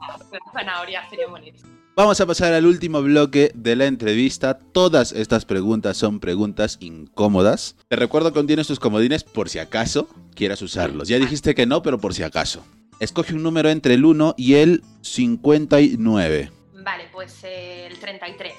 zanahoria, 0.53 1.09
sería 1.09 1.29
buenísimo. 1.29 1.78
Vamos 1.99 2.21
a 2.21 2.27
pasar 2.27 2.53
al 2.53 2.65
último 2.65 3.03
bloque 3.03 3.51
de 3.57 3.75
la 3.75 3.87
entrevista. 3.87 4.57
Todas 4.57 5.11
estas 5.11 5.45
preguntas 5.45 5.97
son 5.97 6.21
preguntas 6.21 6.79
incómodas. 6.79 7.75
Te 7.89 7.97
recuerdo 7.97 8.33
que 8.33 8.41
tienes 8.45 8.69
tus 8.69 8.79
comodines 8.79 9.25
por 9.25 9.49
si 9.49 9.59
acaso 9.59 10.09
quieras 10.37 10.63
usarlos. 10.63 11.09
Ya 11.09 11.19
dijiste 11.19 11.57
que 11.57 11.67
no, 11.67 11.83
pero 11.83 11.99
por 11.99 12.15
si 12.15 12.23
acaso. 12.23 12.65
Escoge 13.01 13.35
un 13.35 13.43
número 13.43 13.69
entre 13.69 13.95
el 13.95 14.05
1 14.05 14.37
y 14.39 14.55
el 14.55 14.85
59. 15.01 16.53
Vale, 16.85 17.05
pues 17.13 17.43
el 17.43 17.99
33. 17.99 18.53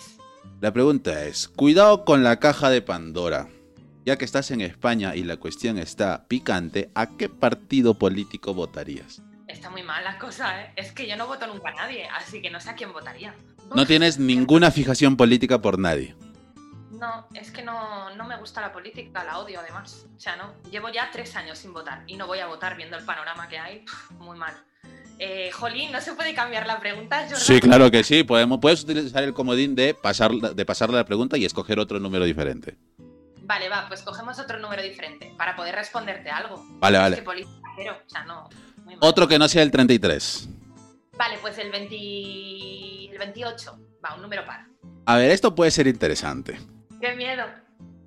La 0.59 0.73
pregunta 0.73 1.23
es, 1.23 1.47
cuidado 1.47 2.03
con 2.03 2.25
la 2.25 2.41
caja 2.41 2.69
de 2.69 2.81
Pandora. 2.81 3.47
Ya 4.05 4.17
que 4.17 4.25
estás 4.25 4.51
en 4.51 4.59
España 4.59 5.15
y 5.15 5.23
la 5.23 5.37
cuestión 5.37 5.77
está 5.77 6.25
picante, 6.27 6.89
¿a 6.93 7.15
qué 7.15 7.29
partido 7.29 7.93
político 7.93 8.53
votarías? 8.53 9.21
Está 9.49 9.71
muy 9.71 9.81
mal 9.81 10.03
la 10.03 10.19
cosa, 10.19 10.61
¿eh? 10.61 10.73
Es 10.75 10.91
que 10.91 11.07
yo 11.07 11.17
no 11.17 11.25
voto 11.25 11.47
nunca 11.47 11.69
a 11.69 11.73
nadie, 11.73 12.07
así 12.15 12.39
que 12.39 12.51
no 12.51 12.59
sé 12.59 12.69
a 12.69 12.75
quién 12.75 12.93
votaría. 12.93 13.33
No 13.75 13.85
tienes 13.87 14.19
ninguna 14.19 14.69
fijación 14.69 15.17
política 15.17 15.59
por 15.59 15.79
nadie. 15.79 16.15
No, 16.91 17.27
es 17.33 17.49
que 17.49 17.63
no, 17.63 18.13
no 18.15 18.25
me 18.25 18.37
gusta 18.37 18.61
la 18.61 18.71
política, 18.71 19.23
la 19.23 19.39
odio 19.39 19.59
además. 19.59 20.05
O 20.15 20.19
sea, 20.19 20.35
no, 20.35 20.53
llevo 20.69 20.89
ya 20.89 21.09
tres 21.11 21.35
años 21.35 21.57
sin 21.57 21.73
votar 21.73 22.03
y 22.05 22.15
no 22.15 22.27
voy 22.27 22.39
a 22.39 22.45
votar 22.45 22.77
viendo 22.77 22.95
el 22.95 23.03
panorama 23.05 23.47
que 23.49 23.57
hay. 23.57 23.85
muy 24.19 24.37
mal. 24.37 24.53
Eh, 25.17 25.49
Jolín, 25.51 25.91
¿no 25.91 25.99
se 25.99 26.13
puede 26.13 26.35
cambiar 26.35 26.67
la 26.67 26.79
pregunta? 26.79 27.27
Sí, 27.35 27.59
claro 27.59 27.89
que 27.89 28.03
sí. 28.03 28.23
Podemos, 28.23 28.59
puedes 28.59 28.83
utilizar 28.83 29.23
el 29.23 29.33
comodín 29.33 29.75
de, 29.75 29.95
pasar, 29.95 30.31
de 30.31 30.65
pasarle 30.65 30.97
la 30.97 31.05
pregunta 31.05 31.37
y 31.37 31.45
escoger 31.45 31.79
otro 31.79 31.99
número 31.99 32.25
diferente. 32.25 32.77
Vale, 33.41 33.67
va, 33.67 33.87
pues 33.87 34.03
cogemos 34.03 34.37
otro 34.37 34.59
número 34.59 34.83
diferente 34.83 35.33
para 35.37 35.55
poder 35.55 35.73
responderte 35.73 36.29
algo. 36.29 36.63
Vale, 36.79 36.99
vale. 36.99 37.15
que 37.15 37.23
política 37.23 37.59
cero, 37.75 37.97
o 38.05 38.09
sea, 38.09 38.23
no. 38.25 38.47
Otro 38.99 39.27
que 39.27 39.39
no 39.39 39.47
sea 39.47 39.63
el 39.63 39.71
33. 39.71 40.49
Vale, 41.17 41.37
pues 41.41 41.57
el, 41.57 41.71
20... 41.71 41.95
el 43.11 43.17
28. 43.17 43.79
Va, 44.03 44.15
un 44.15 44.21
número 44.21 44.45
par. 44.45 44.65
A 45.05 45.17
ver, 45.17 45.31
esto 45.31 45.55
puede 45.55 45.71
ser 45.71 45.87
interesante. 45.87 46.59
¡Qué 47.01 47.15
miedo! 47.15 47.43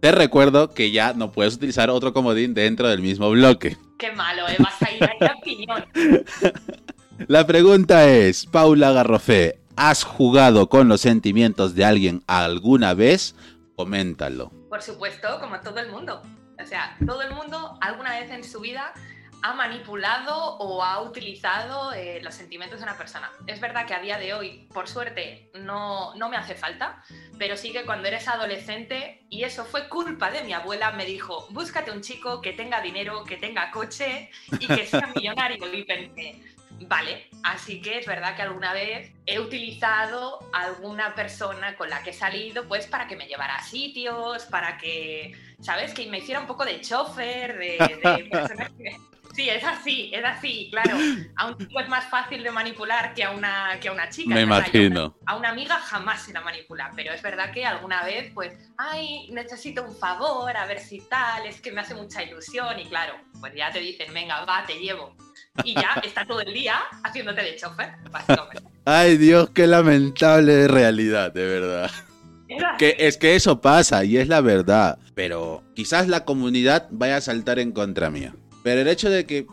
Te 0.01 0.13
recuerdo 0.13 0.75
que 0.75 0.91
ya 0.91 1.13
no 1.15 1.31
puedes 1.31 1.55
utilizar 1.55 1.91
otro 1.91 2.13
comodín 2.13 2.55
dentro 2.55 2.89
del 2.89 3.01
mismo 3.01 3.31
bloque. 3.31 3.77
¡Qué 3.99 4.13
malo, 4.13 4.49
eh! 4.49 4.57
Vas 4.59 4.83
a 4.83 4.93
ir 4.93 5.05
a 5.05 5.13
la 5.21 5.35
opinión. 5.39 5.85
La 7.29 7.47
pregunta 7.47 8.09
es, 8.09 8.47
Paula 8.47 8.91
Garrofé, 8.91 9.61
¿has 9.77 10.03
jugado 10.03 10.69
con 10.69 10.89
los 10.89 11.03
sentimientos 11.03 11.75
de 11.75 11.85
alguien 11.85 12.25
alguna 12.27 12.95
vez? 12.95 13.37
Coméntalo. 13.77 14.51
Por 14.69 14.83
supuesto, 14.83 15.39
como 15.41 15.61
todo 15.61 15.79
el 15.79 15.91
mundo. 15.91 16.21
O 16.61 16.67
sea, 16.67 16.97
todo 17.07 17.23
el 17.23 17.33
mundo 17.33 17.79
alguna 17.81 18.19
vez 18.19 18.31
en 18.31 18.43
su 18.43 18.61
vida 18.61 18.93
ha 19.43 19.55
manipulado 19.55 20.57
o 20.59 20.83
ha 20.83 21.03
utilizado 21.03 21.93
eh, 21.93 22.21
los 22.23 22.35
sentimientos 22.35 22.79
de 22.79 22.85
una 22.85 22.97
persona. 22.97 23.31
Es 23.47 23.61
verdad 23.61 23.87
que 23.87 23.95
a 23.95 24.01
día 24.01 24.17
de 24.17 24.35
hoy, 24.35 24.69
por 24.73 24.89
suerte, 24.89 25.51
no, 25.55 26.15
no 26.15 26.29
me 26.29 26.37
hace 26.37 26.55
falta, 26.55 27.03
pero 27.39 27.57
sí 27.57 27.73
que 27.73 27.85
cuando 27.85 28.07
eres 28.07 28.29
adolescente, 28.29 29.25
y 29.29 29.43
eso 29.43 29.65
fue 29.65 29.89
culpa 29.89 30.31
de 30.31 30.45
mi 30.45 30.53
abuela, 30.53 30.93
me 30.93 31.05
dijo, 31.05 31.47
búscate 31.51 31.91
un 31.91 32.03
chico 32.03 32.41
que 32.41 32.53
tenga 32.53 32.81
dinero, 32.81 33.25
que 33.25 33.37
tenga 33.37 33.73
coche 33.73 34.31
y 34.61 34.67
que 34.67 34.87
sea 34.87 35.11
millonario. 35.17 35.75
Y 35.75 35.83
pensé, 35.83 36.41
vale, 36.87 37.29
así 37.43 37.83
que 37.83 37.99
es 37.99 38.07
verdad 38.07 38.37
que 38.37 38.43
alguna 38.43 38.73
vez 38.73 39.13
he 39.27 39.41
utilizado 39.41 40.39
a 40.53 40.67
alguna 40.67 41.17
persona 41.17 41.75
con 41.77 41.91
la 41.91 42.05
que 42.05 42.11
he 42.11 42.15
salido, 42.15 42.69
pues 42.69 42.87
para 42.87 43.09
que 43.09 43.17
me 43.17 43.27
llevara 43.27 43.57
a 43.57 43.63
sitios, 43.65 44.45
para 44.45 44.79
que, 44.79 45.33
¿sabes? 45.61 45.95
Que 45.95 46.07
me 46.07 46.19
hiciera 46.19 46.41
un 46.41 46.47
poco 46.47 46.65
de 46.65 46.81
chofer, 46.81 47.59
de, 47.59 47.79
de 48.05 48.25
personas 48.31 48.71
que 48.79 48.97
Sí, 49.33 49.49
es 49.49 49.65
así, 49.65 50.11
es 50.13 50.25
así, 50.25 50.69
claro. 50.71 50.97
A 51.37 51.47
un 51.49 51.59
chico 51.59 51.81
es 51.81 51.89
más 51.89 52.05
fácil 52.07 52.43
de 52.43 52.51
manipular 52.51 53.15
que 53.15 53.25
a 53.25 53.31
una, 53.31 53.79
que 53.81 53.89
a 53.89 53.93
una 53.93 54.09
chica. 54.11 54.35
Me 54.35 54.43
imagino. 54.43 55.17
A 55.27 55.37
una 55.37 55.51
amiga 55.51 55.79
jamás 55.79 56.23
se 56.23 56.33
la 56.33 56.43
manipula, 56.43 56.93
pero 56.95 57.13
es 57.13 57.23
verdad 57.23 57.51
que 57.51 57.65
alguna 57.65 58.05
vez, 58.05 58.31
pues, 58.35 58.53
ay, 58.77 59.29
necesito 59.31 59.83
un 59.83 59.97
favor, 59.97 60.55
a 60.57 60.67
ver 60.67 60.81
si 60.81 61.01
tal, 61.01 61.47
es 61.47 61.61
que 61.61 61.73
me 61.73 61.81
hace 61.81 61.95
mucha 61.95 62.23
ilusión 62.23 62.79
y 62.79 62.85
claro, 62.85 63.15
pues 63.41 63.55
ya 63.55 63.71
te 63.71 63.81
dicen, 63.81 64.13
venga, 64.13 64.45
va, 64.45 64.65
te 64.67 64.75
llevo. 64.75 65.17
Y 65.65 65.75
ya 65.75 66.01
está 66.03 66.27
todo 66.27 66.41
el 66.41 66.53
día 66.53 66.77
haciéndote 67.03 67.43
de 67.43 67.57
chofer, 67.57 67.95
básicamente. 68.11 68.63
Ay, 68.85 69.17
Dios, 69.17 69.51
qué 69.51 69.67
lamentable 69.67 70.69
realidad, 70.69 71.33
de 71.33 71.47
verdad. 71.47 71.91
Que 72.79 72.97
es 72.99 73.17
que 73.17 73.35
eso 73.35 73.63
pasa 73.63 74.05
y 74.05 74.19
es 74.19 74.29
la 74.29 74.43
verdad, 74.43 74.99
pero 75.15 75.63
quizás 75.75 76.09
la 76.09 76.27
comunidad 76.27 76.87
vaya 76.91 77.17
a 77.17 77.21
saltar 77.23 77.59
en 77.59 77.73
contra 77.73 78.11
mía. 78.11 78.35
Pero 78.63 78.81
el 78.81 78.89
hecho 78.89 79.11
de 79.11 79.27
que 79.27 79.47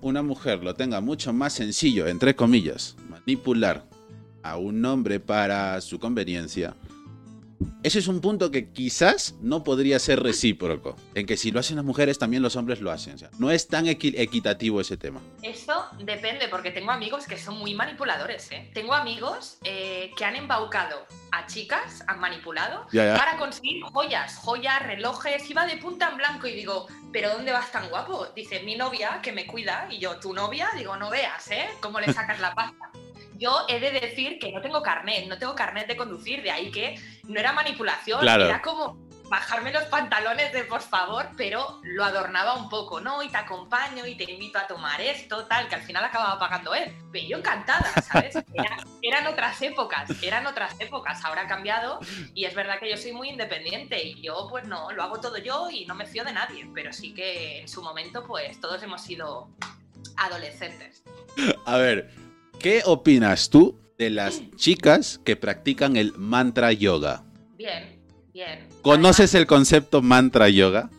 una 0.00 0.22
mujer 0.22 0.62
lo 0.62 0.74
tenga 0.74 1.00
mucho 1.00 1.32
más 1.32 1.52
sencillo, 1.52 2.06
entre 2.06 2.34
comillas, 2.34 2.96
manipular 3.08 3.86
a 4.42 4.56
un 4.56 4.84
hombre 4.84 5.20
para 5.20 5.80
su 5.80 5.98
conveniencia, 5.98 6.74
ese 7.82 7.98
es 7.98 8.08
un 8.08 8.20
punto 8.20 8.50
que 8.50 8.70
quizás 8.70 9.34
no 9.40 9.62
podría 9.62 9.98
ser 9.98 10.22
recíproco. 10.22 10.96
En 11.14 11.26
que 11.26 11.36
si 11.36 11.50
lo 11.50 11.60
hacen 11.60 11.76
las 11.76 11.84
mujeres, 11.84 12.18
también 12.18 12.42
los 12.42 12.56
hombres 12.56 12.80
lo 12.80 12.90
hacen. 12.90 13.16
no 13.38 13.50
es 13.50 13.68
tan 13.68 13.86
equitativo 13.86 14.80
ese 14.80 14.96
tema. 14.96 15.20
Eso 15.42 15.86
depende, 16.00 16.48
porque 16.48 16.70
tengo 16.70 16.90
amigos 16.90 17.26
que 17.26 17.38
son 17.38 17.58
muy 17.58 17.74
manipuladores. 17.74 18.50
¿eh? 18.52 18.70
Tengo 18.72 18.94
amigos 18.94 19.58
eh, 19.64 20.10
que 20.16 20.24
han 20.24 20.36
embaucado 20.36 21.06
a 21.32 21.46
chicas, 21.46 22.02
han 22.06 22.20
manipulado, 22.20 22.86
para 22.92 23.36
conseguir 23.38 23.82
joyas, 23.82 24.36
joyas, 24.36 24.82
relojes. 24.82 25.48
Iba 25.50 25.66
de 25.66 25.76
punta 25.76 26.08
en 26.10 26.16
blanco 26.16 26.46
y 26.46 26.54
digo, 26.54 26.86
¿pero 27.12 27.30
dónde 27.30 27.52
vas 27.52 27.70
tan 27.70 27.88
guapo? 27.90 28.28
Dice, 28.34 28.62
mi 28.62 28.76
novia 28.76 29.20
que 29.22 29.32
me 29.32 29.46
cuida. 29.46 29.88
Y 29.90 29.98
yo, 29.98 30.18
¿tu 30.20 30.32
novia? 30.32 30.70
Digo, 30.76 30.96
no 30.96 31.10
veas, 31.10 31.50
¿eh? 31.50 31.68
¿Cómo 31.80 32.00
le 32.00 32.12
sacas 32.12 32.40
la 32.40 32.54
pasta? 32.54 32.90
Yo 33.44 33.66
he 33.68 33.78
de 33.78 33.90
decir 33.90 34.38
que 34.38 34.50
no 34.52 34.62
tengo 34.62 34.82
carnet, 34.82 35.26
no 35.28 35.36
tengo 35.38 35.54
carnet 35.54 35.86
de 35.86 35.96
conducir, 35.96 36.42
de 36.42 36.50
ahí 36.50 36.70
que 36.70 36.98
no 37.28 37.38
era 37.38 37.52
manipulación, 37.52 38.26
era 38.26 38.62
como 38.62 39.04
bajarme 39.28 39.70
los 39.70 39.84
pantalones 39.84 40.52
de 40.52 40.64
por 40.64 40.80
favor, 40.80 41.28
pero 41.36 41.80
lo 41.82 42.04
adornaba 42.04 42.54
un 42.54 42.70
poco, 42.70 43.00
¿no? 43.00 43.22
Y 43.22 43.28
te 43.28 43.36
acompaño 43.36 44.06
y 44.06 44.14
te 44.14 44.30
invito 44.30 44.58
a 44.58 44.66
tomar 44.66 44.98
esto, 45.00 45.44
tal, 45.44 45.68
que 45.68 45.74
al 45.74 45.82
final 45.82 46.04
acababa 46.04 46.38
pagando 46.38 46.74
él. 46.74 46.90
Pero 47.12 47.26
yo 47.26 47.38
encantada, 47.38 47.92
¿sabes? 48.00 48.34
eran 49.02 49.26
otras 49.26 49.60
épocas, 49.60 50.10
eran 50.22 50.46
otras 50.46 50.74
épocas, 50.80 51.22
ahora 51.24 51.42
ha 51.42 51.46
cambiado 51.46 52.00
y 52.34 52.46
es 52.46 52.54
verdad 52.54 52.78
que 52.78 52.88
yo 52.88 52.96
soy 52.96 53.12
muy 53.12 53.28
independiente 53.28 54.02
y 54.02 54.22
yo 54.22 54.46
pues 54.48 54.66
no, 54.66 54.90
lo 54.92 55.02
hago 55.02 55.20
todo 55.20 55.36
yo 55.36 55.68
y 55.70 55.84
no 55.84 55.94
me 55.94 56.06
fío 56.06 56.24
de 56.24 56.32
nadie, 56.32 56.66
pero 56.74 56.94
sí 56.94 57.12
que 57.12 57.60
en 57.60 57.68
su 57.68 57.82
momento 57.82 58.24
pues 58.26 58.58
todos 58.58 58.82
hemos 58.82 59.02
sido 59.02 59.50
adolescentes. 60.16 61.02
A 61.66 61.76
ver, 61.76 62.23
¿Qué 62.58 62.82
opinas 62.84 63.50
tú 63.50 63.78
de 63.98 64.10
las 64.10 64.42
chicas 64.56 65.20
que 65.24 65.36
practican 65.36 65.96
el 65.96 66.12
mantra 66.16 66.72
yoga? 66.72 67.22
Bien, 67.56 68.00
bien. 68.32 68.68
¿Conoces 68.82 69.34
el 69.34 69.46
concepto 69.46 70.02
mantra 70.02 70.48
yoga? 70.48 70.90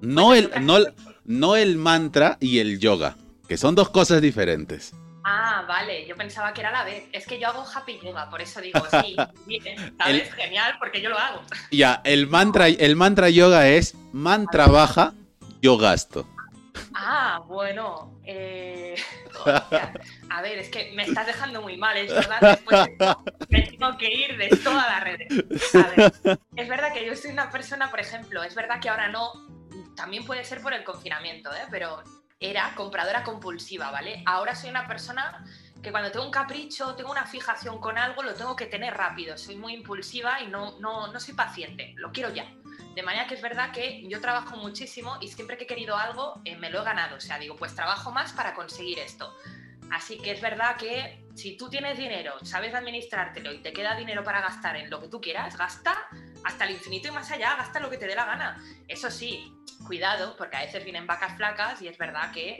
No 0.00 0.34
el, 0.34 0.50
no, 0.62 0.78
no 1.24 1.56
el 1.56 1.76
mantra 1.76 2.38
y 2.40 2.58
el 2.58 2.78
yoga, 2.78 3.16
que 3.48 3.56
son 3.56 3.74
dos 3.74 3.90
cosas 3.90 4.22
diferentes. 4.22 4.92
Ah, 5.24 5.64
vale, 5.68 6.06
yo 6.06 6.16
pensaba 6.16 6.52
que 6.54 6.60
era 6.62 6.70
la 6.70 6.84
vez. 6.84 7.04
Es 7.12 7.26
que 7.26 7.38
yo 7.38 7.48
hago 7.48 7.62
happy 7.62 8.00
yoga, 8.02 8.30
por 8.30 8.40
eso 8.40 8.60
digo, 8.60 8.80
sí, 9.02 9.16
bien, 9.46 9.94
¿sabes? 9.98 10.32
Genial, 10.34 10.76
porque 10.78 11.02
yo 11.02 11.10
lo 11.10 11.18
hago. 11.18 11.42
Ya, 11.70 12.00
el 12.04 12.26
mantra, 12.26 12.68
el 12.68 12.96
mantra 12.96 13.28
yoga 13.28 13.68
es 13.68 13.94
man 14.12 14.46
trabaja, 14.50 15.12
yo 15.60 15.76
gasto. 15.76 16.26
Ah, 16.94 17.42
bueno. 17.46 18.18
Eh, 18.24 18.96
a 19.46 20.42
ver, 20.42 20.58
es 20.58 20.68
que 20.68 20.92
me 20.92 21.04
estás 21.04 21.26
dejando 21.26 21.62
muy 21.62 21.76
mal, 21.76 21.96
es 21.96 22.12
verdad. 22.12 22.40
Después 22.40 22.88
me 23.48 23.62
tengo 23.62 23.96
que 23.98 24.12
ir 24.12 24.36
de 24.36 24.48
todas 24.56 24.86
las 24.86 25.04
redes. 25.04 25.28
A 25.74 25.88
ver, 25.88 26.38
es 26.56 26.68
verdad 26.68 26.92
que 26.92 27.06
yo 27.06 27.14
soy 27.16 27.32
una 27.32 27.50
persona, 27.50 27.90
por 27.90 28.00
ejemplo, 28.00 28.42
es 28.42 28.54
verdad 28.54 28.80
que 28.80 28.88
ahora 28.88 29.08
no, 29.08 29.32
también 29.96 30.24
puede 30.24 30.44
ser 30.44 30.60
por 30.62 30.72
el 30.72 30.84
confinamiento, 30.84 31.52
¿eh? 31.52 31.66
pero 31.70 32.02
era 32.38 32.74
compradora 32.74 33.22
compulsiva, 33.22 33.90
¿vale? 33.90 34.22
Ahora 34.24 34.54
soy 34.54 34.70
una 34.70 34.86
persona 34.86 35.44
que 35.82 35.90
cuando 35.90 36.10
tengo 36.10 36.24
un 36.24 36.30
capricho, 36.30 36.94
tengo 36.94 37.10
una 37.10 37.26
fijación 37.26 37.78
con 37.80 37.98
algo, 37.98 38.22
lo 38.22 38.34
tengo 38.34 38.56
que 38.56 38.66
tener 38.66 38.94
rápido. 38.94 39.36
Soy 39.36 39.56
muy 39.56 39.74
impulsiva 39.74 40.40
y 40.40 40.46
no, 40.46 40.78
no, 40.80 41.12
no 41.12 41.20
soy 41.20 41.34
paciente, 41.34 41.94
lo 41.96 42.12
quiero 42.12 42.32
ya. 42.32 42.46
De 42.94 43.02
manera 43.02 43.26
que 43.26 43.34
es 43.34 43.42
verdad 43.42 43.72
que 43.72 44.06
yo 44.08 44.20
trabajo 44.20 44.56
muchísimo 44.56 45.16
y 45.20 45.28
siempre 45.28 45.56
que 45.56 45.64
he 45.64 45.66
querido 45.66 45.96
algo 45.96 46.40
eh, 46.44 46.56
me 46.56 46.70
lo 46.70 46.80
he 46.80 46.84
ganado. 46.84 47.16
O 47.16 47.20
sea, 47.20 47.38
digo, 47.38 47.56
pues 47.56 47.74
trabajo 47.74 48.10
más 48.10 48.32
para 48.32 48.54
conseguir 48.54 48.98
esto. 48.98 49.34
Así 49.90 50.18
que 50.18 50.32
es 50.32 50.40
verdad 50.40 50.76
que 50.76 51.24
si 51.34 51.56
tú 51.56 51.68
tienes 51.68 51.98
dinero, 51.98 52.34
sabes 52.44 52.74
administrártelo 52.74 53.52
y 53.52 53.58
te 53.58 53.72
queda 53.72 53.96
dinero 53.96 54.22
para 54.22 54.40
gastar 54.40 54.76
en 54.76 54.88
lo 54.88 55.00
que 55.00 55.08
tú 55.08 55.20
quieras, 55.20 55.56
gasta 55.56 56.08
hasta 56.44 56.64
el 56.64 56.72
infinito 56.72 57.08
y 57.08 57.10
más 57.10 57.30
allá, 57.30 57.56
gasta 57.56 57.80
lo 57.80 57.90
que 57.90 57.98
te 57.98 58.06
dé 58.06 58.14
la 58.14 58.24
gana. 58.24 58.62
Eso 58.86 59.10
sí, 59.10 59.52
cuidado, 59.86 60.36
porque 60.36 60.56
a 60.56 60.60
veces 60.60 60.84
vienen 60.84 61.06
vacas 61.06 61.36
flacas 61.36 61.82
y 61.82 61.88
es 61.88 61.98
verdad 61.98 62.30
que 62.32 62.56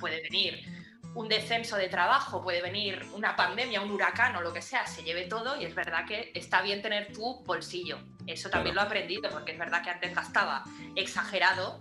puede 0.00 0.22
venir 0.22 0.81
un 1.14 1.28
descenso 1.28 1.76
de 1.76 1.88
trabajo, 1.88 2.42
puede 2.42 2.62
venir 2.62 3.04
una 3.12 3.36
pandemia, 3.36 3.80
un 3.80 3.90
huracán 3.90 4.34
o 4.36 4.40
lo 4.40 4.52
que 4.52 4.62
sea, 4.62 4.86
se 4.86 5.02
lleve 5.02 5.26
todo 5.26 5.60
y 5.60 5.64
es 5.64 5.74
verdad 5.74 6.06
que 6.06 6.32
está 6.34 6.62
bien 6.62 6.80
tener 6.80 7.12
tu 7.12 7.42
bolsillo. 7.44 7.98
Eso 8.26 8.48
también 8.48 8.74
lo 8.74 8.80
he 8.80 8.84
aprendido 8.84 9.30
porque 9.30 9.52
es 9.52 9.58
verdad 9.58 9.82
que 9.82 9.90
antes 9.90 10.14
gastaba 10.14 10.64
exagerado 10.96 11.80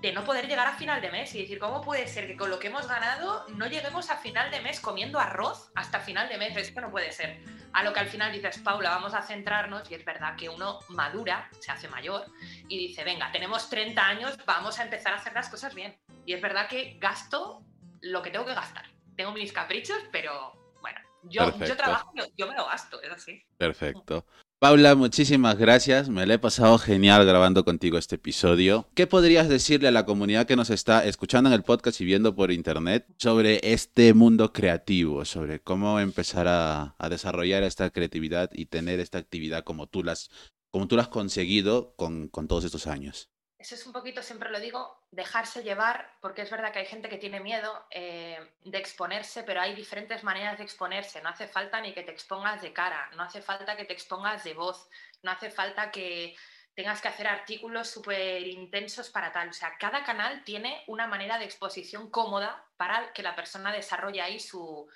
de 0.00 0.12
no 0.12 0.22
poder 0.24 0.46
llegar 0.46 0.66
a 0.66 0.74
final 0.74 1.00
de 1.00 1.10
mes 1.10 1.34
y 1.34 1.42
decir, 1.42 1.58
¿cómo 1.58 1.80
puede 1.80 2.06
ser 2.06 2.26
que 2.26 2.36
con 2.36 2.50
lo 2.50 2.58
que 2.58 2.68
hemos 2.68 2.86
ganado 2.86 3.46
no 3.48 3.66
lleguemos 3.66 4.10
a 4.10 4.16
final 4.16 4.50
de 4.50 4.60
mes 4.60 4.80
comiendo 4.80 5.18
arroz 5.18 5.72
hasta 5.74 5.98
final 6.00 6.28
de 6.28 6.38
mes? 6.38 6.56
Es 6.56 6.70
que 6.70 6.80
no 6.80 6.90
puede 6.90 7.10
ser. 7.10 7.40
A 7.72 7.82
lo 7.82 7.92
que 7.92 8.00
al 8.00 8.06
final 8.06 8.32
dices, 8.32 8.58
Paula, 8.58 8.90
vamos 8.90 9.14
a 9.14 9.22
centrarnos 9.22 9.90
y 9.90 9.94
es 9.94 10.04
verdad 10.04 10.36
que 10.36 10.48
uno 10.48 10.78
madura, 10.88 11.48
se 11.58 11.72
hace 11.72 11.88
mayor 11.88 12.26
y 12.68 12.78
dice, 12.78 13.02
venga, 13.02 13.32
tenemos 13.32 13.68
30 13.70 14.06
años, 14.06 14.38
vamos 14.46 14.78
a 14.78 14.84
empezar 14.84 15.14
a 15.14 15.16
hacer 15.16 15.32
las 15.32 15.48
cosas 15.48 15.74
bien. 15.74 15.96
Y 16.24 16.32
es 16.32 16.40
verdad 16.40 16.68
que 16.68 16.96
gasto 17.00 17.64
lo 18.00 18.22
que 18.22 18.30
tengo 18.30 18.44
que 18.44 18.54
gastar. 18.54 18.86
Tengo 19.16 19.32
mis 19.32 19.52
caprichos, 19.52 19.98
pero 20.12 20.52
bueno, 20.80 20.98
yo, 21.24 21.58
yo 21.58 21.76
trabajo, 21.76 22.12
yo 22.36 22.46
me 22.46 22.54
lo 22.54 22.66
gasto, 22.66 23.00
es 23.02 23.10
así. 23.10 23.42
Perfecto. 23.56 24.24
Paula, 24.60 24.96
muchísimas 24.96 25.56
gracias. 25.56 26.08
Me 26.08 26.26
lo 26.26 26.34
he 26.34 26.38
pasado 26.38 26.78
genial 26.78 27.24
grabando 27.24 27.64
contigo 27.64 27.96
este 27.96 28.16
episodio. 28.16 28.88
¿Qué 28.94 29.06
podrías 29.06 29.48
decirle 29.48 29.86
a 29.86 29.92
la 29.92 30.04
comunidad 30.04 30.46
que 30.46 30.56
nos 30.56 30.70
está 30.70 31.04
escuchando 31.04 31.48
en 31.48 31.54
el 31.54 31.62
podcast 31.62 32.00
y 32.00 32.04
viendo 32.04 32.34
por 32.34 32.50
internet 32.50 33.06
sobre 33.18 33.60
este 33.62 34.14
mundo 34.14 34.52
creativo, 34.52 35.24
sobre 35.24 35.60
cómo 35.60 36.00
empezar 36.00 36.46
a, 36.48 36.96
desarrollar 37.08 37.62
esta 37.62 37.90
creatividad 37.90 38.50
y 38.52 38.66
tener 38.66 38.98
esta 38.98 39.18
actividad 39.18 39.62
como 39.62 39.86
tú 39.86 40.02
las, 40.02 40.28
como 40.72 40.88
tú 40.88 40.96
la 40.96 41.02
has 41.02 41.08
conseguido 41.08 41.94
con, 41.94 42.26
con 42.26 42.48
todos 42.48 42.64
estos 42.64 42.88
años? 42.88 43.30
eso 43.58 43.74
es 43.74 43.86
un 43.86 43.92
poquito, 43.92 44.22
siempre 44.22 44.50
lo 44.50 44.60
digo, 44.60 44.97
dejarse 45.10 45.62
llevar, 45.62 46.10
porque 46.20 46.42
es 46.42 46.50
verdad 46.50 46.72
que 46.72 46.80
hay 46.80 46.86
gente 46.86 47.08
que 47.08 47.16
tiene 47.16 47.40
miedo 47.40 47.86
eh, 47.90 48.38
de 48.64 48.78
exponerse, 48.78 49.42
pero 49.42 49.60
hay 49.60 49.74
diferentes 49.74 50.22
maneras 50.22 50.58
de 50.58 50.64
exponerse. 50.64 51.22
No 51.22 51.30
hace 51.30 51.48
falta 51.48 51.80
ni 51.80 51.92
que 51.92 52.02
te 52.02 52.12
expongas 52.12 52.60
de 52.60 52.72
cara, 52.72 53.10
no 53.16 53.22
hace 53.22 53.40
falta 53.40 53.76
que 53.76 53.84
te 53.84 53.94
expongas 53.94 54.44
de 54.44 54.54
voz, 54.54 54.88
no 55.22 55.30
hace 55.30 55.50
falta 55.50 55.90
que 55.90 56.36
tengas 56.74 57.00
que 57.00 57.08
hacer 57.08 57.26
artículos 57.26 57.88
súper 57.90 58.46
intensos 58.46 59.10
para 59.10 59.32
tal. 59.32 59.48
O 59.48 59.52
sea, 59.52 59.76
cada 59.78 60.04
canal 60.04 60.44
tiene 60.44 60.84
una 60.86 61.06
manera 61.06 61.38
de 61.38 61.44
exposición 61.44 62.10
cómoda 62.10 62.64
para 62.76 63.12
que 63.12 63.22
la 63.22 63.34
persona 63.34 63.72
desarrolle 63.72 64.20
ahí 64.20 64.38
su, 64.38 64.88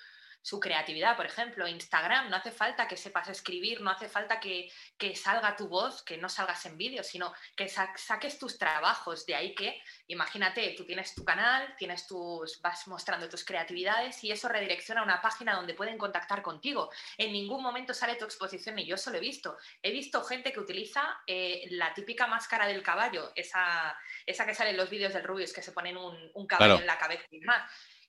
su 0.43 0.59
creatividad. 0.59 1.15
Por 1.15 1.25
ejemplo, 1.25 1.67
Instagram, 1.67 2.29
no 2.29 2.35
hace 2.35 2.51
falta 2.51 2.87
que 2.87 2.97
sepas 2.97 3.29
escribir, 3.29 3.81
no 3.81 3.89
hace 3.89 4.09
falta 4.09 4.39
que, 4.39 4.69
salga 5.15 5.55
tu 5.55 5.67
voz, 5.69 6.03
que 6.03 6.17
no 6.17 6.27
salgas 6.29 6.65
en 6.65 6.77
vídeo, 6.77 7.01
sino 7.01 7.33
que 7.55 7.69
saques 7.69 8.37
tus 8.37 8.57
trabajos. 8.57 9.25
De 9.25 9.35
ahí 9.35 9.55
que, 9.55 9.81
imagínate, 10.07 10.75
tú 10.77 10.85
tienes 10.85 11.15
tu 11.15 11.23
canal, 11.23 11.73
tienes 11.77 12.05
tus, 12.07 12.61
vas 12.61 12.87
mostrando 12.87 13.29
tus 13.29 13.45
creatividades 13.45 14.23
y 14.23 14.31
eso 14.31 14.49
redirecciona 14.49 15.01
a 15.01 15.05
una 15.05 15.21
página 15.21 15.55
donde 15.55 15.73
pueden 15.73 15.97
contactar 15.97 16.41
contigo. 16.41 16.91
En 17.17 17.31
ningún 17.31 17.63
momento 17.63 17.93
sale 17.93 18.15
tu 18.15 18.25
exposición 18.25 18.77
y 18.79 18.85
yo 18.85 18.95
eso 18.95 19.11
lo 19.11 19.17
he 19.17 19.21
visto. 19.21 19.57
He 19.81 19.91
visto 19.91 20.21
gente 20.23 20.51
que 20.51 20.59
utiliza 20.59 21.21
eh, 21.25 21.67
la 21.71 21.93
típica 21.93 22.27
máscara 22.27 22.67
del 22.67 22.83
caballo, 22.83 23.31
esa, 23.35 23.97
esa 24.25 24.45
que 24.45 24.53
sale 24.53 24.71
en 24.71 24.77
los 24.77 24.89
vídeos 24.89 25.13
del 25.13 25.23
Rubius, 25.23 25.53
que 25.53 25.61
se 25.61 25.71
ponen 25.71 25.95
un, 25.95 26.47
caballo 26.47 26.79
en 26.79 26.87
la 26.87 26.97
cabeza 26.97 27.23
y 27.31 27.39
más 27.39 27.63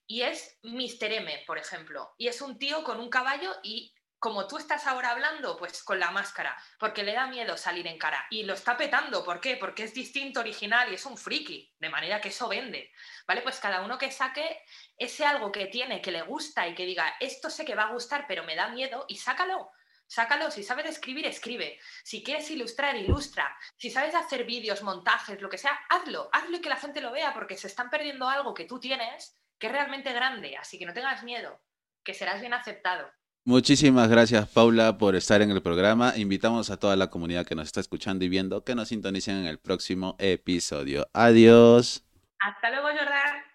y 0.07 0.23
es 0.23 0.59
Mr. 0.63 1.13
M, 1.13 1.45
por 1.47 1.59
ejemplo. 1.59 2.15
Y 2.19 2.29
es 2.29 2.41
un 2.41 2.59
tío 2.59 2.85
con 2.85 3.01
un 3.01 3.11
caballo 3.11 3.55
y 3.63 3.95
como 4.25 4.47
tú 4.47 4.57
estás 4.57 4.87
ahora 4.87 5.11
hablando, 5.11 5.55
pues 5.59 5.83
con 5.83 6.01
la 6.01 6.11
máscara, 6.11 6.57
porque 6.79 7.03
le 7.03 7.13
da 7.13 7.27
miedo 7.27 7.59
salir 7.59 7.87
en 7.87 7.99
cara. 7.99 8.27
Y 8.31 8.45
lo 8.45 8.55
está 8.55 8.75
petando, 8.75 9.23
¿por 9.23 9.39
qué? 9.39 9.59
Porque 9.59 9.85
es 9.85 9.93
distinto, 9.93 10.41
original 10.41 10.91
y 10.91 10.95
es 10.95 11.05
un 11.05 11.19
friki, 11.19 11.75
de 11.79 11.91
manera 11.91 12.23
que 12.23 12.31
eso 12.31 12.49
vende. 12.49 12.91
¿Vale? 13.27 13.43
Pues 13.43 13.61
cada 13.61 13.83
uno 13.83 13.99
que 13.99 14.11
saque 14.11 14.63
ese 14.97 15.27
algo 15.27 15.53
que 15.53 15.67
tiene, 15.67 16.01
que 16.01 16.11
le 16.11 16.23
gusta 16.23 16.67
y 16.67 16.75
que 16.75 16.87
diga, 16.87 17.17
esto 17.21 17.51
sé 17.51 17.67
que 17.67 17.75
va 17.75 17.83
a 17.83 17.93
gustar, 17.93 18.25
pero 18.27 18.45
me 18.45 18.57
da 18.57 18.69
miedo, 18.69 19.05
y 19.09 19.17
sácalo. 19.19 19.71
Sácalo, 20.07 20.51
si 20.51 20.63
sabes 20.63 20.87
escribir, 20.87 21.27
escribe. 21.27 21.79
Si 22.03 22.23
quieres 22.23 22.51
ilustrar, 22.51 22.97
ilustra. 22.97 23.55
Si 23.77 23.91
sabes 23.91 24.15
hacer 24.15 24.45
vídeos, 24.45 24.83
montajes, 24.83 25.43
lo 25.43 25.51
que 25.51 25.59
sea, 25.59 25.79
hazlo. 25.91 26.31
Hazlo 26.33 26.57
y 26.57 26.61
que 26.63 26.71
la 26.71 26.77
gente 26.77 27.03
lo 27.03 27.13
vea, 27.13 27.35
porque 27.35 27.59
se 27.59 27.67
están 27.67 27.91
perdiendo 27.91 28.27
algo 28.27 28.55
que 28.55 28.65
tú 28.65 28.81
tienes 28.81 29.39
que 29.59 29.67
es 29.67 29.73
realmente 29.73 30.13
grande, 30.13 30.57
así 30.57 30.79
que 30.79 30.87
no 30.87 30.93
tengas 30.93 31.23
miedo, 31.23 31.61
que 32.05 32.15
serás 32.15 32.41
bien 32.41 32.55
aceptado. 32.55 33.11
Muchísimas 33.47 34.09
gracias 34.09 34.49
Paula 34.49 34.97
por 34.97 35.15
estar 35.15 35.43
en 35.43 35.51
el 35.51 35.63
programa. 35.63 36.15
Invitamos 36.17 36.71
a 36.71 36.79
toda 36.79 36.97
la 36.97 37.11
comunidad 37.11 37.45
que 37.45 37.55
nos 37.55 37.67
está 37.67 37.81
escuchando 37.81 38.25
y 38.25 38.31
viendo 38.31 38.65
que 38.65 38.75
nos 38.75 38.89
sintonicen 38.89 39.37
en 39.37 39.47
el 39.47 39.59
próximo 39.59 40.17
episodio. 40.19 41.09
Adiós. 41.13 42.07
Hasta 42.39 42.71
luego, 42.71 42.89
Jordán. 42.89 43.54